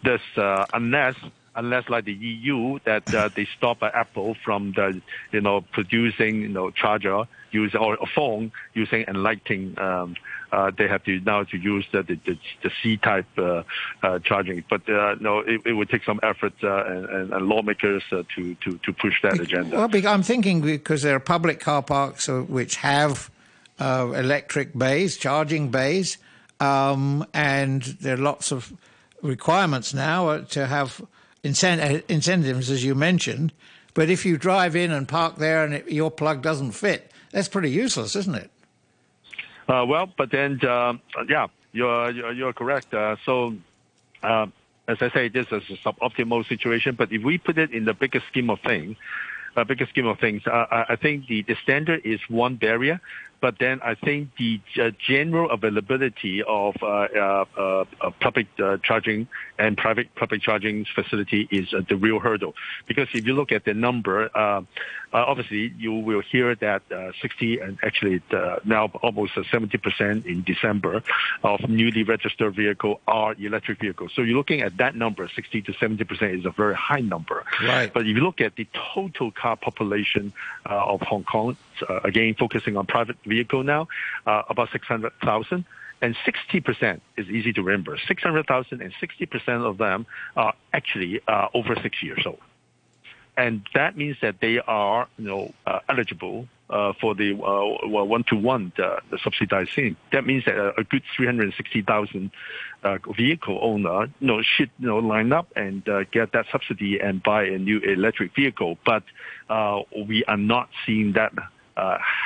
this 0.02 0.22
uh, 0.38 0.64
unless 0.72 1.14
unless 1.58 1.88
like 1.88 2.04
the 2.04 2.14
EU 2.14 2.78
that 2.84 3.12
uh, 3.12 3.28
they 3.34 3.46
stop 3.56 3.82
uh, 3.82 3.90
Apple 3.92 4.36
from 4.44 4.72
the 4.72 5.00
you 5.32 5.40
know 5.40 5.60
producing 5.60 6.40
you 6.40 6.48
know 6.48 6.70
charger 6.70 7.24
use 7.50 7.74
or 7.74 7.94
a 7.94 8.06
phone 8.06 8.52
using 8.74 9.04
and 9.08 9.22
Lightning. 9.22 9.78
Um, 9.78 10.14
uh, 10.50 10.70
they 10.78 10.88
have 10.88 11.04
to 11.04 11.20
now 11.20 11.42
to 11.42 11.58
use 11.58 11.86
the 11.92 12.02
the, 12.02 12.14
the, 12.24 12.38
the 12.62 12.70
C 12.82 12.96
type 12.96 13.26
uh, 13.36 13.64
uh, 14.02 14.18
charging, 14.20 14.64
but 14.70 14.88
uh, 14.88 15.16
no, 15.20 15.40
it, 15.40 15.60
it 15.66 15.74
would 15.74 15.90
take 15.90 16.04
some 16.04 16.20
effort 16.22 16.54
uh, 16.62 16.84
and, 16.84 17.32
and, 17.34 17.48
lawmakers 17.48 18.02
to, 18.10 18.22
to 18.54 18.78
to 18.78 18.92
push 18.92 19.20
that 19.22 19.38
agenda. 19.40 19.76
Well, 19.76 20.06
I'm 20.06 20.22
thinking 20.22 20.62
because 20.62 21.02
there 21.02 21.16
are 21.16 21.20
public 21.20 21.60
car 21.60 21.82
parks 21.82 22.28
which 22.28 22.76
have 22.76 23.30
electric 23.78 24.76
bays, 24.76 25.18
charging 25.18 25.70
bays, 25.70 26.16
um, 26.60 27.26
and 27.34 27.82
there 27.82 28.14
are 28.14 28.24
lots 28.32 28.50
of 28.50 28.72
requirements 29.20 29.92
now 29.92 30.38
to 30.38 30.66
have 30.66 31.02
incentives, 31.42 32.70
as 32.70 32.84
you 32.84 32.94
mentioned. 32.94 33.52
But 33.94 34.10
if 34.10 34.24
you 34.24 34.36
drive 34.36 34.76
in 34.76 34.92
and 34.92 35.08
park 35.08 35.36
there 35.36 35.64
and 35.64 35.74
it, 35.74 35.90
your 35.90 36.10
plug 36.10 36.42
doesn't 36.42 36.72
fit, 36.72 37.10
that's 37.32 37.48
pretty 37.48 37.70
useless, 37.70 38.14
isn't 38.16 38.34
it? 38.34 38.50
Uh, 39.68 39.84
well, 39.86 40.08
but 40.16 40.30
then, 40.30 40.60
uh, 40.64 40.94
yeah, 41.28 41.46
you're, 41.72 42.10
you're, 42.32 42.52
correct. 42.52 42.94
Uh, 42.94 43.16
so, 43.24 43.54
uh, 44.22 44.46
as 44.86 44.98
I 45.00 45.10
say, 45.10 45.28
this 45.28 45.46
is 45.48 45.62
a 45.68 45.76
suboptimal 45.76 46.48
situation, 46.48 46.94
but 46.94 47.12
if 47.12 47.22
we 47.22 47.38
put 47.38 47.58
it 47.58 47.72
in 47.72 47.84
the 47.84 47.92
bigger 47.92 48.22
scheme 48.30 48.48
of 48.48 48.60
things, 48.60 48.96
uh, 49.56 49.64
bigger 49.64 49.86
scheme 49.86 50.06
of 50.06 50.18
things, 50.18 50.46
uh, 50.46 50.84
I 50.88 50.96
think 50.96 51.26
the, 51.26 51.42
the 51.42 51.56
standard 51.62 52.02
is 52.04 52.20
one 52.28 52.56
barrier, 52.56 53.00
but 53.40 53.58
then 53.58 53.80
I 53.82 53.94
think 53.94 54.30
the 54.36 54.60
uh, 54.80 54.90
general 55.06 55.50
availability 55.50 56.42
of 56.42 56.76
uh, 56.82 56.86
uh, 56.86 57.44
uh, 57.56 57.84
public 58.20 58.46
uh, 58.58 58.78
charging 58.82 59.28
and 59.58 59.76
private 59.76 60.14
public 60.14 60.42
charging 60.42 60.84
facility 60.94 61.48
is 61.50 61.72
uh, 61.74 61.80
the 61.88 61.96
real 61.96 62.18
hurdle. 62.18 62.54
Because 62.86 63.08
if 63.12 63.26
you 63.26 63.34
look 63.34 63.52
at 63.52 63.64
the 63.64 63.74
number, 63.74 64.30
uh, 64.34 64.38
uh, 64.40 64.62
obviously 65.12 65.72
you 65.78 65.92
will 65.92 66.20
hear 66.20 66.54
that 66.56 66.82
uh, 66.92 67.12
60 67.20 67.60
and 67.60 67.78
actually 67.82 68.22
uh, 68.30 68.56
now 68.64 68.86
almost 69.02 69.32
uh, 69.36 69.42
70% 69.42 70.26
in 70.26 70.42
December 70.42 71.02
of 71.42 71.68
newly 71.68 72.02
registered 72.02 72.54
vehicle 72.54 73.00
are 73.06 73.34
electric 73.38 73.80
vehicles. 73.80 74.12
So 74.14 74.22
you're 74.22 74.36
looking 74.36 74.60
at 74.60 74.76
that 74.76 74.94
number, 74.94 75.28
60 75.28 75.62
to 75.62 75.72
70% 75.72 76.38
is 76.38 76.44
a 76.44 76.50
very 76.50 76.74
high 76.74 77.00
number. 77.00 77.44
Right. 77.62 77.92
But 77.92 78.02
if 78.02 78.16
you 78.16 78.22
look 78.22 78.40
at 78.40 78.56
the 78.56 78.66
total 78.94 79.30
car 79.30 79.56
population 79.56 80.32
uh, 80.68 80.92
of 80.92 81.00
Hong 81.02 81.24
Kong, 81.24 81.56
uh, 81.88 82.00
again 82.04 82.34
focusing 82.34 82.76
on 82.76 82.86
private 82.86 83.16
vehicle 83.24 83.62
now, 83.62 83.88
uh, 84.26 84.42
about 84.48 84.70
600,000. 84.72 85.64
And 86.00 86.16
60% 86.26 87.00
is 87.16 87.26
easy 87.28 87.52
to 87.54 87.62
remember. 87.62 87.98
600,000 88.06 88.80
and 88.80 88.92
60% 89.02 89.48
of 89.68 89.78
them 89.78 90.06
are 90.36 90.54
actually 90.72 91.20
uh, 91.26 91.48
over 91.54 91.74
six 91.82 92.02
years 92.02 92.22
old. 92.24 92.38
And 93.36 93.62
that 93.74 93.96
means 93.96 94.16
that 94.20 94.40
they 94.40 94.58
are, 94.58 95.08
you 95.16 95.24
know, 95.24 95.54
uh, 95.66 95.78
eligible 95.88 96.48
uh, 96.70 96.92
for 97.00 97.14
the 97.14 97.32
uh, 97.32 97.86
one-to-one 97.86 98.72
the, 98.76 99.00
the 99.10 99.18
subsidized 99.22 99.70
scheme. 99.70 99.96
That 100.12 100.26
means 100.26 100.44
that 100.44 100.56
a, 100.56 100.84
good 100.84 101.02
360,000 101.16 102.30
uh, 102.82 102.98
vehicle 103.16 103.58
owner, 103.62 104.06
you 104.20 104.26
know, 104.26 104.42
should 104.42 104.70
you 104.78 104.88
know 104.88 104.98
line 104.98 105.32
up 105.32 105.48
and 105.56 105.88
uh, 105.88 106.04
get 106.04 106.32
that 106.32 106.46
subsidy 106.50 107.00
and 107.00 107.22
buy 107.22 107.44
a 107.44 107.58
new 107.58 107.78
electric 107.78 108.34
vehicle. 108.34 108.76
But 108.84 109.04
uh, 109.48 109.82
we 109.96 110.24
are 110.24 110.36
not 110.36 110.68
seeing 110.84 111.12
that 111.12 111.32
uh, 111.38 111.42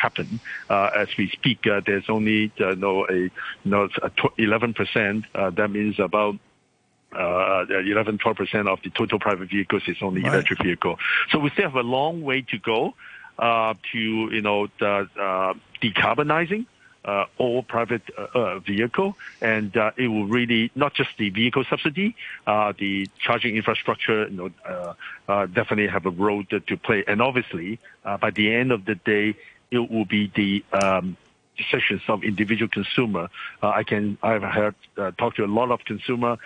happen 0.03 0.41
uh, 0.71 0.91
as 0.97 1.09
we 1.19 1.29
speak. 1.31 1.67
Uh, 1.67 1.81
there's 1.85 2.09
only 2.09 2.53
uh, 2.61 2.75
no 2.75 3.07
a 3.09 3.31
no 3.65 3.89
eleven 4.39 4.75
percent. 4.75 5.25
Uh, 5.35 5.51
that 5.51 5.71
means 5.71 5.99
about. 5.99 6.37
Uh, 7.15 7.67
11, 7.69 8.17
12% 8.17 8.69
of 8.73 8.79
the 8.83 8.89
total 8.89 9.19
private 9.19 9.51
vehicles 9.51 9.83
is 9.87 9.99
only 10.01 10.23
Right. 10.23 10.33
electric 10.33 10.63
vehicle. 10.63 10.97
So 11.31 11.39
we 11.41 11.51
still 11.51 11.65
have 11.69 11.75
a 11.77 11.83
long 11.83 12.23
way 12.23 12.41
to 12.41 12.57
go 12.57 12.95
uh, 13.39 13.75
to, 13.93 13.99
you 13.99 14.41
know, 14.41 14.69
the, 14.81 15.07
uh, 15.21 15.53
decarbonizing 15.83 16.65
uh, 17.05 17.25
all 17.39 17.63
private 17.63 18.03
uh, 18.17 18.27
uh, 18.35 18.59
vehicle, 18.61 19.17
and 19.41 19.77
uh, 19.77 19.91
it 19.97 20.09
will 20.09 20.27
really 20.27 20.71
not 20.75 20.95
just 20.95 21.11
the 21.19 21.31
vehicle 21.31 21.65
subsidy, 21.69 22.15
uh, 22.47 22.73
the 22.79 23.09
charging 23.19 23.57
infrastructure, 23.57 24.29
you 24.29 24.37
know, 24.37 24.95
uh, 25.29 25.47
definitely 25.47 25.89
have 25.89 26.07
a 26.07 26.11
role 26.11 26.45
to, 26.45 26.61
to 26.61 26.77
play. 26.77 27.05
And 27.07 27.21
obviously, 27.21 27.79
by 28.05 28.31
the 28.31 28.55
end 28.55 28.73
of 28.73 28.85
the 28.85 28.95
day, 28.95 29.35
it 29.71 29.91
will 29.91 30.05
be 30.05 30.31
the 30.35 30.65
um, 30.77 31.17
decisions 31.57 32.03
of 32.09 32.23
individual 32.23 32.69
consumer. 32.69 33.29
I 33.63 33.83
can 33.83 34.19
I've 34.23 34.43
heard 34.43 34.75
uh, 34.97 35.11
talk 35.13 35.37
to 35.37 35.45
a 35.45 35.47
lot 35.47 35.71
of 35.71 35.85
consumer. 35.85 36.39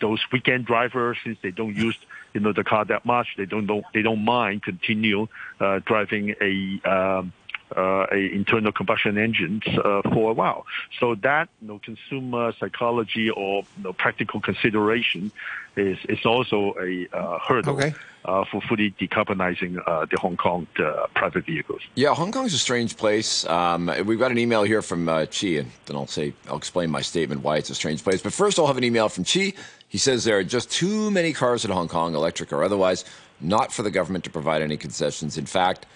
Those 0.00 0.24
weekend 0.32 0.64
drivers, 0.64 1.18
since 1.22 1.38
they 1.42 1.50
don't 1.50 1.76
use 1.76 1.98
you 2.32 2.40
know 2.40 2.52
the 2.52 2.64
car 2.64 2.84
that 2.84 3.04
much, 3.04 3.28
they 3.36 3.46
don't 3.46 3.66
don't 3.66 3.84
they 3.92 4.02
don't 4.02 4.24
mind 4.24 4.62
continue 4.62 5.26
uh, 5.60 5.80
driving 5.84 6.34
a 6.40 6.88
um, 6.88 7.32
uh, 7.74 8.06
a 8.12 8.32
internal 8.32 8.72
combustion 8.72 9.18
engines 9.18 9.62
uh, 9.66 10.02
for 10.12 10.30
a 10.30 10.34
while. 10.34 10.66
So 11.00 11.14
that 11.16 11.48
you 11.60 11.68
know, 11.68 11.80
consumer 11.82 12.52
psychology 12.58 13.30
or 13.30 13.64
you 13.76 13.84
know, 13.84 13.92
practical 13.92 14.40
consideration 14.40 15.32
is 15.76 15.98
is 16.08 16.24
also 16.24 16.74
a 16.80 17.08
uh, 17.12 17.38
hurdle 17.38 17.74
Okay. 17.74 17.94
uh, 18.24 18.44
for 18.50 18.60
fully 18.62 18.92
decarbonizing 18.92 19.82
uh, 19.86 20.06
the 20.10 20.18
Hong 20.18 20.36
Kong 20.36 20.66
uh, 20.78 21.06
private 21.14 21.44
vehicles. 21.44 21.82
Yeah, 21.94 22.14
Hong 22.14 22.32
Kong's 22.32 22.54
a 22.54 22.58
strange 22.58 22.96
place. 22.96 23.44
Um, 23.46 23.90
we've 24.04 24.18
got 24.18 24.30
an 24.30 24.38
email 24.38 24.62
here 24.62 24.82
from 24.82 25.08
uh, 25.08 25.26
Chi, 25.26 25.48
and 25.58 25.70
then 25.86 25.96
I'll 25.96 26.06
say 26.06 26.32
I'll 26.48 26.56
explain 26.56 26.90
my 26.90 27.02
statement 27.02 27.42
why 27.42 27.56
it's 27.56 27.70
a 27.70 27.74
strange 27.74 28.02
place. 28.02 28.22
But 28.22 28.32
first, 28.32 28.58
I'll 28.58 28.66
have 28.68 28.78
an 28.78 28.84
email 28.84 29.08
from 29.08 29.24
Chi. 29.24 29.52
He 29.88 29.98
says 29.98 30.24
there 30.24 30.38
are 30.38 30.44
just 30.44 30.70
too 30.70 31.10
many 31.10 31.32
cars 31.32 31.64
in 31.64 31.70
Hong 31.70 31.88
Kong, 31.88 32.14
electric 32.14 32.52
or 32.52 32.64
otherwise, 32.64 33.04
not 33.40 33.72
for 33.72 33.82
the 33.82 33.90
government 33.90 34.24
to 34.24 34.30
provide 34.30 34.62
any 34.62 34.76
concessions. 34.76 35.36
In 35.38 35.46
fact, 35.46 35.86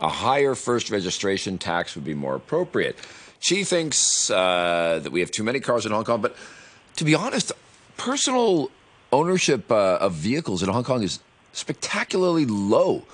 a 0.00 0.08
higher 0.08 0.54
first 0.54 0.90
registration 0.90 1.58
tax 1.58 1.94
would 1.94 2.04
be 2.04 2.14
more 2.14 2.34
appropriate. 2.34 2.96
Chi 3.46 3.62
thinks 3.62 4.30
uh, 4.30 5.00
that 5.02 5.12
we 5.12 5.20
have 5.20 5.30
too 5.30 5.44
many 5.44 5.60
cars 5.60 5.84
in 5.84 5.92
Hong 5.92 6.04
Kong, 6.04 6.20
but 6.20 6.34
to 6.96 7.04
be 7.04 7.14
honest, 7.14 7.52
personal 7.96 8.70
ownership 9.12 9.70
uh, 9.70 9.98
of 10.00 10.14
vehicles 10.14 10.62
in 10.62 10.68
Hong 10.68 10.84
Kong 10.84 11.02
is 11.02 11.20
spectacularly 11.52 12.46
low 12.46 13.04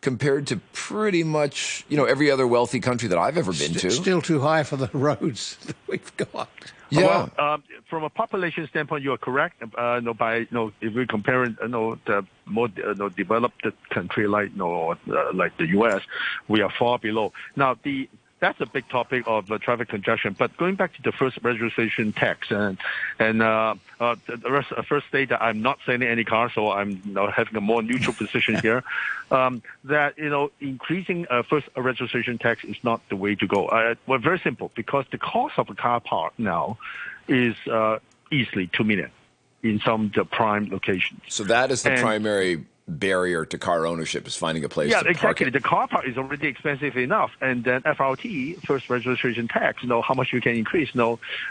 compared 0.00 0.46
to 0.46 0.58
pretty 0.72 1.24
much 1.24 1.84
you 1.88 1.96
know 1.96 2.04
every 2.04 2.30
other 2.30 2.46
wealthy 2.46 2.80
country 2.80 3.08
that 3.08 3.18
I've 3.18 3.38
ever 3.38 3.52
been 3.52 3.72
to. 3.74 3.90
Still 3.90 4.20
too 4.20 4.40
high 4.40 4.62
for 4.62 4.76
the 4.76 4.90
roads 4.92 5.56
that 5.66 5.76
we've 5.86 6.16
got. 6.16 6.48
Yeah, 6.94 7.28
Well, 7.36 7.54
um, 7.54 7.62
from 7.88 8.04
a 8.04 8.10
population 8.10 8.66
standpoint, 8.68 9.02
you 9.02 9.12
are 9.12 9.18
correct. 9.18 9.62
Uh, 9.62 9.96
you 9.96 10.00
know, 10.02 10.14
by 10.14 10.36
you 10.38 10.46
know, 10.50 10.72
if 10.80 10.94
we 10.94 11.06
compare 11.06 11.44
you 11.44 11.68
know, 11.68 11.98
the 12.06 12.26
more 12.46 12.66
uh, 12.66 12.88
you 12.88 12.94
know, 12.94 13.08
developed 13.08 13.66
country 13.90 14.26
like 14.26 14.50
you 14.50 14.58
know, 14.58 14.90
uh, 14.90 15.32
like 15.32 15.56
the 15.58 15.66
U.S., 15.68 16.02
we 16.48 16.60
are 16.62 16.72
far 16.78 16.98
below. 16.98 17.32
Now, 17.56 17.76
the 17.82 18.08
that's 18.40 18.60
a 18.60 18.66
big 18.66 18.88
topic 18.88 19.24
of 19.26 19.50
uh, 19.50 19.58
traffic 19.58 19.88
congestion. 19.88 20.34
But 20.38 20.56
going 20.56 20.74
back 20.74 20.94
to 20.94 21.02
the 21.02 21.12
first 21.12 21.38
registration 21.42 22.12
tax, 22.12 22.50
and 22.50 22.78
and 23.18 23.42
uh, 23.42 23.74
uh, 24.00 24.16
the 24.26 24.36
the 24.36 24.50
rest, 24.50 24.72
uh, 24.72 24.82
first 24.82 25.06
state 25.08 25.30
that 25.30 25.42
I'm 25.42 25.62
not 25.62 25.78
selling 25.86 26.02
any 26.02 26.24
car, 26.24 26.50
so 26.50 26.70
I'm 26.70 27.02
you 27.04 27.12
know, 27.14 27.30
having 27.30 27.56
a 27.56 27.60
more 27.60 27.82
neutral 27.82 28.14
position 28.14 28.56
here. 28.56 28.82
Um, 29.30 29.62
that 29.84 30.18
you 30.18 30.28
know, 30.28 30.52
increasing 30.60 31.26
uh, 31.30 31.42
first 31.42 31.66
registration 31.74 32.36
tax 32.36 32.62
is 32.62 32.76
not 32.84 33.00
the 33.08 33.16
way 33.16 33.34
to 33.34 33.46
go. 33.46 33.66
Uh, 33.66 33.94
well, 34.06 34.18
very 34.18 34.38
simple 34.38 34.70
because 34.76 35.06
the 35.10 35.18
cost 35.18 35.58
of 35.58 35.70
a 35.70 35.74
car 35.74 35.98
park 35.98 36.34
now 36.36 36.76
is 37.26 37.56
uh, 37.66 37.98
easily 38.30 38.68
two 38.68 38.84
million 38.84 39.10
in 39.62 39.80
some 39.80 40.04
of 40.04 40.12
the 40.12 40.26
prime 40.26 40.68
locations. 40.70 41.22
so 41.28 41.42
that 41.44 41.70
is 41.70 41.82
the 41.82 41.92
and- 41.92 42.00
primary 42.00 42.64
barrier 42.86 43.46
to 43.46 43.58
car 43.58 43.86
ownership 43.86 44.26
is 44.26 44.36
finding 44.36 44.62
a 44.64 44.68
place 44.68 44.90
Yeah, 44.90 44.98
to 44.98 45.04
park 45.04 45.16
exactly. 45.16 45.50
The 45.50 45.60
car 45.60 45.88
park 45.88 46.06
is 46.06 46.18
already 46.18 46.48
expensive 46.48 46.96
enough, 46.96 47.30
and 47.40 47.64
then 47.64 47.80
FRT, 47.82 48.62
first 48.66 48.90
registration 48.90 49.48
tax, 49.48 49.82
you 49.82 49.88
know 49.88 50.02
how 50.02 50.14
much 50.14 50.32
you 50.32 50.40
can 50.40 50.54
increase. 50.54 50.90
You 50.94 50.98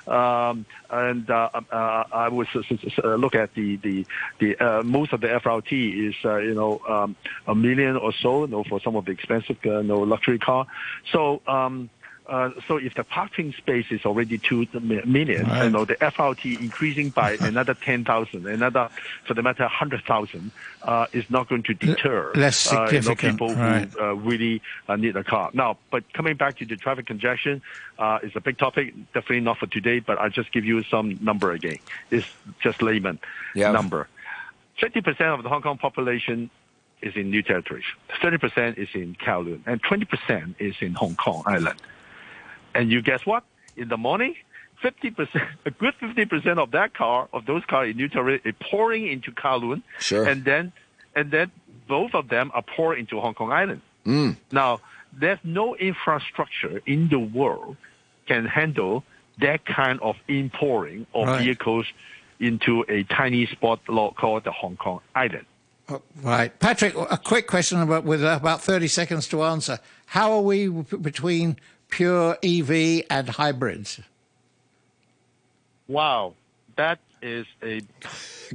know, 0.07 0.13
um, 0.13 0.65
and 0.89 1.29
uh, 1.29 1.49
uh, 1.71 2.03
I 2.11 2.29
would 2.29 2.47
uh, 2.55 3.15
look 3.15 3.35
at 3.35 3.53
the 3.55 3.77
the 3.77 4.05
the 4.39 4.57
uh, 4.57 4.83
most 4.83 5.13
of 5.13 5.21
the 5.21 5.27
FRT 5.27 6.09
is 6.09 6.15
uh, 6.23 6.37
you 6.37 6.53
know 6.53 6.81
um, 6.87 7.15
a 7.47 7.55
million 7.55 7.97
or 7.97 8.13
so, 8.13 8.45
you 8.45 8.51
know, 8.51 8.63
for 8.63 8.79
some 8.79 8.95
of 8.95 9.05
the 9.05 9.11
expensive 9.11 9.57
uh, 9.65 9.79
you 9.79 9.83
know 9.83 9.99
luxury 9.99 10.39
car. 10.39 10.67
So. 11.11 11.41
Um, 11.47 11.89
uh, 12.27 12.51
so 12.67 12.77
if 12.77 12.93
the 12.95 13.03
parking 13.03 13.51
space 13.53 13.87
is 13.91 14.05
already 14.05 14.37
two 14.37 14.65
million, 14.73 15.11
mi- 15.11 15.25
million, 15.25 15.45
you 15.63 15.69
know 15.69 15.83
the 15.83 15.95
FRT 15.95 16.59
increasing 16.59 17.09
by 17.09 17.31
another 17.41 17.73
ten 17.73 18.05
thousand, 18.05 18.47
another 18.47 18.89
for 19.25 19.33
the 19.33 19.43
matter 19.43 19.67
hundred 19.67 20.03
thousand, 20.05 20.51
uh, 20.83 21.05
is 21.11 21.29
not 21.29 21.49
going 21.49 21.63
to 21.63 21.73
deter 21.73 22.31
less 22.35 22.71
uh, 22.71 22.75
you 22.75 22.79
know, 22.79 22.87
significant, 22.87 23.33
people 23.33 23.55
right. 23.55 23.89
who 23.89 24.01
uh, 24.01 24.13
really 24.13 24.61
uh, 24.87 24.95
need 24.95 25.15
a 25.17 25.23
car. 25.23 25.49
Now, 25.53 25.77
but 25.91 26.11
coming 26.13 26.37
back 26.37 26.57
to 26.59 26.65
the 26.65 26.77
traffic 26.77 27.07
congestion, 27.07 27.61
uh, 27.99 28.19
it's 28.23 28.35
a 28.35 28.41
big 28.41 28.57
topic. 28.57 28.93
Definitely 29.13 29.41
not 29.41 29.57
for 29.57 29.67
today, 29.67 29.99
but 29.99 30.17
I'll 30.17 30.29
just 30.29 30.51
give 30.53 30.63
you 30.63 30.83
some 30.83 31.19
number 31.21 31.51
again. 31.51 31.79
It's 32.09 32.27
just 32.61 32.81
layman 32.81 33.19
Yeah. 33.53 33.71
number. 33.71 34.07
50% 34.81 35.21
of 35.33 35.43
the 35.43 35.49
Hong 35.49 35.61
Kong 35.61 35.77
population 35.77 36.49
is 37.01 37.15
in 37.15 37.29
New 37.29 37.43
Territories. 37.43 37.83
30% 38.21 38.77
is 38.77 38.87
in 38.93 39.15
Kowloon, 39.15 39.61
and 39.65 39.83
20% 39.83 40.55
is 40.59 40.75
in 40.79 40.93
Hong 40.93 41.15
Kong 41.15 41.43
Island. 41.45 41.79
And 42.75 42.91
you 42.91 43.01
guess 43.01 43.25
what? 43.25 43.43
In 43.77 43.87
the 43.89 43.97
morning, 43.97 44.35
50%, 44.83 45.27
a 45.65 45.71
good 45.71 45.93
50% 46.01 46.57
of 46.57 46.71
that 46.71 46.93
car, 46.93 47.27
of 47.33 47.45
those 47.45 47.63
cars 47.65 47.91
in 47.91 47.97
New 47.97 48.07
Territories, 48.09 48.41
is 48.45 48.53
pouring 48.59 49.07
into 49.07 49.31
Kowloon. 49.31 49.81
Sure. 49.99 50.25
And 50.27 50.43
then, 50.45 50.71
and 51.15 51.31
then 51.31 51.51
both 51.87 52.13
of 52.13 52.29
them 52.29 52.51
are 52.53 52.61
pouring 52.63 53.01
into 53.01 53.19
Hong 53.19 53.33
Kong 53.33 53.51
Island. 53.51 53.81
Mm. 54.05 54.37
Now, 54.51 54.81
there's 55.13 55.39
no 55.43 55.75
infrastructure 55.75 56.81
in 56.85 57.07
the 57.09 57.19
world 57.19 57.77
can 58.27 58.45
handle 58.45 59.03
that 59.39 59.65
kind 59.65 59.99
of 60.01 60.15
importing 60.27 61.05
of 61.13 61.27
Right. 61.27 61.43
vehicles 61.43 61.85
into 62.39 62.83
a 62.89 63.03
tiny 63.03 63.45
spot 63.47 63.79
lo- 63.87 64.13
called 64.17 64.43
the 64.43 64.51
Hong 64.51 64.75
Kong 64.77 64.99
Island. 65.15 65.45
Right. 66.21 66.57
Patrick, 66.59 66.95
a 66.95 67.17
quick 67.17 67.47
question 67.47 67.79
about, 67.81 68.05
with 68.05 68.23
about 68.23 68.61
30 68.61 68.87
seconds 68.87 69.27
to 69.29 69.43
answer. 69.43 69.79
How 70.07 70.31
are 70.31 70.41
we 70.41 70.67
between 70.69 71.57
pure 71.93 72.37
EV 72.43 73.03
and 73.07 73.29
hybrids? 73.29 74.01
Wow, 75.87 76.33
that 76.75 76.97
is 77.21 77.45
a 77.61 77.81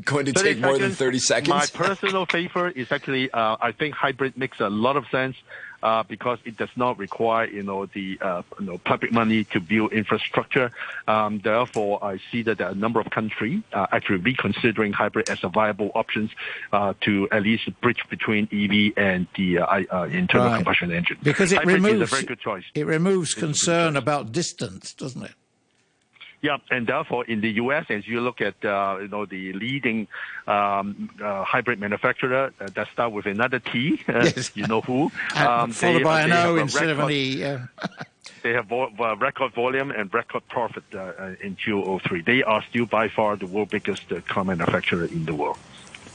going 0.05 0.27
to 0.27 0.33
take 0.33 0.59
more 0.59 0.77
than 0.77 0.91
30 0.91 1.19
seconds? 1.21 1.49
My 1.49 1.67
personal 1.67 2.27
favorite 2.27 2.77
is 2.77 2.91
actually, 2.91 3.31
uh, 3.31 3.57
I 3.61 3.71
think 3.71 3.95
hybrid 3.95 4.37
makes 4.37 4.59
a 4.59 4.69
lot 4.69 4.97
of 4.97 5.05
sense. 5.11 5.37
Uh, 5.81 6.03
because 6.03 6.41
it 6.45 6.57
does 6.57 6.71
not 6.75 6.99
require, 6.99 7.47
you 7.47 7.63
know, 7.63 7.87
the 7.87 8.19
uh, 8.21 8.43
you 8.59 8.67
know 8.67 8.79
public 8.79 9.13
money 9.13 9.45
to 9.45 9.61
build 9.61 9.93
infrastructure. 9.93 10.73
Um, 11.07 11.39
therefore, 11.45 12.03
I 12.03 12.19
see 12.33 12.43
that 12.43 12.59
there 12.59 12.67
are 12.67 12.73
a 12.73 12.75
number 12.75 12.99
of 12.99 13.11
countries 13.11 13.63
uh, 13.73 13.87
actually 13.93 14.17
reconsidering 14.17 14.93
hybrid 14.93 15.31
as 15.31 15.45
a 15.45 15.49
viable 15.49 15.93
option 15.95 16.31
uh, 16.73 16.95
to 17.03 17.29
at 17.31 17.45
least 17.45 17.71
bridge 17.81 18.03
between 18.11 18.49
EV 18.53 18.93
and 18.97 19.29
the 19.37 19.59
uh, 19.61 19.83
uh, 19.93 20.03
internal 20.11 20.49
Right. 20.49 20.57
combustion 20.57 20.91
engine. 20.91 21.19
Because 21.23 21.53
it 21.53 21.59
hybrid 21.59 21.77
removes 21.77 22.03
a 22.03 22.07
very 22.07 22.25
good 22.25 22.41
choice. 22.41 22.65
It 22.75 22.87
removes 22.87 23.35
concern 23.35 23.97
about 23.97 24.33
distance, 24.33 24.93
doesn't 24.95 25.23
it? 25.23 25.35
Yeah, 26.41 26.59
and 26.71 26.87
therefore 26.87 27.25
in 27.25 27.41
the 27.41 27.51
U.S., 27.65 27.87
as 27.91 28.07
you 28.07 28.21
look 28.21 28.41
at 28.41 28.65
uh, 28.65 28.99
you 29.03 29.09
know 29.09 29.27
the 29.27 29.53
leading 29.55 30.07
um, 30.47 31.11
uh, 31.23 31.43
hybrid 31.43 31.81
manufacturer 31.81 32.53
uh, 32.61 32.67
that 32.75 32.87
start 32.93 33.11
with 33.13 33.27
another 33.27 33.59
T, 33.59 34.01
uh, 34.09 34.13
Yes. 34.25 34.53
you 34.55 34.67
know 34.67 34.81
who, 34.83 35.11
um, 35.35 35.73
followed 35.73 35.99
they- 35.99 36.05
by 36.05 36.23
an 36.23 36.33
O 36.33 36.57
instead 36.57 36.91
of 36.91 36.99
an 37.01 37.11
E. 37.11 37.43
Uh, 37.45 37.59
They 38.43 38.53
have 38.53 38.67
vo- 38.67 38.93
uh, 39.01 39.17
record 39.17 39.53
volume 39.55 39.91
and 39.91 40.13
record 40.15 40.47
profit 40.49 40.85
uh, 40.95 40.99
uh, 40.99 41.35
in 41.43 41.57
2003. 41.57 42.21
They 42.23 42.43
are 42.45 42.63
still 42.71 42.87
by 42.87 43.09
far 43.09 43.35
the 43.37 43.47
world 43.47 43.71
biggest 43.71 44.13
uh, 44.13 44.21
car 44.29 44.45
manufacturer 44.45 45.07
in 45.07 45.25
the 45.25 45.35
world, 45.35 45.59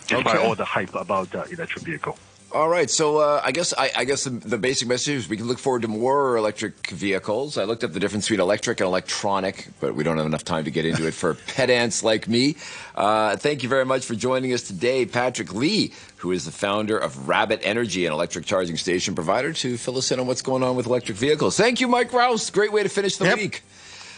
despite 0.07 0.27
Okay. 0.27 0.37
all 0.47 0.55
the 0.55 0.63
hype 0.63 0.95
about 0.95 1.31
the 1.31 1.43
electric 1.51 1.83
vehicle. 1.83 2.17
All 2.53 2.69
right, 2.69 2.87
so 2.87 3.17
uh, 3.17 3.41
I 3.43 3.51
guess 3.51 3.73
I, 3.75 3.89
I 3.97 4.05
guess 4.05 4.25
the, 4.25 4.29
the 4.29 4.59
basic 4.59 4.87
message 4.87 5.15
is 5.15 5.27
we 5.27 5.37
can 5.37 5.47
look 5.47 5.57
forward 5.57 5.81
to 5.81 5.87
more 5.87 6.37
electric 6.37 6.85
vehicles. 6.89 7.57
I 7.57 7.63
looked 7.63 7.83
up 7.83 7.93
the 7.93 7.99
difference 7.99 8.25
between 8.25 8.41
electric 8.41 8.79
and 8.79 8.85
electronic, 8.87 9.69
but 9.79 9.95
we 9.95 10.03
don't 10.03 10.17
have 10.17 10.27
enough 10.27 10.43
time 10.43 10.63
to 10.65 10.69
get 10.69 10.85
into 10.85 11.07
it 11.07 11.15
for 11.15 11.33
pedants 11.55 12.03
like 12.03 12.27
me. 12.27 12.55
Uh, 12.93 13.37
thank 13.37 13.63
you 13.63 13.69
very 13.69 13.85
much 13.85 14.05
for 14.05 14.13
joining 14.13 14.53
us 14.53 14.61
today, 14.61 15.03
Patrick 15.07 15.51
Lee, 15.51 15.93
who 16.17 16.31
is 16.31 16.45
the 16.45 16.51
founder 16.51 16.95
of 16.95 17.27
Rabbit 17.27 17.59
Energy, 17.63 18.05
an 18.05 18.13
electric 18.13 18.45
charging 18.45 18.77
station 18.77 19.15
provider, 19.15 19.51
to 19.53 19.75
fill 19.75 19.97
us 19.97 20.11
in 20.11 20.19
on 20.19 20.27
what's 20.27 20.43
going 20.43 20.61
on 20.61 20.75
with 20.75 20.85
electric 20.85 21.17
vehicles. 21.17 21.57
Thank 21.57 21.81
you, 21.81 21.87
Mike 21.87 22.13
Rowse. 22.13 22.51
Great 22.51 22.71
way 22.71 22.83
to 22.83 22.89
finish 22.89 23.17
the 23.17 23.25
Yep. 23.25 23.37
week. 23.39 23.63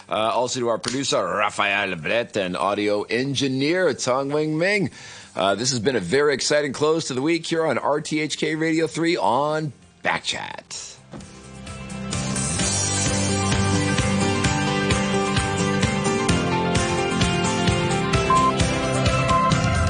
Uh, 0.07 0.13
also 0.13 0.59
to 0.59 0.67
our 0.69 0.77
producer, 0.77 1.17
Rafael 1.23 1.95
Brett, 1.95 2.37
and 2.37 2.55
audio 2.55 3.03
engineer, 3.03 3.93
Tong 3.93 4.29
Wing 4.29 4.57
Ming. 4.57 4.91
Uh, 5.35 5.55
this 5.55 5.71
has 5.71 5.79
been 5.79 5.95
a 5.95 5.99
very 5.99 6.33
exciting 6.33 6.73
close 6.73 7.07
to 7.07 7.13
the 7.13 7.21
week 7.21 7.45
here 7.45 7.65
on 7.65 7.77
RTHK 7.77 8.59
Radio 8.59 8.87
3 8.87 9.17
on 9.17 9.73
Backchat. 10.03 10.94